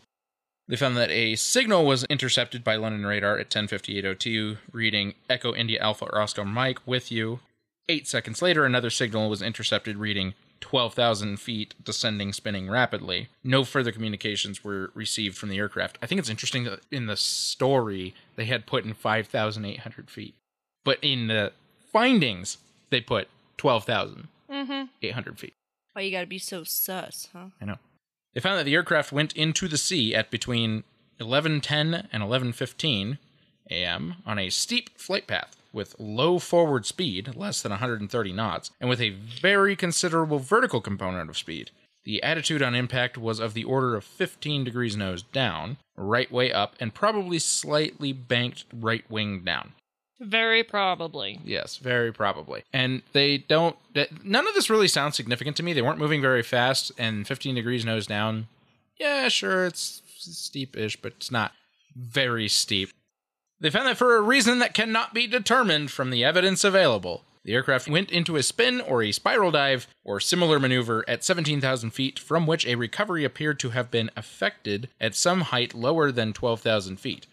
They 0.67 0.75
found 0.75 0.97
that 0.97 1.11
a 1.11 1.35
signal 1.35 1.85
was 1.85 2.03
intercepted 2.05 2.63
by 2.63 2.75
London 2.75 3.05
radar 3.05 3.37
at 3.37 3.49
10:58:02, 3.49 4.57
reading 4.71 5.13
Echo 5.29 5.53
India 5.53 5.79
Alpha 5.79 6.07
Oscar 6.13 6.43
Mike 6.43 6.79
with 6.87 7.11
you. 7.11 7.39
Eight 7.87 8.07
seconds 8.07 8.41
later, 8.41 8.65
another 8.65 8.89
signal 8.89 9.29
was 9.29 9.43
intercepted, 9.43 9.97
reading 9.97 10.33
12,000 10.61 11.37
feet, 11.37 11.75
descending, 11.83 12.33
spinning 12.33 12.69
rapidly. 12.69 13.29
No 13.43 13.63
further 13.63 13.91
communications 13.91 14.63
were 14.63 14.91
received 14.93 15.37
from 15.37 15.49
the 15.49 15.57
aircraft. 15.57 15.97
I 16.01 16.05
think 16.05 16.19
it's 16.19 16.29
interesting 16.29 16.63
that 16.65 16.81
in 16.91 17.05
the 17.07 17.17
story 17.17 18.13
they 18.35 18.45
had 18.45 18.65
put 18.65 18.85
in 18.85 18.93
5,800 18.93 20.09
feet, 20.09 20.35
but 20.83 20.97
in 21.01 21.27
the 21.27 21.53
findings 21.91 22.57
they 22.89 23.01
put 23.01 23.27
12,800 23.57 25.39
feet. 25.39 25.53
Why 25.93 26.01
you 26.01 26.11
gotta 26.11 26.27
be 26.27 26.39
so 26.39 26.63
sus, 26.63 27.29
huh? 27.31 27.47
I 27.61 27.65
know. 27.65 27.77
They 28.33 28.41
found 28.41 28.59
that 28.59 28.65
the 28.65 28.73
aircraft 28.73 29.13
went 29.13 29.33
into 29.33 29.67
the 29.67 29.77
sea 29.77 30.13
at 30.13 30.29
between 30.29 30.83
11:10 31.19 32.07
and 32.11 32.23
11:15 32.23 33.17
a.m. 33.71 34.15
on 34.25 34.37
a 34.37 34.49
steep 34.49 34.89
flight 34.99 35.25
path 35.25 35.55
with 35.75 35.95
low 35.99 36.39
forward 36.39 36.85
speed, 36.85 37.35
less 37.35 37.61
than 37.61 37.71
130 37.71 38.33
knots, 38.33 38.71
and 38.79 38.89
with 38.89 39.01
a 39.01 39.09
very 39.09 39.75
considerable 39.75 40.39
vertical 40.39 40.81
component 40.81 41.29
of 41.29 41.37
speed. 41.37 41.69
The 42.05 42.23
attitude 42.23 42.61
on 42.61 42.73
impact 42.73 43.17
was 43.17 43.39
of 43.39 43.53
the 43.53 43.63
order 43.63 43.95
of 43.95 44.03
15 44.03 44.63
degrees 44.63 44.95
nose 44.95 45.21
down, 45.21 45.77
right 45.97 46.31
way 46.31 46.53
up, 46.53 46.75
and 46.79 46.93
probably 46.93 47.39
slightly 47.39 48.13
banked 48.13 48.65
right 48.73 49.03
wing 49.09 49.43
down. 49.43 49.73
Very 50.19 50.63
probably. 50.63 51.41
Yes, 51.43 51.77
very 51.77 52.13
probably. 52.13 52.63
And 52.71 53.01
they 53.11 53.39
don't. 53.39 53.75
None 54.23 54.47
of 54.47 54.53
this 54.53 54.69
really 54.69 54.87
sounds 54.87 55.17
significant 55.17 55.57
to 55.57 55.63
me. 55.63 55.73
They 55.73 55.81
weren't 55.81 55.99
moving 55.99 56.21
very 56.21 56.43
fast, 56.43 56.91
and 56.97 57.27
15 57.27 57.55
degrees 57.55 57.83
nose 57.83 58.07
down. 58.07 58.47
Yeah, 58.97 59.27
sure, 59.27 59.65
it's 59.65 60.01
steep-ish, 60.19 61.01
but 61.01 61.13
it's 61.17 61.31
not 61.31 61.51
very 61.95 62.47
steep. 62.47 62.91
They 63.59 63.69
found 63.69 63.87
that 63.87 63.97
for 63.97 64.17
a 64.17 64.21
reason 64.21 64.59
that 64.59 64.73
cannot 64.73 65.13
be 65.13 65.27
determined 65.27 65.91
from 65.91 66.09
the 66.09 66.23
evidence 66.23 66.63
available. 66.63 67.23
The 67.45 67.53
aircraft 67.53 67.87
went 67.87 68.11
into 68.11 68.35
a 68.35 68.43
spin 68.43 68.81
or 68.81 69.03
a 69.03 69.11
spiral 69.11 69.51
dive 69.51 69.87
or 70.03 70.19
similar 70.19 70.59
maneuver 70.59 71.05
at 71.07 71.23
17,000 71.23 71.91
feet, 71.91 72.17
from 72.17 72.47
which 72.47 72.65
a 72.65 72.75
recovery 72.75 73.23
appeared 73.23 73.59
to 73.59 73.69
have 73.69 73.91
been 73.91 74.09
effected 74.17 74.89
at 74.99 75.15
some 75.15 75.41
height 75.41 75.73
lower 75.73 76.11
than 76.11 76.33
12,000 76.33 76.99
feet. 76.99 77.27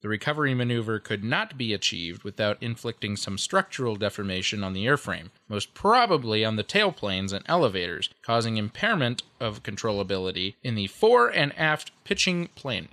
The 0.00 0.08
recovery 0.08 0.54
maneuver 0.54 0.98
could 0.98 1.22
not 1.22 1.58
be 1.58 1.74
achieved 1.74 2.22
without 2.22 2.62
inflicting 2.62 3.16
some 3.16 3.36
structural 3.36 3.96
deformation 3.96 4.64
on 4.64 4.72
the 4.72 4.86
airframe, 4.86 5.30
most 5.48 5.74
probably 5.74 6.44
on 6.44 6.56
the 6.56 6.64
tailplanes 6.64 7.32
and 7.32 7.44
elevators, 7.46 8.08
causing 8.22 8.56
impairment 8.56 9.22
of 9.38 9.62
controllability 9.62 10.54
in 10.62 10.76
the 10.76 10.86
fore 10.86 11.28
and 11.28 11.52
aft 11.58 11.90
pitching 12.04 12.48
plane. 12.54 12.88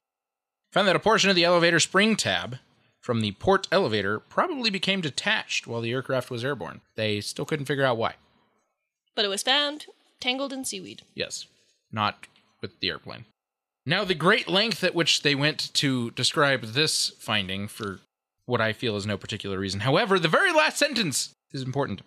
Found 0.73 0.87
that 0.87 0.95
a 0.95 0.99
portion 0.99 1.29
of 1.29 1.35
the 1.35 1.45
elevator 1.45 1.79
spring 1.79 2.15
tab 2.15 2.57
from 3.05 3.21
the 3.21 3.33
port 3.33 3.67
elevator 3.71 4.19
probably 4.19 4.71
became 4.71 4.99
detached 4.99 5.67
while 5.67 5.79
the 5.79 5.91
aircraft 5.91 6.31
was 6.31 6.43
airborne. 6.43 6.81
They 6.95 7.21
still 7.21 7.45
couldn't 7.45 7.67
figure 7.67 7.85
out 7.85 7.97
why. 7.97 8.15
But 9.13 9.25
it 9.25 9.27
was 9.27 9.43
found 9.43 9.85
tangled 10.19 10.51
in 10.51 10.65
seaweed. 10.65 11.03
Yes, 11.13 11.45
not 11.91 12.25
with 12.61 12.79
the 12.79 12.89
airplane. 12.89 13.25
Now, 13.85 14.05
the 14.05 14.15
great 14.15 14.49
length 14.49 14.83
at 14.83 14.95
which 14.95 15.21
they 15.21 15.35
went 15.35 15.71
to 15.75 16.09
describe 16.11 16.63
this 16.63 17.11
finding 17.19 17.67
for 17.67 17.99
what 18.47 18.59
I 18.59 18.73
feel 18.73 18.95
is 18.95 19.05
no 19.05 19.17
particular 19.17 19.59
reason. 19.59 19.81
However, 19.81 20.17
the 20.17 20.27
very 20.27 20.51
last 20.51 20.79
sentence 20.79 21.29
is 21.51 21.61
important. 21.61 22.01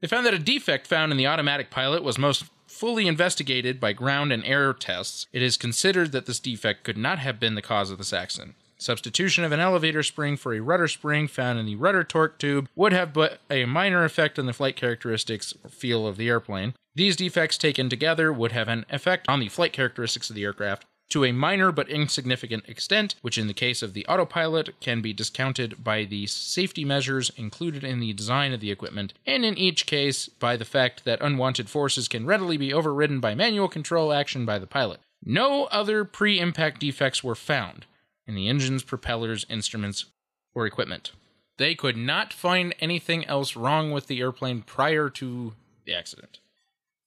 They 0.00 0.08
found 0.08 0.24
that 0.24 0.32
a 0.32 0.38
defect 0.38 0.86
found 0.86 1.12
in 1.12 1.18
the 1.18 1.26
automatic 1.26 1.70
pilot 1.70 2.02
was 2.02 2.16
most 2.16 2.44
fully 2.66 3.06
investigated 3.06 3.78
by 3.78 3.92
ground 3.92 4.32
and 4.32 4.42
air 4.46 4.72
tests. 4.72 5.26
It 5.30 5.42
is 5.42 5.58
considered 5.58 6.12
that 6.12 6.24
this 6.24 6.40
defect 6.40 6.84
could 6.84 6.96
not 6.96 7.18
have 7.18 7.38
been 7.38 7.54
the 7.54 7.60
cause 7.60 7.90
of 7.90 7.98
this 7.98 8.14
accident. 8.14 8.54
Substitution 8.82 9.44
of 9.44 9.52
an 9.52 9.60
elevator 9.60 10.02
spring 10.02 10.36
for 10.36 10.52
a 10.52 10.58
rudder 10.58 10.88
spring 10.88 11.28
found 11.28 11.56
in 11.56 11.66
the 11.66 11.76
rudder 11.76 12.02
torque 12.02 12.36
tube 12.36 12.68
would 12.74 12.92
have 12.92 13.12
but 13.12 13.38
a 13.48 13.64
minor 13.64 14.04
effect 14.04 14.40
on 14.40 14.46
the 14.46 14.52
flight 14.52 14.74
characteristics 14.74 15.54
feel 15.70 16.04
of 16.04 16.16
the 16.16 16.28
airplane. 16.28 16.74
These 16.96 17.14
defects 17.14 17.56
taken 17.56 17.88
together 17.88 18.32
would 18.32 18.50
have 18.50 18.66
an 18.66 18.84
effect 18.90 19.28
on 19.28 19.38
the 19.38 19.48
flight 19.48 19.72
characteristics 19.72 20.30
of 20.30 20.36
the 20.36 20.42
aircraft. 20.42 20.84
to 21.10 21.24
a 21.26 21.32
minor 21.32 21.70
but 21.70 21.90
insignificant 21.90 22.66
extent, 22.66 23.14
which 23.20 23.36
in 23.36 23.46
the 23.46 23.52
case 23.52 23.82
of 23.82 23.92
the 23.92 24.06
autopilot 24.06 24.80
can 24.80 25.02
be 25.02 25.12
discounted 25.12 25.84
by 25.84 26.04
the 26.04 26.26
safety 26.26 26.84
measures 26.86 27.30
included 27.36 27.84
in 27.84 28.00
the 28.00 28.14
design 28.14 28.52
of 28.52 28.60
the 28.60 28.70
equipment, 28.70 29.12
and 29.26 29.44
in 29.44 29.58
each 29.58 29.84
case 29.84 30.28
by 30.28 30.56
the 30.56 30.64
fact 30.64 31.04
that 31.04 31.20
unwanted 31.20 31.68
forces 31.68 32.08
can 32.08 32.24
readily 32.24 32.56
be 32.56 32.72
overridden 32.72 33.20
by 33.20 33.34
manual 33.34 33.68
control 33.68 34.10
action 34.10 34.46
by 34.46 34.58
the 34.58 34.66
pilot. 34.66 35.00
No 35.22 35.66
other 35.66 36.04
pre 36.04 36.40
impact 36.40 36.80
defects 36.80 37.22
were 37.22 37.36
found 37.36 37.84
in 38.26 38.34
the 38.34 38.48
engines, 38.48 38.82
propellers, 38.82 39.46
instruments, 39.48 40.06
or 40.54 40.66
equipment. 40.66 41.12
They 41.58 41.74
could 41.74 41.96
not 41.96 42.32
find 42.32 42.74
anything 42.80 43.24
else 43.26 43.56
wrong 43.56 43.90
with 43.90 44.06
the 44.06 44.20
airplane 44.20 44.62
prior 44.62 45.10
to 45.10 45.54
the 45.84 45.94
accident. 45.94 46.38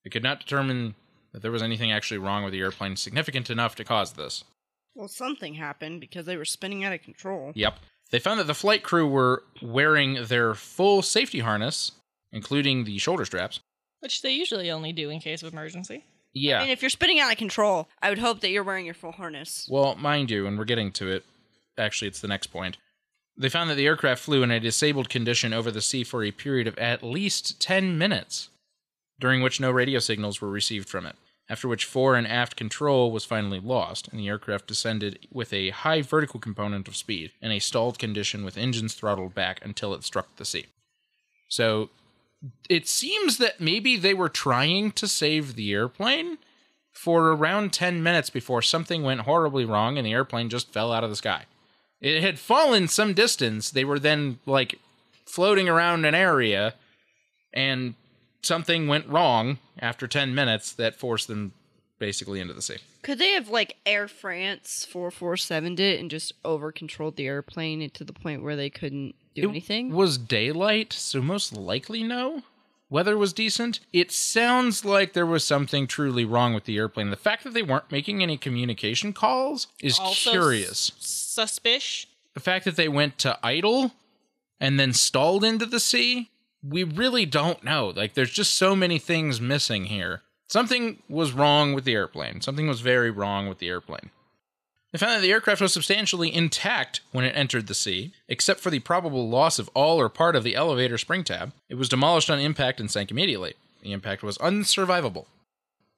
They 0.03 0.09
could 0.09 0.24
not 0.24 0.39
determine 0.39 0.95
that 1.32 1.41
there 1.41 1.51
was 1.51 1.63
anything 1.63 1.91
actually 1.91 2.20
wrong 2.20 2.43
with 2.43 2.53
the 2.53 2.61
airplane 2.61 2.95
significant 2.95 3.49
enough 3.49 3.76
to 3.76 3.84
cause 3.84 4.13
this. 4.13 4.43
Well, 4.93 5.07
something 5.07 5.55
happened 5.55 5.99
because 5.99 6.26
they 6.26 6.38
were 6.38 6.45
spinning 6.45 6.84
out 6.84 6.93
of 6.93 7.01
control. 7.01 7.51
Yep. 7.55 7.80
They 8.11 8.20
found 8.20 8.39
that 8.39 8.47
the 8.47 8.53
flight 8.53 8.84
crew 8.84 9.07
were 9.07 9.43
wearing 9.61 10.26
their 10.26 10.53
full 10.53 11.01
safety 11.01 11.39
harness, 11.39 11.91
including 12.32 12.86
the 12.86 12.97
shoulder 12.99 13.26
straps. 13.26 13.59
Which 13.99 14.22
they 14.22 14.32
usually 14.32 14.72
only 14.72 14.93
do 14.93 15.09
in 15.09 15.20
case 15.20 15.43
of 15.43 15.51
emergency. 15.51 16.05
Yeah. 16.36 16.57
I 16.57 16.63
mean, 16.63 16.69
if 16.69 16.83
you're 16.83 16.89
spinning 16.89 17.19
out 17.19 17.31
of 17.31 17.38
control, 17.38 17.88
I 18.01 18.09
would 18.09 18.19
hope 18.19 18.41
that 18.41 18.49
you're 18.49 18.63
wearing 18.63 18.86
your 18.86 18.93
full 18.93 19.13
harness. 19.13 19.67
Well, 19.71 19.95
mind 19.95 20.29
you, 20.29 20.45
and 20.45 20.57
we're 20.57 20.65
getting 20.65 20.91
to 20.93 21.09
it. 21.09 21.25
Actually, 21.77 22.09
it's 22.09 22.19
the 22.19 22.27
next 22.27 22.47
point. 22.47 22.77
They 23.38 23.49
found 23.49 23.69
that 23.69 23.75
the 23.75 23.88
aircraft 23.88 24.21
flew 24.21 24.43
in 24.43 24.51
a 24.51 24.59
disabled 24.59 25.09
condition 25.09 25.53
over 25.53 25.71
the 25.71 25.81
sea 25.81 26.03
for 26.03 26.23
a 26.23 26.31
period 26.31 26.67
of 26.67 26.77
at 26.77 27.03
least 27.03 27.59
10 27.61 27.97
minutes, 27.97 28.49
during 29.19 29.41
which 29.41 29.59
no 29.59 29.71
radio 29.71 29.99
signals 29.99 30.41
were 30.41 30.49
received 30.49 30.89
from 30.89 31.05
it. 31.05 31.15
After 31.47 31.67
which 31.67 31.86
fore 31.86 32.15
and 32.15 32.27
aft 32.27 32.55
control 32.55 33.11
was 33.11 33.23
finally 33.23 33.59
lost, 33.59 34.07
and 34.09 34.19
the 34.19 34.27
aircraft 34.27 34.67
descended 34.67 35.27
with 35.31 35.53
a 35.53 35.69
high 35.69 36.01
vertical 36.01 36.39
component 36.39 36.88
of 36.88 36.95
speed 36.95 37.31
in 37.41 37.51
a 37.51 37.59
stalled 37.59 37.99
condition 37.99 38.43
with 38.43 38.57
engines 38.57 38.93
throttled 38.93 39.36
back 39.36 39.59
until 39.63 39.93
it 39.93 40.03
struck 40.03 40.36
the 40.36 40.45
sea. 40.45 40.65
So 41.47 41.89
it 42.70 42.88
seems 42.88 43.38
that 43.38 43.60
maybe 43.60 43.98
they 43.98 44.14
were 44.14 44.30
trying 44.30 44.91
to 44.93 45.08
save 45.08 45.56
the 45.56 45.74
airplane 45.74 46.38
for 46.91 47.30
around 47.30 47.74
10 47.74 48.02
minutes 48.02 48.30
before 48.30 48.62
something 48.62 49.04
went 49.04 49.22
horribly 49.22 49.66
wrong 49.66 49.98
and 49.98 50.06
the 50.06 50.14
airplane 50.14 50.50
just 50.50 50.72
fell 50.72 50.91
out 50.91 51.04
of 51.04 51.10
the 51.10 51.16
sky. 51.16 51.46
It 52.02 52.22
had 52.22 52.39
fallen 52.39 52.88
some 52.88 53.14
distance. 53.14 53.70
They 53.70 53.86
were 53.86 54.00
then 54.00 54.39
like 54.46 54.80
floating 55.26 55.68
around 55.68 56.06
an 56.06 56.16
area 56.16 56.76
and 57.54 57.96
something 58.41 58.88
went 58.88 59.08
wrong 59.08 59.60
after 59.80 60.08
10 60.08 60.34
minutes 60.34 60.72
that 60.74 60.96
forced 60.96 61.28
them 61.28 61.54
basically 62.00 62.39
into 62.39 62.54
the 62.54 62.62
sea. 62.62 62.78
Could 63.04 63.20
they 63.20 63.32
have 63.32 63.50
like 63.50 63.78
Air 63.86 64.08
France 64.08 64.86
447 64.89 65.80
it 65.80 66.00
and 66.00 66.10
just 66.10 66.34
over 66.43 66.72
controlled 66.72 67.16
the 67.16 67.28
airplane 67.28 67.89
to 67.89 68.04
the 68.04 68.14
point 68.14 68.43
where 68.43 68.56
they 68.56 68.70
couldn't 68.70 69.16
do 69.34 69.50
anything? 69.50 69.93
Was 69.93 70.18
daylight, 70.18 70.93
so 70.93 71.22
most 71.22 71.54
likely 71.54 72.04
no. 72.04 72.43
Weather 72.89 73.18
was 73.18 73.34
decent. 73.34 73.80
It 73.91 74.12
sounds 74.12 74.86
like 74.86 75.14
there 75.14 75.26
was 75.26 75.43
something 75.43 75.88
truly 75.88 76.24
wrong 76.24 76.54
with 76.54 76.66
the 76.66 76.78
airplane. 76.78 77.10
The 77.10 77.16
fact 77.16 77.43
that 77.43 77.54
they 77.54 77.64
weren't 77.64 77.91
making 77.91 78.22
any 78.22 78.38
communication 78.38 79.12
calls 79.12 79.68
is 79.82 79.98
Also 80.00 80.32
curious. 80.32 80.91
Suspicious. 81.00 82.06
the 82.36 82.39
fact 82.39 82.66
that 82.66 82.76
they 82.76 82.88
went 82.88 83.18
to 83.20 83.39
idle 83.41 83.91
and 84.60 84.80
then 84.80 84.93
stalled 84.93 85.43
into 85.43 85.66
the 85.66 85.80
sea, 85.80 86.30
we 86.64 86.84
really 86.84 87.26
don't 87.26 87.64
know. 87.64 87.91
Like, 87.96 88.14
there's 88.14 88.32
just 88.32 88.54
so 88.54 88.76
many 88.76 89.00
things 89.00 89.41
missing 89.41 89.86
here. 89.86 90.22
Something 90.48 91.02
was 91.10 91.32
wrong 91.32 91.74
with 91.74 91.86
the 91.86 91.93
airplane. 91.93 92.41
Something 92.41 92.68
was 92.68 92.82
very 92.82 93.10
wrong 93.10 93.48
with 93.48 93.60
the 93.60 93.68
airplane. 93.68 94.12
They 94.91 95.00
found 95.00 95.16
that 95.16 95.22
the 95.22 95.32
aircraft 95.32 95.60
was 95.60 95.74
substantially 95.74 96.34
intact 96.34 97.02
when 97.12 97.26
it 97.26 97.36
entered 97.36 97.68
the 97.68 97.74
sea, 97.74 98.14
except 98.30 98.62
for 98.62 98.70
the 98.70 98.80
probable 98.80 99.28
loss 99.28 99.60
of 99.60 99.70
all 99.74 100.00
or 100.00 100.08
part 100.08 100.36
of 100.36 100.43
the 100.43 100.56
elevator 100.56 100.98
spring 100.98 101.24
tab. 101.24 101.52
It 101.68 101.76
was 101.76 101.89
demolished 101.89 102.30
on 102.30 102.39
impact 102.39 102.80
and 102.80 102.89
sank 102.89 103.12
immediately. 103.12 103.56
The 103.82 103.91
impact 103.91 104.24
was 104.24 104.38
unsurvivable. 104.38 105.26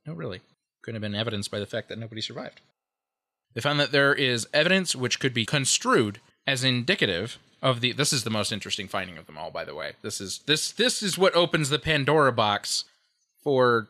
No, 0.06 0.14
really. 0.14 0.42
Couldn't 0.82 0.96
have 0.96 1.12
been 1.12 1.20
evidenced 1.20 1.52
by 1.52 1.60
the 1.60 1.68
fact 1.68 1.90
that 1.90 2.00
nobody 2.00 2.22
survived. 2.22 2.62
They 3.54 3.62
found 3.62 3.80
that 3.80 3.92
there 3.92 4.16
is 4.16 4.48
evidence 4.54 4.96
which 4.96 5.20
could 5.20 5.34
be 5.34 5.46
construed 5.46 6.20
as 6.48 6.64
indicative 6.64 7.38
of 7.62 7.82
the 7.82 7.92
this 7.92 8.14
is 8.14 8.24
the 8.24 8.30
most 8.30 8.52
interesting 8.52 8.88
finding 8.88 9.18
of 9.18 9.26
them 9.26 9.38
all 9.38 9.52
by 9.52 9.66
the 9.66 9.76
way. 9.76 9.94
This 10.02 10.22
is 10.22 10.40
this 10.46 10.72
this 10.72 11.04
is 11.04 11.18
what 11.18 11.36
opens 11.36 11.70
the 11.70 11.80
Pandora 11.80 12.32
box 12.32 12.86
for 13.44 13.90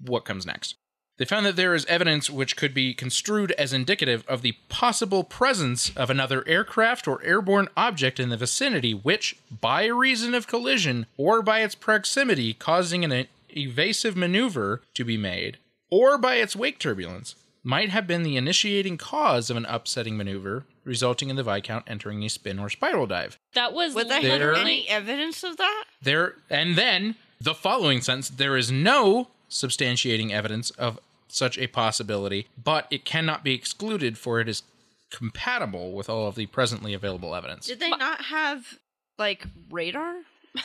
what 0.00 0.24
comes 0.24 0.46
next. 0.46 0.74
They 1.18 1.24
found 1.24 1.46
that 1.46 1.56
there 1.56 1.74
is 1.74 1.86
evidence 1.86 2.28
which 2.28 2.56
could 2.56 2.74
be 2.74 2.92
construed 2.92 3.52
as 3.52 3.72
indicative 3.72 4.22
of 4.28 4.42
the 4.42 4.52
possible 4.68 5.24
presence 5.24 5.90
of 5.96 6.10
another 6.10 6.46
aircraft 6.46 7.08
or 7.08 7.22
airborne 7.22 7.68
object 7.74 8.20
in 8.20 8.28
the 8.28 8.36
vicinity, 8.36 8.92
which, 8.92 9.36
by 9.50 9.86
reason 9.86 10.34
of 10.34 10.46
collision 10.46 11.06
or 11.16 11.40
by 11.40 11.60
its 11.60 11.74
proximity 11.74 12.52
causing 12.52 13.02
an 13.02 13.26
evasive 13.48 14.14
maneuver 14.14 14.82
to 14.92 15.04
be 15.04 15.16
made, 15.16 15.56
or 15.90 16.18
by 16.18 16.34
its 16.34 16.54
wake 16.54 16.78
turbulence, 16.78 17.34
might 17.64 17.88
have 17.88 18.06
been 18.06 18.22
the 18.22 18.36
initiating 18.36 18.98
cause 18.98 19.48
of 19.48 19.56
an 19.56 19.64
upsetting 19.64 20.18
maneuver, 20.18 20.64
resulting 20.84 21.30
in 21.30 21.36
the 21.36 21.42
Viscount 21.42 21.84
entering 21.88 22.22
a 22.24 22.28
spin 22.28 22.58
or 22.58 22.68
spiral 22.68 23.06
dive. 23.06 23.38
That 23.54 23.72
was 23.72 23.94
Would 23.94 24.10
they 24.10 24.20
There- 24.20 24.54
have 24.54 24.62
any 24.62 24.86
evidence 24.86 25.42
of 25.42 25.56
that? 25.56 25.84
There 26.02 26.34
and 26.50 26.76
then 26.76 27.14
the 27.40 27.54
following 27.54 28.02
sentence 28.02 28.28
there 28.28 28.56
is 28.56 28.70
no 28.70 29.28
substantiating 29.60 30.30
evidence 30.32 30.70
of 30.70 30.98
such 31.28 31.58
a 31.58 31.66
possibility, 31.66 32.46
but 32.62 32.86
it 32.90 33.04
cannot 33.04 33.42
be 33.44 33.52
excluded 33.54 34.16
for 34.18 34.40
it 34.40 34.48
is 34.48 34.62
compatible 35.10 35.92
with 35.92 36.08
all 36.08 36.26
of 36.26 36.34
the 36.34 36.46
presently 36.46 36.92
available 36.94 37.34
evidence. 37.34 37.66
Did 37.66 37.80
they 37.80 37.90
not 37.90 38.22
have 38.26 38.78
like 39.18 39.46
radar? 39.70 40.14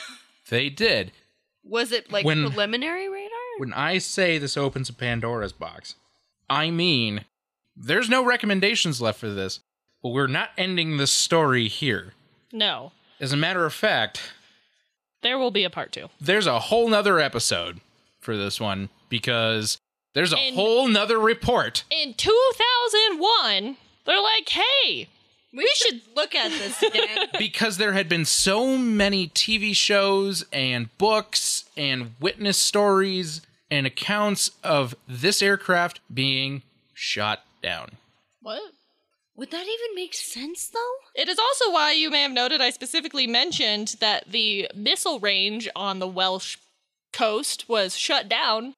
They 0.48 0.68
did. 0.68 1.12
Was 1.64 1.92
it 1.92 2.10
like 2.12 2.26
When- 2.26 2.42
preliminary 2.46 3.08
radar? 3.08 3.28
When 3.58 3.72
I 3.72 3.98
say 3.98 4.36
this 4.38 4.56
opens 4.56 4.88
a 4.88 4.92
Pandora's 4.92 5.52
box, 5.52 5.94
I 6.50 6.70
mean 6.70 7.24
there's 7.76 8.10
no 8.10 8.22
recommendations 8.24 9.00
left 9.00 9.18
for 9.20 9.30
this, 9.30 9.60
but 10.02 10.10
we're 10.10 10.26
not 10.26 10.50
ending 10.58 10.96
the 10.96 11.06
story 11.06 11.68
here. 11.68 12.12
no. 12.52 12.92
As 13.20 13.32
a 13.32 13.36
matter 13.36 13.64
of 13.64 13.72
fact, 13.72 14.20
There 15.22 15.38
will 15.38 15.52
be 15.52 15.62
a 15.64 15.70
part 15.70 15.92
two. 15.92 16.08
there's 16.20 16.48
a 16.48 16.58
whole 16.58 16.88
nother 16.88 17.20
episode 17.20 17.80
for 18.22 18.36
this 18.36 18.58
one 18.60 18.88
because 19.10 19.76
there's 20.14 20.32
a 20.32 20.38
And- 20.38 20.54
whole 20.54 20.86
nother 20.88 21.18
report 21.18 21.84
In 21.90 22.14
2001, 22.14 23.76
they're 24.06 24.20
like, 24.22 24.48
hey, 24.48 25.08
we, 25.54 25.70
should 25.74 26.00
look 26.16 26.34
at 26.34 26.50
this 26.50 26.82
again. 26.82 27.28
because 27.38 27.76
there 27.76 27.92
had 27.92 28.08
been 28.08 28.24
so 28.24 28.76
many 28.78 29.28
TV 29.28 29.76
shows 29.76 30.44
and 30.52 30.96
books 30.98 31.64
and 31.76 32.14
witness 32.20 32.56
stories 32.58 33.42
and 33.70 33.86
accounts 33.86 34.50
of 34.64 34.94
this 35.08 35.42
aircraft 35.42 36.00
being 36.12 36.62
shot 36.94 37.44
down. 37.62 37.90
what? 38.40 38.60
Would 39.34 39.50
that 39.50 39.62
even 39.62 39.94
make 39.96 40.12
sense 40.12 40.68
though? 40.68 40.94
It 41.14 41.26
is 41.26 41.38
also 41.38 41.72
why 41.72 41.92
you 41.92 42.10
may 42.10 42.20
have 42.22 42.32
noted 42.32 42.60
I 42.60 42.68
specifically 42.68 43.26
mentioned 43.26 43.96
that 43.98 44.30
the 44.30 44.68
missile 44.74 45.20
range 45.20 45.68
on 45.74 46.00
the 46.00 46.06
Welsh 46.06 46.58
coast 47.12 47.68
was 47.68 47.96
shut 47.96 48.28
down. 48.28 48.74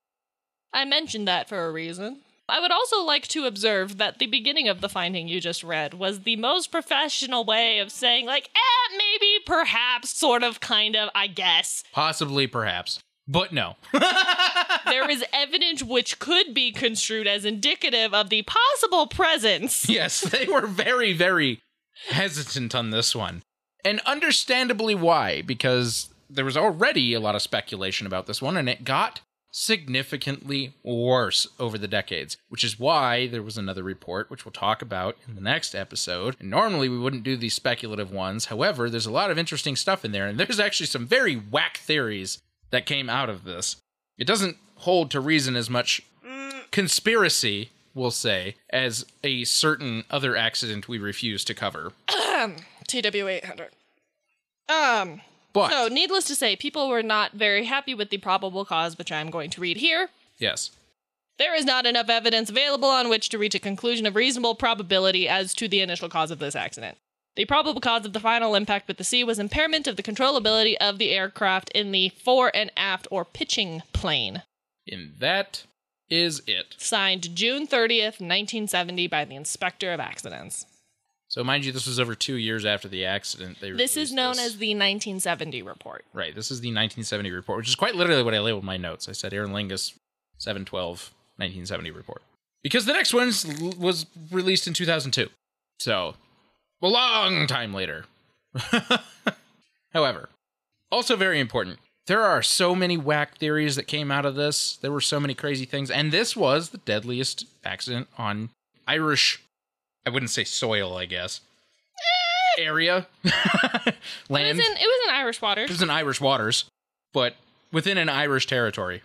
I 0.73 0.85
mentioned 0.85 1.29
that 1.29 1.49
for 1.49 1.67
a 1.67 1.73
reason. 1.73 2.23
I 2.49 2.61
would 2.61 2.73
also 2.73 3.03
like 3.03 3.27
to 3.29 3.47
observe 3.47 3.97
that 3.97 4.19
the 4.19 4.27
beginning 4.27 4.69
of 4.69 4.81
the 4.81 4.89
finding 4.89 5.29
you 5.29 5.41
just 5.41 5.65
read 5.65 5.95
was 5.95 6.21
the 6.21 6.37
most 6.37 6.71
professional 6.71 7.45
way 7.45 7.79
of 7.79 7.91
saying, 7.91 8.27
like, 8.27 8.51
eh, 8.55 8.97
maybe, 8.99 9.43
perhaps, 9.47 10.11
sort 10.11 10.43
of, 10.43 10.61
kind 10.61 10.95
of, 10.95 11.09
I 11.15 11.27
guess. 11.27 11.85
Possibly, 11.93 12.47
perhaps. 12.47 13.01
But 13.27 13.53
no. 13.55 13.77
there 14.85 15.09
is 15.09 15.25
evidence 15.33 15.83
which 15.83 16.19
could 16.19 16.53
be 16.53 16.71
construed 16.71 17.27
as 17.27 17.47
indicative 17.47 18.13
of 18.13 18.29
the 18.29 18.43
possible 18.43 19.07
presence. 19.07 19.89
yes, 19.89 20.21
they 20.21 20.47
were 20.47 20.67
very, 20.67 21.15
very 21.15 21.63
hesitant 22.11 22.75
on 22.75 22.91
this 22.91 23.17
one. 23.17 23.43
And 23.87 24.01
understandably 24.01 24.95
why, 24.95 25.41
because 25.41 26.13
there 26.35 26.45
was 26.45 26.57
already 26.57 27.15
a 27.15 27.21
lot 27.21 27.35
of 27.35 27.43
speculation 27.43 28.07
about 28.07 28.27
this 28.27 28.43
one, 28.43 28.57
and 28.57 28.69
it 28.69 28.85
got 28.85 29.21
significantly 29.51 30.75
worse 30.83 31.47
over 31.61 31.79
the 31.79 31.87
decades, 31.87 32.37
which 32.49 32.65
is 32.65 32.79
why 32.79 33.29
there 33.29 33.43
was 33.43 33.57
another 33.57 33.85
report, 33.85 34.29
which 34.29 34.45
we'll 34.45 34.53
talk 34.53 34.83
about 34.83 35.17
in 35.29 35.37
the 35.37 35.41
next 35.41 35.77
episode. 35.77 36.37
And 36.41 36.51
normally 36.51 36.89
we 36.89 36.99
wouldn't 36.99 37.23
do 37.23 37.37
these 37.37 37.55
speculative 37.55 38.11
ones. 38.11 38.47
However, 38.47 38.91
there's 38.91 39.07
a 39.07 39.13
lot 39.13 39.31
of 39.31 39.39
interesting 39.39 39.77
stuff 39.77 40.05
in 40.05 40.11
there, 40.11 40.27
and 40.27 40.39
there's 40.39 40.59
actually 40.59 40.87
some 40.87 41.07
very 41.07 41.37
whack 41.37 41.77
theories 41.77 42.43
that 42.71 42.85
came 42.85 43.09
out 43.09 43.31
of 43.31 43.45
this. 43.45 43.77
It 44.19 44.27
doesn't 44.27 44.57
hold 44.79 45.13
to 45.13 45.21
reason 45.21 45.55
as 45.55 45.71
much 45.71 46.03
conspiracy, 46.73 47.71
we'll 47.95 48.11
say, 48.11 48.57
as 48.71 49.07
a 49.23 49.45
certain 49.45 50.03
other 50.11 50.37
accident 50.37 50.89
we 50.89 50.99
refuse 50.99 51.45
to 51.45 51.55
cover. 51.55 51.93
TW800. 52.09 53.69
Um, 54.69 55.21
But 55.55 55.71
so 55.71 55.89
needless 55.89 56.25
to 56.25 56.35
say, 56.35 56.57
people 56.57 56.89
were 56.89 57.03
not 57.03 57.33
very 57.33 57.65
happy 57.65 57.95
with 57.95 58.11
the 58.11 58.19
probable 58.19 58.67
cause, 58.67 58.99
which 58.99 59.11
I'm 59.11 59.31
going 59.31 59.49
to 59.51 59.61
read 59.63 59.79
here. 59.79 60.11
yes, 60.37 60.71
There 61.39 61.55
is 61.55 61.65
not 61.65 61.87
enough 61.87 62.11
evidence 62.11 62.51
available 62.51 62.89
on 62.91 63.09
which 63.09 63.29
to 63.31 63.39
reach 63.39 63.55
a 63.55 63.61
conclusion 63.61 64.05
of 64.05 64.15
reasonable 64.17 64.55
probability 64.57 65.27
as 65.29 65.55
to 65.55 65.67
the 65.69 65.81
initial 65.81 66.09
cause 66.11 66.31
of 66.31 66.41
this 66.41 66.55
accident. 66.57 66.99
The 67.37 67.45
probable 67.47 67.81
cause 67.81 68.05
of 68.05 68.13
the 68.13 68.21
final 68.21 68.55
impact 68.55 68.87
with 68.87 68.97
the 68.97 69.05
sea 69.05 69.25
was 69.25 69.39
impairment 69.41 69.87
of 69.89 69.97
the 69.97 70.03
controllability 70.05 70.77
of 70.81 70.99
the 70.99 71.11
aircraft 71.11 71.71
in 71.71 71.91
the 71.91 72.11
fore 72.11 72.51
and 72.55 72.71
aft 72.77 73.09
or 73.11 73.25
pitching 73.25 73.83
plane. 73.93 74.43
And 74.91 75.15
that 75.19 75.65
is 76.11 76.43
it. 76.47 76.75
Signed 76.79 77.35
June 77.35 77.67
30th, 77.67 78.21
1970, 78.21 79.07
by 79.09 79.25
the 79.25 79.35
Inspector 79.35 79.91
of 79.93 79.99
Accidents. 79.99 80.67
So, 81.35 81.43
mind 81.43 81.65
you, 81.65 81.73
this 81.73 81.89
was 81.89 81.99
over 81.99 82.15
two 82.15 82.37
years 82.37 82.65
after 82.65 82.87
the 82.87 83.07
accident. 83.07 83.59
They 83.61 83.73
This 83.73 83.97
is 83.97 84.13
known 84.13 84.37
this. 84.37 84.47
as 84.47 84.59
the 84.59 84.69
1970 84.69 85.63
report. 85.63 86.05
Right. 86.13 86.33
This 86.33 86.53
is 86.53 86.61
the 86.61 86.69
1970 86.69 87.33
report, 87.33 87.57
which 87.57 87.67
is 87.67 87.75
quite 87.75 87.97
literally 87.97 88.23
what 88.23 88.35
I 88.35 88.39
labeled 88.39 88.63
my 88.63 88.77
notes. 88.77 89.09
I 89.09 89.13
said 89.13 89.35
Aer 89.35 89.49
Lingus 89.49 89.95
712 90.39 91.11
1970 91.39 91.91
report. 91.91 92.23
Because 92.63 92.87
the 92.87 92.93
next 92.93 93.13
one 93.13 93.33
was 93.81 94.07
released 94.31 94.69
in 94.69 94.75
2002. 94.75 95.29
So, 95.81 96.15
a 96.81 96.87
long 96.87 97.49
time 97.49 97.75
later. 97.75 98.05
However, 99.93 100.29
also 100.93 101.17
very 101.17 101.41
important, 101.41 101.81
there 102.07 102.23
are 102.23 102.45
so 102.45 102.77
many 102.77 102.97
whack 102.97 103.39
theories 103.39 103.75
that 103.75 103.89
came 103.89 104.13
out 104.13 104.25
of 104.25 104.37
this. 104.37 104.77
There 104.77 104.93
were 104.93 105.01
so 105.01 105.19
many 105.19 105.35
crazy 105.35 105.65
things. 105.65 105.91
And 105.91 106.13
this 106.13 106.37
was 106.37 106.69
the 106.69 106.79
deadliest 106.79 107.45
accident 107.65 108.07
on 108.17 108.51
Irish, 108.87 109.43
I 110.07 110.11
wouldn't 110.11 110.31
say 110.31 110.45
soil, 110.45 110.97
I 110.97 111.07
guess, 111.07 111.41
area, 112.59 113.07
It 113.25 113.95
land. 114.29 114.59
was 114.59 114.67
in, 114.67 114.73
it 114.77 114.87
was 114.87 115.09
in 115.09 115.15
Irish 115.15 115.41
waters. 115.43 115.65
It 115.71 115.73
was 115.73 115.83
in 115.83 115.91
Irish 115.91 116.21
waters, 116.21 116.65
but 117.13 117.35
within 117.73 117.99
an 117.99 118.09
Irish 118.09 118.47
territory. 118.47 119.03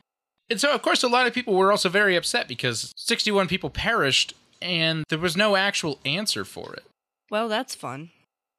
And 0.49 0.59
so, 0.59 0.73
of 0.73 0.81
course, 0.81 1.03
a 1.03 1.07
lot 1.07 1.27
of 1.27 1.33
people 1.33 1.53
were 1.55 1.71
also 1.71 1.89
very 1.89 2.15
upset 2.15 2.47
because 2.47 2.93
61 2.97 3.47
people 3.47 3.69
perished 3.69 4.33
and 4.61 5.03
there 5.09 5.19
was 5.19 5.37
no 5.37 5.55
actual 5.55 5.99
answer 6.05 6.43
for 6.43 6.73
it. 6.73 6.83
Well, 7.29 7.47
that's 7.47 7.75
fun. 7.75 8.09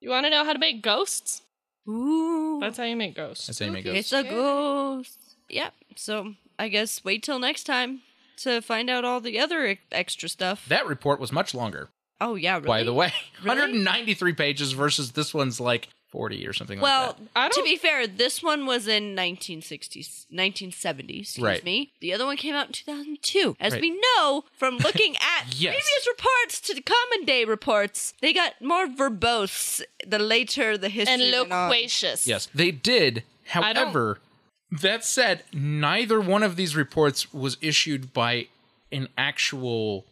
You 0.01 0.11
want 0.11 0.25
to 0.27 0.31
know 0.31 0.45
how 0.45 0.53
to 0.53 0.59
make 0.59 0.83
ghosts? 0.83 1.43
Ooh. 1.89 2.59
That's 2.61 2.79
how 2.79 2.85
you 2.85 2.97
make 2.97 3.15
ghosts. 3.17 3.47
That's 3.47 3.59
how 3.59 3.67
you 3.67 3.73
make 3.73 3.87
It's 3.87 4.11
ghosts. 4.13 4.29
a 4.31 4.31
ghost. 4.33 5.19
Yep. 5.49 5.75
So 5.97 6.35
I 6.59 6.69
guess 6.69 7.05
wait 7.05 7.23
till 7.23 7.39
next 7.39 7.65
time 7.65 8.01
to 8.39 8.61
find 8.63 8.89
out 8.89 9.05
all 9.05 9.21
the 9.21 9.39
other 9.39 9.77
extra 9.93 10.29
stuff. 10.29 10.67
That 10.69 10.87
report 10.87 11.21
was 11.21 11.33
much 11.33 11.55
longer, 11.55 11.89
oh 12.21 12.35
yeah, 12.35 12.55
really? 12.55 12.67
by 12.67 12.83
the 12.85 12.93
way. 12.95 13.13
Really? 13.43 13.59
193 13.61 14.33
pages 14.35 14.73
versus 14.73 15.13
this 15.13 15.33
one's 15.35 15.61
like 15.61 15.89
40 16.11 16.47
or 16.47 16.53
something 16.53 16.81
Well, 16.81 17.07
like 17.09 17.17
that. 17.19 17.29
I 17.37 17.49
to 17.51 17.63
be 17.63 17.77
fair, 17.77 18.07
this 18.09 18.43
one 18.43 18.67
was 18.67 18.89
in 18.89 19.15
1960s, 19.15 20.27
1970s, 20.33 21.21
excuse 21.21 21.45
Right. 21.45 21.65
me. 21.65 21.93
The 22.01 22.13
other 22.13 22.27
one 22.27 22.37
came 22.37 22.55
out 22.55 22.67
in 22.67 22.73
2002. 22.73 23.57
As 23.61 23.75
Right. 23.75 23.81
we 23.81 23.91
know 24.17 24.45
from 24.53 24.79
looking 24.87 25.17
at 25.17 25.55
Yes. 25.55 25.73
previous 25.75 26.09
reports 26.09 26.61
to 26.63 26.75
the 26.75 26.81
common 26.83 27.25
day 27.25 27.45
reports, 27.45 28.13
they 28.21 28.33
got 28.33 28.61
more 28.61 28.87
verbose 28.89 29.83
the 30.05 30.19
later 30.19 30.77
the 30.77 30.89
history 30.89 31.15
and 31.33 31.49
loquacious. 31.49 32.27
Yes, 32.27 32.49
they 32.53 32.73
did. 32.73 33.23
However, 33.47 34.21
that 34.73 35.05
said, 35.05 35.45
neither 35.53 36.21
one 36.21 36.43
of 36.43 36.57
these 36.57 36.75
reports 36.77 37.33
was 37.33 37.57
issued 37.61 38.13
by 38.13 38.49
an 38.93 39.09
actual 39.17 40.05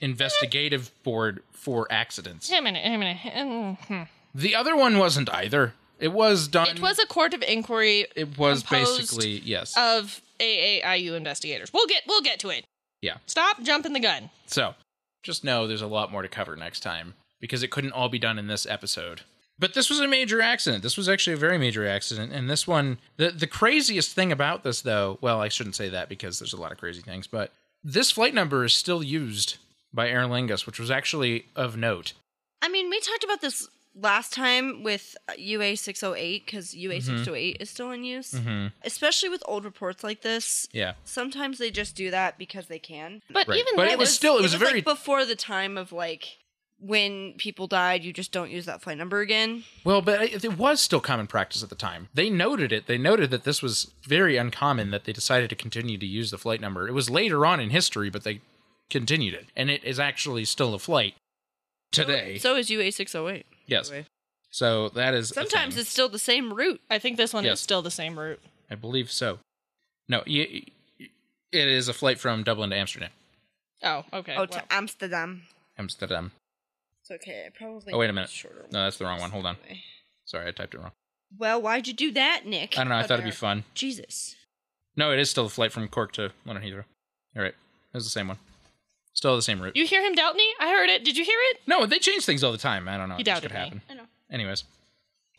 investigative 0.00 0.90
board 1.02 1.42
for 1.52 1.86
accidents. 1.90 2.50
Wait 2.50 2.58
a 2.58 2.62
minute, 2.62 2.82
wait 2.84 2.94
a 2.94 2.98
minute. 2.98 3.16
Mm, 3.18 3.78
hmm. 3.86 4.02
The 4.34 4.54
other 4.54 4.76
one 4.76 4.98
wasn't 4.98 5.32
either. 5.32 5.74
It 5.98 6.12
was 6.12 6.48
done. 6.48 6.68
It 6.68 6.80
was 6.80 6.98
a 6.98 7.06
court 7.06 7.32
of 7.32 7.42
inquiry 7.42 8.06
It 8.14 8.36
was 8.38 8.62
basically 8.62 9.38
yes. 9.38 9.74
of 9.76 10.20
AAIU 10.38 11.16
investigators. 11.16 11.72
We'll 11.72 11.86
get 11.86 12.02
we'll 12.06 12.20
get 12.20 12.38
to 12.40 12.50
it. 12.50 12.64
yeah. 13.00 13.16
Stop 13.26 13.62
jumping 13.62 13.94
the 13.94 14.00
gun. 14.00 14.28
So 14.46 14.74
just 15.22 15.42
know 15.42 15.66
there's 15.66 15.82
a 15.82 15.86
lot 15.86 16.12
more 16.12 16.22
to 16.22 16.28
cover 16.28 16.54
next 16.54 16.80
time 16.80 17.14
because 17.40 17.62
it 17.62 17.70
couldn't 17.70 17.92
all 17.92 18.08
be 18.10 18.18
done 18.18 18.38
in 18.38 18.46
this 18.46 18.66
episode. 18.66 19.22
But 19.58 19.72
this 19.72 19.88
was 19.88 20.00
a 20.00 20.06
major 20.08 20.42
accident. 20.42 20.82
This 20.82 20.98
was 20.98 21.08
actually 21.08 21.32
a 21.32 21.38
very 21.38 21.56
major 21.56 21.86
accident. 21.86 22.30
And 22.30 22.50
this 22.50 22.66
one, 22.66 22.98
the 23.16 23.30
the 23.30 23.46
craziest 23.46 24.12
thing 24.14 24.30
about 24.30 24.64
this, 24.64 24.82
though, 24.82 25.18
well, 25.22 25.40
I 25.40 25.48
shouldn't 25.48 25.76
say 25.76 25.88
that 25.88 26.10
because 26.10 26.38
there's 26.38 26.52
a 26.52 26.60
lot 26.60 26.72
of 26.72 26.78
crazy 26.78 27.00
things, 27.00 27.26
but 27.26 27.52
this 27.82 28.10
flight 28.10 28.34
number 28.34 28.64
is 28.64 28.74
still 28.74 29.02
used 29.02 29.56
by 29.96 30.08
Aer 30.08 30.22
Lingus, 30.22 30.66
which 30.66 30.78
was 30.78 30.90
actually 30.90 31.46
of 31.56 31.76
note. 31.76 32.12
I 32.62 32.68
mean, 32.68 32.88
we 32.88 33.00
talked 33.00 33.24
about 33.24 33.40
this 33.40 33.68
last 33.98 34.32
time 34.32 34.82
with 34.82 35.16
UA 35.38 35.76
608 35.76 36.44
because 36.44 36.74
UA 36.74 37.00
608 37.00 37.56
is 37.60 37.70
still 37.70 37.90
in 37.90 38.04
use, 38.04 38.32
Mm-hmm. 38.32 38.66
especially 38.84 39.30
with 39.30 39.42
old 39.46 39.64
reports 39.64 40.04
like 40.04 40.20
this. 40.22 40.68
Yeah. 40.70 40.92
Sometimes 41.04 41.58
they 41.58 41.70
just 41.70 41.96
do 41.96 42.10
that 42.10 42.36
because 42.38 42.66
they 42.66 42.78
can. 42.78 43.22
But 43.30 43.48
Right. 43.48 43.58
even 43.58 43.74
But 43.74 43.88
it 43.88 43.98
was 43.98 44.14
still- 44.14 44.38
it 44.38 44.42
was 44.42 44.54
a 44.54 44.58
very- 44.58 44.74
like 44.74 44.84
before 44.84 45.24
the 45.24 45.34
time 45.36 45.76
of 45.78 45.92
like 45.92 46.36
when 46.78 47.32
people 47.38 47.66
died, 47.66 48.04
you 48.04 48.12
just 48.12 48.32
don't 48.32 48.50
use 48.50 48.66
that 48.66 48.82
flight 48.82 48.98
number 48.98 49.20
again. 49.20 49.64
Well, 49.82 50.02
but 50.02 50.20
it, 50.20 50.44
it 50.44 50.58
was 50.58 50.78
still 50.78 51.00
common 51.00 51.26
practice 51.26 51.62
at 51.62 51.70
the 51.70 51.74
time. 51.74 52.08
They 52.12 52.28
noted 52.28 52.70
it. 52.70 52.86
They 52.86 52.98
noted 52.98 53.30
that 53.30 53.44
this 53.44 53.62
was 53.62 53.90
very 54.02 54.36
uncommon 54.36 54.90
that 54.90 55.04
they 55.04 55.12
decided 55.14 55.48
to 55.48 55.56
continue 55.56 55.96
to 55.96 56.04
use 56.06 56.30
the 56.30 56.36
flight 56.36 56.60
number. 56.60 56.86
It 56.86 56.92
was 56.92 57.08
later 57.08 57.46
on 57.46 57.60
in 57.60 57.70
history, 57.70 58.10
but 58.10 58.24
they 58.24 58.42
continued 58.90 59.34
it. 59.34 59.46
And 59.56 59.70
it 59.70 59.84
is 59.84 59.98
actually 59.98 60.44
still 60.44 60.74
a 60.74 60.78
flight 60.78 61.14
today. 61.92 62.38
So 62.38 62.56
is 62.56 62.70
UA 62.70 62.92
608. 62.92 63.46
yes. 63.66 63.88
by 63.88 63.94
the 63.96 64.00
way. 64.02 64.06
So 64.50 64.88
that 64.90 65.12
is 65.14 65.28
Sometimes 65.30 65.76
it's 65.76 65.90
still 65.90 66.08
the 66.08 66.18
same 66.18 66.52
route. 66.54 66.80
I 66.88 66.98
think 66.98 67.16
this 67.16 67.34
one 67.34 67.44
Yes. 67.44 67.54
is 67.54 67.60
still 67.60 67.82
the 67.82 67.90
same 67.90 68.18
route. 68.18 68.40
I 68.70 68.74
believe 68.74 69.10
so. 69.10 69.38
No, 70.08 70.22
y- 70.26 70.62
y- 70.98 71.08
it 71.52 71.68
is 71.68 71.88
a 71.88 71.92
flight 71.92 72.18
from 72.18 72.42
Dublin 72.42 72.70
to 72.70 72.76
Amsterdam. 72.76 73.10
Oh, 73.82 74.04
okay. 74.12 74.32
Oh, 74.34 74.38
well. 74.40 74.46
to 74.46 74.62
Amsterdam. 74.72 75.42
Amsterdam. 75.78 76.32
It's 77.02 77.10
okay. 77.10 77.44
I 77.46 77.50
probably. 77.56 77.92
Oh, 77.92 77.98
wait 77.98 78.08
a 78.08 78.12
minute. 78.12 78.30
Shorter 78.30 78.64
No, 78.72 78.84
that's 78.84 78.96
the 78.96 79.04
wrong 79.04 79.14
one. 79.20 79.22
one. 79.22 79.30
Hold 79.32 79.46
on. 79.46 79.56
Sorry, 80.24 80.48
I 80.48 80.52
typed 80.52 80.74
it 80.74 80.78
wrong. 80.80 80.92
Well, 81.36 81.60
why'd 81.60 81.86
you 81.86 81.92
do 81.92 82.10
that, 82.12 82.46
Nick? 82.46 82.78
I 82.78 82.82
don't 82.82 82.88
know. 82.88 82.96
I 82.96 83.02
thought 83.02 83.14
it'd 83.14 83.24
be 83.26 83.30
fun. 83.30 83.64
Jesus. 83.74 84.36
No, 84.96 85.12
it 85.12 85.18
is 85.18 85.28
still 85.28 85.46
a 85.46 85.50
flight 85.50 85.72
from 85.72 85.86
Cork 85.88 86.12
to 86.12 86.32
London 86.46 86.64
Heathrow. 86.64 86.84
All 87.36 87.42
right. 87.42 87.48
It 87.52 87.94
was 87.94 88.04
the 88.04 88.10
same 88.10 88.28
one. 88.28 88.38
Still 89.16 89.34
the 89.34 89.42
same 89.42 89.60
route. 89.60 89.74
You 89.74 89.86
hear 89.86 90.02
him 90.04 90.14
doubt 90.14 90.36
me? 90.36 90.46
I 90.60 90.68
heard 90.70 90.88
it. 90.90 91.02
Did 91.04 91.16
you 91.16 91.24
hear 91.24 91.38
it? 91.50 91.60
No, 91.66 91.84
they 91.86 91.98
change 91.98 92.24
things 92.24 92.44
all 92.44 92.52
the 92.52 92.58
time. 92.58 92.86
I 92.86 92.96
don't 92.96 93.08
know. 93.08 93.16
He 93.16 93.22
It 93.22 93.24
doubted 93.24 93.50
could 93.50 93.52
me. 93.52 93.64
happen. 93.64 93.82
I 93.90 93.94
know. 93.94 94.02
Anyways, 94.30 94.62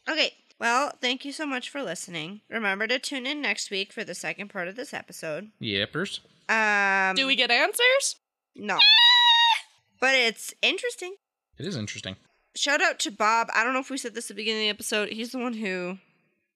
Okay. 0.10 0.34
Well, 0.60 0.94
thank 1.00 1.24
you 1.24 1.32
so 1.32 1.46
much 1.46 1.70
for 1.70 1.84
listening. 1.84 2.42
Remember 2.50 2.88
to 2.88 2.98
tune 2.98 3.28
in 3.28 3.42
next 3.42 3.70
week 3.70 3.94
for 3.94 4.04
the 4.04 4.16
second 4.16 4.50
part 4.50 4.68
of 4.68 4.76
this 4.76 4.92
episode. 4.94 5.52
yippers. 5.62 6.20
Um. 6.50 7.16
Do 7.16 7.28
we 7.28 7.36
get 7.36 7.52
answers? 7.52 8.16
No. 8.56 8.78
But 10.00 10.14
it's 10.14 10.54
interesting. 10.62 11.16
It 11.58 11.66
is 11.66 11.76
interesting. 11.76 12.18
Shout 12.56 12.82
out 12.84 13.00
to 13.00 13.12
Bob. 13.12 13.48
I 13.54 13.64
don't 13.64 13.74
know 13.74 13.80
if 13.80 13.90
we 13.90 13.98
said 13.98 14.14
this 14.14 14.26
at 14.30 14.36
the 14.38 14.42
beginning 14.42 14.62
of 14.70 14.78
the 14.78 14.78
episode. 14.78 15.10
He's 15.10 15.32
the 15.32 15.40
one 15.40 15.54
who, 15.56 15.98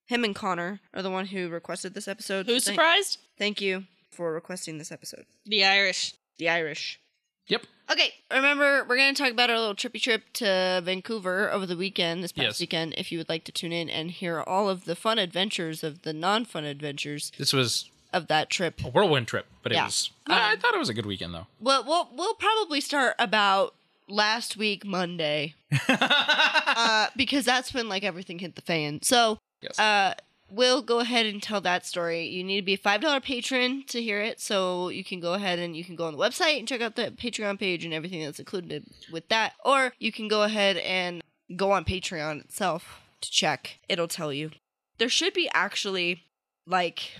him 0.05 0.23
and 0.23 0.35
Connor 0.35 0.79
are 0.93 1.01
the 1.01 1.09
one 1.09 1.25
who 1.27 1.49
requested 1.49 1.93
this 1.95 2.07
episode. 2.07 2.45
Who's 2.45 2.65
Thank- 2.65 2.75
surprised? 2.75 3.17
Thank 3.39 3.59
you 3.59 3.85
for 4.11 4.31
requesting 4.31 4.77
this 4.77 4.91
episode. 4.91 5.25
The 5.47 5.63
Irish. 5.65 6.13
The 6.37 6.49
Irish. 6.49 6.99
Yep. 7.47 7.63
Okay, 7.91 8.13
remember 8.31 8.85
we're 8.87 8.95
gonna 8.97 9.13
talk 9.13 9.31
about 9.31 9.49
our 9.49 9.59
little 9.59 9.75
trippy 9.75 10.01
trip 10.01 10.23
to 10.33 10.81
Vancouver 10.83 11.51
over 11.51 11.65
the 11.65 11.75
weekend, 11.75 12.23
this 12.23 12.31
past 12.31 12.43
Yes. 12.45 12.59
weekend. 12.61 12.93
If 12.97 13.11
you 13.11 13.17
would 13.17 13.27
like 13.29 13.43
to 13.45 13.51
tune 13.51 13.73
in 13.73 13.89
and 13.89 14.11
hear 14.11 14.39
all 14.41 14.69
of 14.69 14.85
the 14.85 14.95
fun 14.95 15.19
adventures 15.19 15.83
of 15.83 16.03
the 16.03 16.13
non-fun 16.13 16.63
adventures 16.63 17.31
This 17.37 17.51
was 17.51 17.89
of 18.13 18.27
that 18.27 18.49
trip, 18.49 18.81
a 18.83 18.87
whirlwind 18.89 19.27
trip, 19.27 19.47
but 19.63 19.71
it 19.71 19.75
Yeah. 19.75 19.85
was. 19.85 20.09
I 20.27 20.53
I 20.53 20.55
thought 20.55 20.73
it 20.73 20.79
was 20.79 20.89
a 20.89 20.93
good 20.93 21.05
weekend 21.05 21.33
though. 21.33 21.47
well, 21.59 21.83
we'll 21.83 22.09
we'll 22.13 22.35
probably 22.35 22.79
start 22.79 23.15
about 23.19 23.73
last 24.07 24.55
week 24.55 24.85
Monday, 24.85 25.55
uh, 25.89 27.07
because 27.15 27.43
that's 27.45 27.73
when 27.73 27.89
like 27.89 28.03
everything 28.03 28.39
hit 28.39 28.55
the 28.55 28.61
fan. 28.61 29.01
So 29.01 29.39
Yes. 29.61 29.77
uh, 29.79 30.13
we'll 30.51 30.81
go 30.81 30.99
ahead 30.99 31.25
and 31.25 31.41
tell 31.41 31.61
that 31.61 31.85
story. 31.85 32.27
You 32.27 32.43
need 32.43 32.61
to 32.61 32.65
be 32.65 32.73
a 32.73 32.77
five 32.77 33.01
dollar 33.01 33.19
patron 33.19 33.83
to 33.87 34.01
hear 34.01 34.21
it, 34.21 34.39
so 34.39 34.89
you 34.89 35.03
can 35.03 35.19
go 35.19 35.33
ahead 35.33 35.59
and 35.59 35.75
you 35.75 35.83
can 35.83 35.95
go 35.95 36.05
on 36.05 36.13
the 36.13 36.19
website 36.19 36.59
and 36.59 36.67
check 36.67 36.81
out 36.81 36.95
the 36.95 37.11
Patreon 37.11 37.57
page 37.59 37.85
and 37.85 37.93
everything 37.93 38.23
that's 38.23 38.39
included 38.39 38.85
with 39.11 39.27
that, 39.29 39.53
or 39.63 39.93
you 39.99 40.11
can 40.11 40.27
go 40.27 40.43
ahead 40.43 40.77
and 40.77 41.23
go 41.55 41.71
on 41.71 41.85
Patreon 41.85 42.41
itself 42.41 43.01
to 43.21 43.31
check. 43.31 43.79
It'll 43.87 44.07
tell 44.07 44.33
you. 44.33 44.51
There 44.97 45.09
should 45.09 45.33
be 45.33 45.49
actually 45.53 46.23
like 46.67 47.11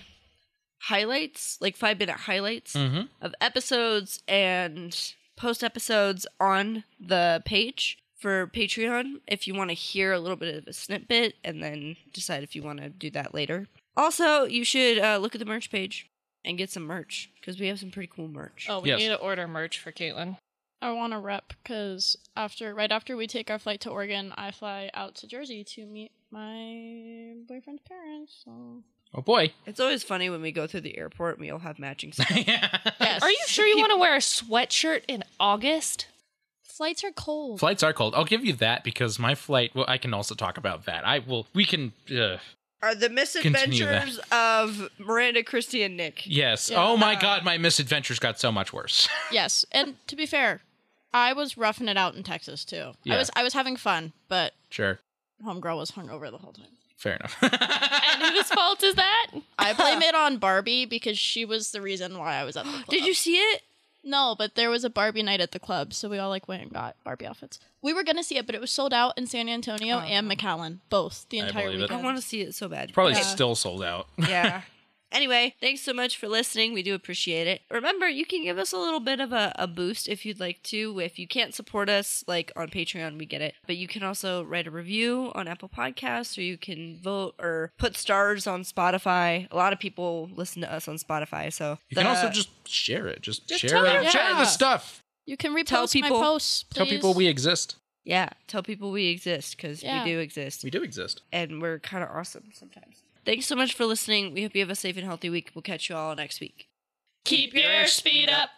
highlights, 0.82 1.58
like 1.60 1.76
five 1.76 1.98
minute 1.98 2.16
highlights 2.16 2.74
mm-hmm. 2.74 3.02
of 3.20 3.34
episodes 3.40 4.22
and 4.28 5.14
post 5.36 5.64
episodes 5.64 6.26
on 6.38 6.84
the 7.00 7.42
page 7.44 7.98
for 8.22 8.46
Patreon 8.46 9.20
if 9.26 9.46
you 9.46 9.54
want 9.54 9.68
to 9.70 9.74
hear 9.74 10.12
a 10.12 10.18
little 10.20 10.36
bit 10.36 10.54
of 10.56 10.66
a 10.66 10.72
snippet 10.72 11.34
and 11.44 11.62
then 11.62 11.96
decide 12.14 12.42
if 12.42 12.56
you 12.56 12.62
want 12.62 12.78
to 12.80 12.88
do 12.88 13.10
that 13.10 13.34
later. 13.34 13.66
Also, 13.96 14.44
you 14.44 14.64
should 14.64 14.98
uh, 14.98 15.18
look 15.18 15.34
at 15.34 15.38
the 15.40 15.44
merch 15.44 15.70
page 15.70 16.06
and 16.44 16.56
get 16.56 16.70
some 16.70 16.84
merch 16.84 17.28
because 17.40 17.60
we 17.60 17.66
have 17.66 17.78
some 17.78 17.90
pretty 17.90 18.10
cool 18.14 18.28
merch. 18.28 18.66
Oh, 18.70 18.80
we 18.80 18.88
Yes. 18.88 19.00
need 19.00 19.08
to 19.08 19.16
order 19.16 19.46
merch 19.46 19.78
for 19.78 19.92
Caitlin. 19.92 20.38
I 20.80 20.90
want 20.92 21.12
to 21.12 21.18
rep 21.18 21.52
because 21.62 22.16
after 22.36 22.74
right 22.74 22.90
after 22.90 23.16
we 23.16 23.26
take 23.26 23.50
our 23.50 23.58
flight 23.58 23.80
to 23.82 23.90
Oregon, 23.90 24.32
I 24.36 24.50
fly 24.50 24.90
out 24.94 25.14
to 25.16 25.26
Jersey 25.28 25.62
to 25.64 25.84
meet 25.86 26.10
my 26.30 27.34
boyfriend's 27.46 27.82
parents. 27.82 28.42
So 28.44 28.82
Oh 29.14 29.20
boy. 29.20 29.52
It's 29.66 29.78
always 29.78 30.02
funny 30.02 30.30
when 30.30 30.40
we 30.42 30.50
go 30.52 30.66
through 30.66 30.80
the 30.80 30.96
airport 30.96 31.34
and 31.36 31.42
we 31.42 31.50
all 31.50 31.58
have 31.58 31.78
matching 31.78 32.12
stuff. 32.12 32.30
Yes. 32.36 33.22
Are 33.22 33.30
you 33.30 33.38
sure 33.46 33.66
you 33.66 33.76
want 33.78 33.90
to 33.92 33.98
wear 33.98 34.14
a 34.16 34.20
sweatshirt 34.20 35.02
in 35.06 35.22
August? 35.38 36.06
Flights 36.76 37.04
are 37.04 37.12
cold. 37.12 37.60
Flights 37.60 37.82
are 37.82 37.92
cold. 37.92 38.14
I'll 38.14 38.24
give 38.24 38.44
you 38.44 38.54
that 38.54 38.82
because 38.82 39.18
my 39.18 39.34
flight. 39.34 39.72
Well, 39.74 39.84
I 39.88 39.98
can 39.98 40.14
also 40.14 40.34
talk 40.34 40.56
about 40.56 40.86
that. 40.86 41.06
I 41.06 41.18
will. 41.18 41.46
We 41.54 41.64
can. 41.66 41.92
Uh, 42.10 42.38
Are 42.82 42.94
the 42.94 43.10
misadventures 43.10 44.18
of 44.32 44.88
Miranda, 44.98 45.42
Christy, 45.42 45.82
and 45.82 45.96
Nick? 45.96 46.22
yes. 46.26 46.70
Yeah. 46.70 46.82
Oh 46.82 46.96
my 46.96 47.14
God, 47.14 47.44
my 47.44 47.58
misadventures 47.58 48.18
got 48.18 48.40
so 48.40 48.50
much 48.50 48.72
worse. 48.72 49.08
yes, 49.32 49.66
and 49.70 49.96
to 50.06 50.16
be 50.16 50.24
fair, 50.26 50.62
I 51.12 51.32
was 51.34 51.56
roughing 51.58 51.88
it 51.88 51.96
out 51.98 52.14
in 52.14 52.22
Texas 52.22 52.64
too. 52.64 52.92
Yeah. 53.04 53.14
I 53.14 53.18
was 53.18 53.30
I 53.36 53.42
was 53.42 53.52
having 53.52 53.76
fun, 53.76 54.12
but 54.28 54.54
sure. 54.70 54.98
homegirl 55.44 55.76
was 55.76 55.90
hungover 55.92 56.30
the 56.30 56.38
whole 56.38 56.52
time. 56.52 56.66
Fair 56.96 57.16
enough. 57.16 57.36
And 58.14 58.34
whose 58.36 58.48
fault 58.48 58.82
is 58.82 58.94
that? 58.96 59.30
I 59.58 59.72
blame 59.72 60.02
it 60.02 60.14
on 60.14 60.36
Barbie 60.36 60.84
because 60.84 61.18
she 61.18 61.44
was 61.46 61.70
the 61.72 61.80
reason 61.80 62.18
why 62.18 62.34
I 62.36 62.44
was 62.44 62.56
at 62.58 62.64
the 62.66 62.70
club. 62.72 62.86
Did 62.88 63.06
you 63.06 63.14
see 63.14 63.36
it? 63.36 63.62
No, 64.04 64.34
but 64.36 64.54
there 64.56 64.68
was 64.70 64.84
a 64.84 64.90
Barbie 64.90 65.22
night 65.22 65.40
at 65.40 65.52
the 65.52 65.60
club, 65.60 65.92
so 65.94 66.08
we 66.08 66.18
all 66.18 66.28
like 66.28 66.48
went 66.48 66.62
and 66.62 66.72
got 66.72 66.96
Barbie 67.04 67.26
outfits. 67.26 67.60
We 67.82 67.92
were 67.94 68.02
gonna 68.04 68.24
see 68.24 68.36
it, 68.36 68.46
but 68.46 68.54
it 68.54 68.60
was 68.60 68.70
sold 68.70 68.92
out 68.92 69.16
in 69.16 69.26
San 69.26 69.48
Antonio 69.48 69.96
oh, 69.96 70.00
and 70.00 70.30
McAllen, 70.30 70.78
both 70.90 71.26
the 71.30 71.40
I 71.40 71.46
entire 71.46 71.64
believe 71.66 71.78
it. 71.78 71.82
weekend. 71.82 72.00
I 72.00 72.04
want 72.04 72.16
to 72.16 72.22
see 72.22 72.40
it 72.40 72.54
so 72.54 72.68
bad. 72.68 72.92
Probably 72.92 73.12
Yeah. 73.14 73.20
still 73.20 73.54
sold 73.54 73.82
out. 73.82 74.08
yeah. 74.18 74.62
Anyway, 75.12 75.54
thanks 75.60 75.82
so 75.82 75.92
much 75.92 76.16
for 76.16 76.26
listening. 76.26 76.72
We 76.72 76.82
do 76.82 76.94
appreciate 76.94 77.46
it. 77.46 77.60
Remember, 77.70 78.08
you 78.08 78.24
can 78.24 78.42
give 78.42 78.56
us 78.58 78.72
a 78.72 78.78
little 78.78 78.98
bit 78.98 79.20
of 79.20 79.32
a, 79.32 79.52
a 79.56 79.66
boost 79.66 80.08
if 80.08 80.24
you'd 80.24 80.40
like 80.40 80.62
to. 80.64 80.98
If 81.00 81.18
you 81.18 81.28
can't 81.28 81.54
support 81.54 81.88
us, 81.90 82.24
like 82.26 82.50
on 82.56 82.68
Patreon, 82.68 83.18
we 83.18 83.26
get 83.26 83.42
it. 83.42 83.54
But 83.66 83.76
you 83.76 83.86
can 83.86 84.02
also 84.02 84.42
write 84.42 84.66
a 84.66 84.70
review 84.70 85.30
on 85.34 85.46
Apple 85.48 85.68
Podcasts, 85.68 86.36
or 86.38 86.40
you 86.40 86.56
can 86.56 86.98
vote 87.02 87.34
or 87.38 87.72
put 87.78 87.96
stars 87.96 88.46
on 88.46 88.62
Spotify. 88.62 89.46
A 89.50 89.56
lot 89.56 89.72
of 89.74 89.78
people 89.78 90.30
listen 90.34 90.62
to 90.62 90.72
us 90.72 90.88
on 90.88 90.96
Spotify, 90.96 91.52
so 91.52 91.78
You 91.90 91.96
can 91.96 92.06
also 92.06 92.30
just 92.30 92.48
share 92.66 93.06
it. 93.06 93.20
Just, 93.20 93.46
Just 93.48 93.60
share 93.60 93.70
tell 93.70 93.84
it. 93.84 93.92
them. 94.02 94.10
Share 94.10 94.34
the 94.34 94.46
stuff. 94.46 95.02
You 95.26 95.36
can 95.36 95.52
repost 95.54 95.66
Tell 95.66 95.86
people- 95.88 96.18
my 96.20 96.24
posts. 96.26 96.64
Tell 96.72 96.86
people 96.86 97.12
we 97.14 97.26
exist. 97.26 97.76
yeah, 98.04 98.30
tell 98.48 98.62
people 98.62 98.90
we 98.90 99.06
exist 99.08 99.56
because 99.56 99.82
Yeah. 99.82 100.02
we 100.04 100.10
do 100.10 100.18
exist. 100.18 100.64
We 100.64 100.70
do 100.70 100.82
exist. 100.82 101.20
and 101.32 101.60
we're 101.62 101.78
kind 101.78 102.02
of 102.02 102.10
awesome 102.10 102.50
sometimes. 102.54 102.96
Thanks 103.24 103.46
so 103.46 103.54
much 103.54 103.74
for 103.74 103.84
listening. 103.84 104.34
We 104.34 104.42
hope 104.42 104.54
you 104.54 104.60
have 104.60 104.70
a 104.70 104.74
safe 104.74 104.96
and 104.96 105.06
healthy 105.06 105.30
week. 105.30 105.50
We'll 105.54 105.62
catch 105.62 105.88
you 105.88 105.96
all 105.96 106.14
next 106.16 106.40
week. 106.40 106.68
Keep 107.24 107.54
your 107.54 107.86
speed 107.86 108.28
up. 108.28 108.50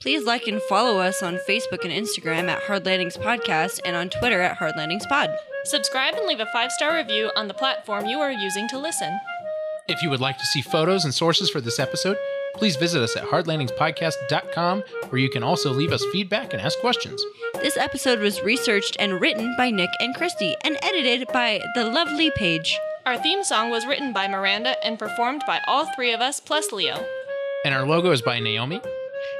Please 0.00 0.24
like 0.24 0.46
and 0.48 0.60
follow 0.62 1.00
us 1.00 1.22
on 1.22 1.38
Facebook 1.48 1.84
and 1.84 1.92
Instagram 1.92 2.48
at 2.48 2.62
Hard 2.64 2.84
Landings 2.84 3.16
Podcast 3.16 3.80
and 3.84 3.94
on 3.94 4.10
Twitter 4.10 4.40
at 4.40 4.56
Hard 4.56 4.74
Landings 4.76 5.06
Pod. 5.06 5.30
Subscribe 5.64 6.14
and 6.14 6.26
leave 6.26 6.40
a 6.40 6.46
five 6.52 6.72
star 6.72 6.96
review 6.96 7.30
on 7.36 7.46
the 7.46 7.54
platform 7.54 8.06
you 8.06 8.18
are 8.20 8.32
using 8.32 8.68
to 8.68 8.78
listen. 8.78 9.16
If 9.88 10.02
you 10.02 10.10
would 10.10 10.20
like 10.20 10.38
to 10.38 10.44
see 10.46 10.62
photos 10.62 11.04
and 11.04 11.14
sources 11.14 11.50
for 11.50 11.60
this 11.60 11.78
episode, 11.78 12.16
please 12.56 12.76
visit 12.76 13.02
us 13.02 13.16
at 13.16 13.24
hardlandingspodcast.com, 13.24 14.82
where 15.10 15.20
you 15.20 15.30
can 15.30 15.42
also 15.42 15.72
leave 15.72 15.92
us 15.92 16.04
feedback 16.12 16.52
and 16.52 16.60
ask 16.60 16.78
questions. 16.80 17.22
This 17.54 17.76
episode 17.76 18.18
was 18.20 18.42
researched 18.42 18.96
and 18.98 19.20
written 19.20 19.54
by 19.56 19.70
Nick 19.70 19.90
and 20.00 20.14
Christy 20.14 20.56
and 20.64 20.78
edited 20.82 21.28
by 21.28 21.60
the 21.74 21.84
lovely 21.84 22.30
Paige. 22.36 22.76
Our 23.04 23.18
theme 23.18 23.42
song 23.42 23.70
was 23.70 23.84
written 23.84 24.12
by 24.12 24.28
Miranda 24.28 24.76
and 24.84 24.96
performed 24.96 25.42
by 25.44 25.60
all 25.66 25.86
three 25.96 26.12
of 26.12 26.20
us 26.20 26.38
plus 26.38 26.70
Leo. 26.70 27.04
And 27.64 27.74
our 27.74 27.84
logo 27.84 28.12
is 28.12 28.22
by 28.22 28.38
Naomi. 28.38 28.80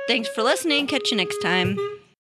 Thanks 0.09 0.29
for 0.29 0.43
listening. 0.43 0.89
Catch 0.89 1.13
you 1.13 1.17
next 1.17 1.39
time. 1.39 1.79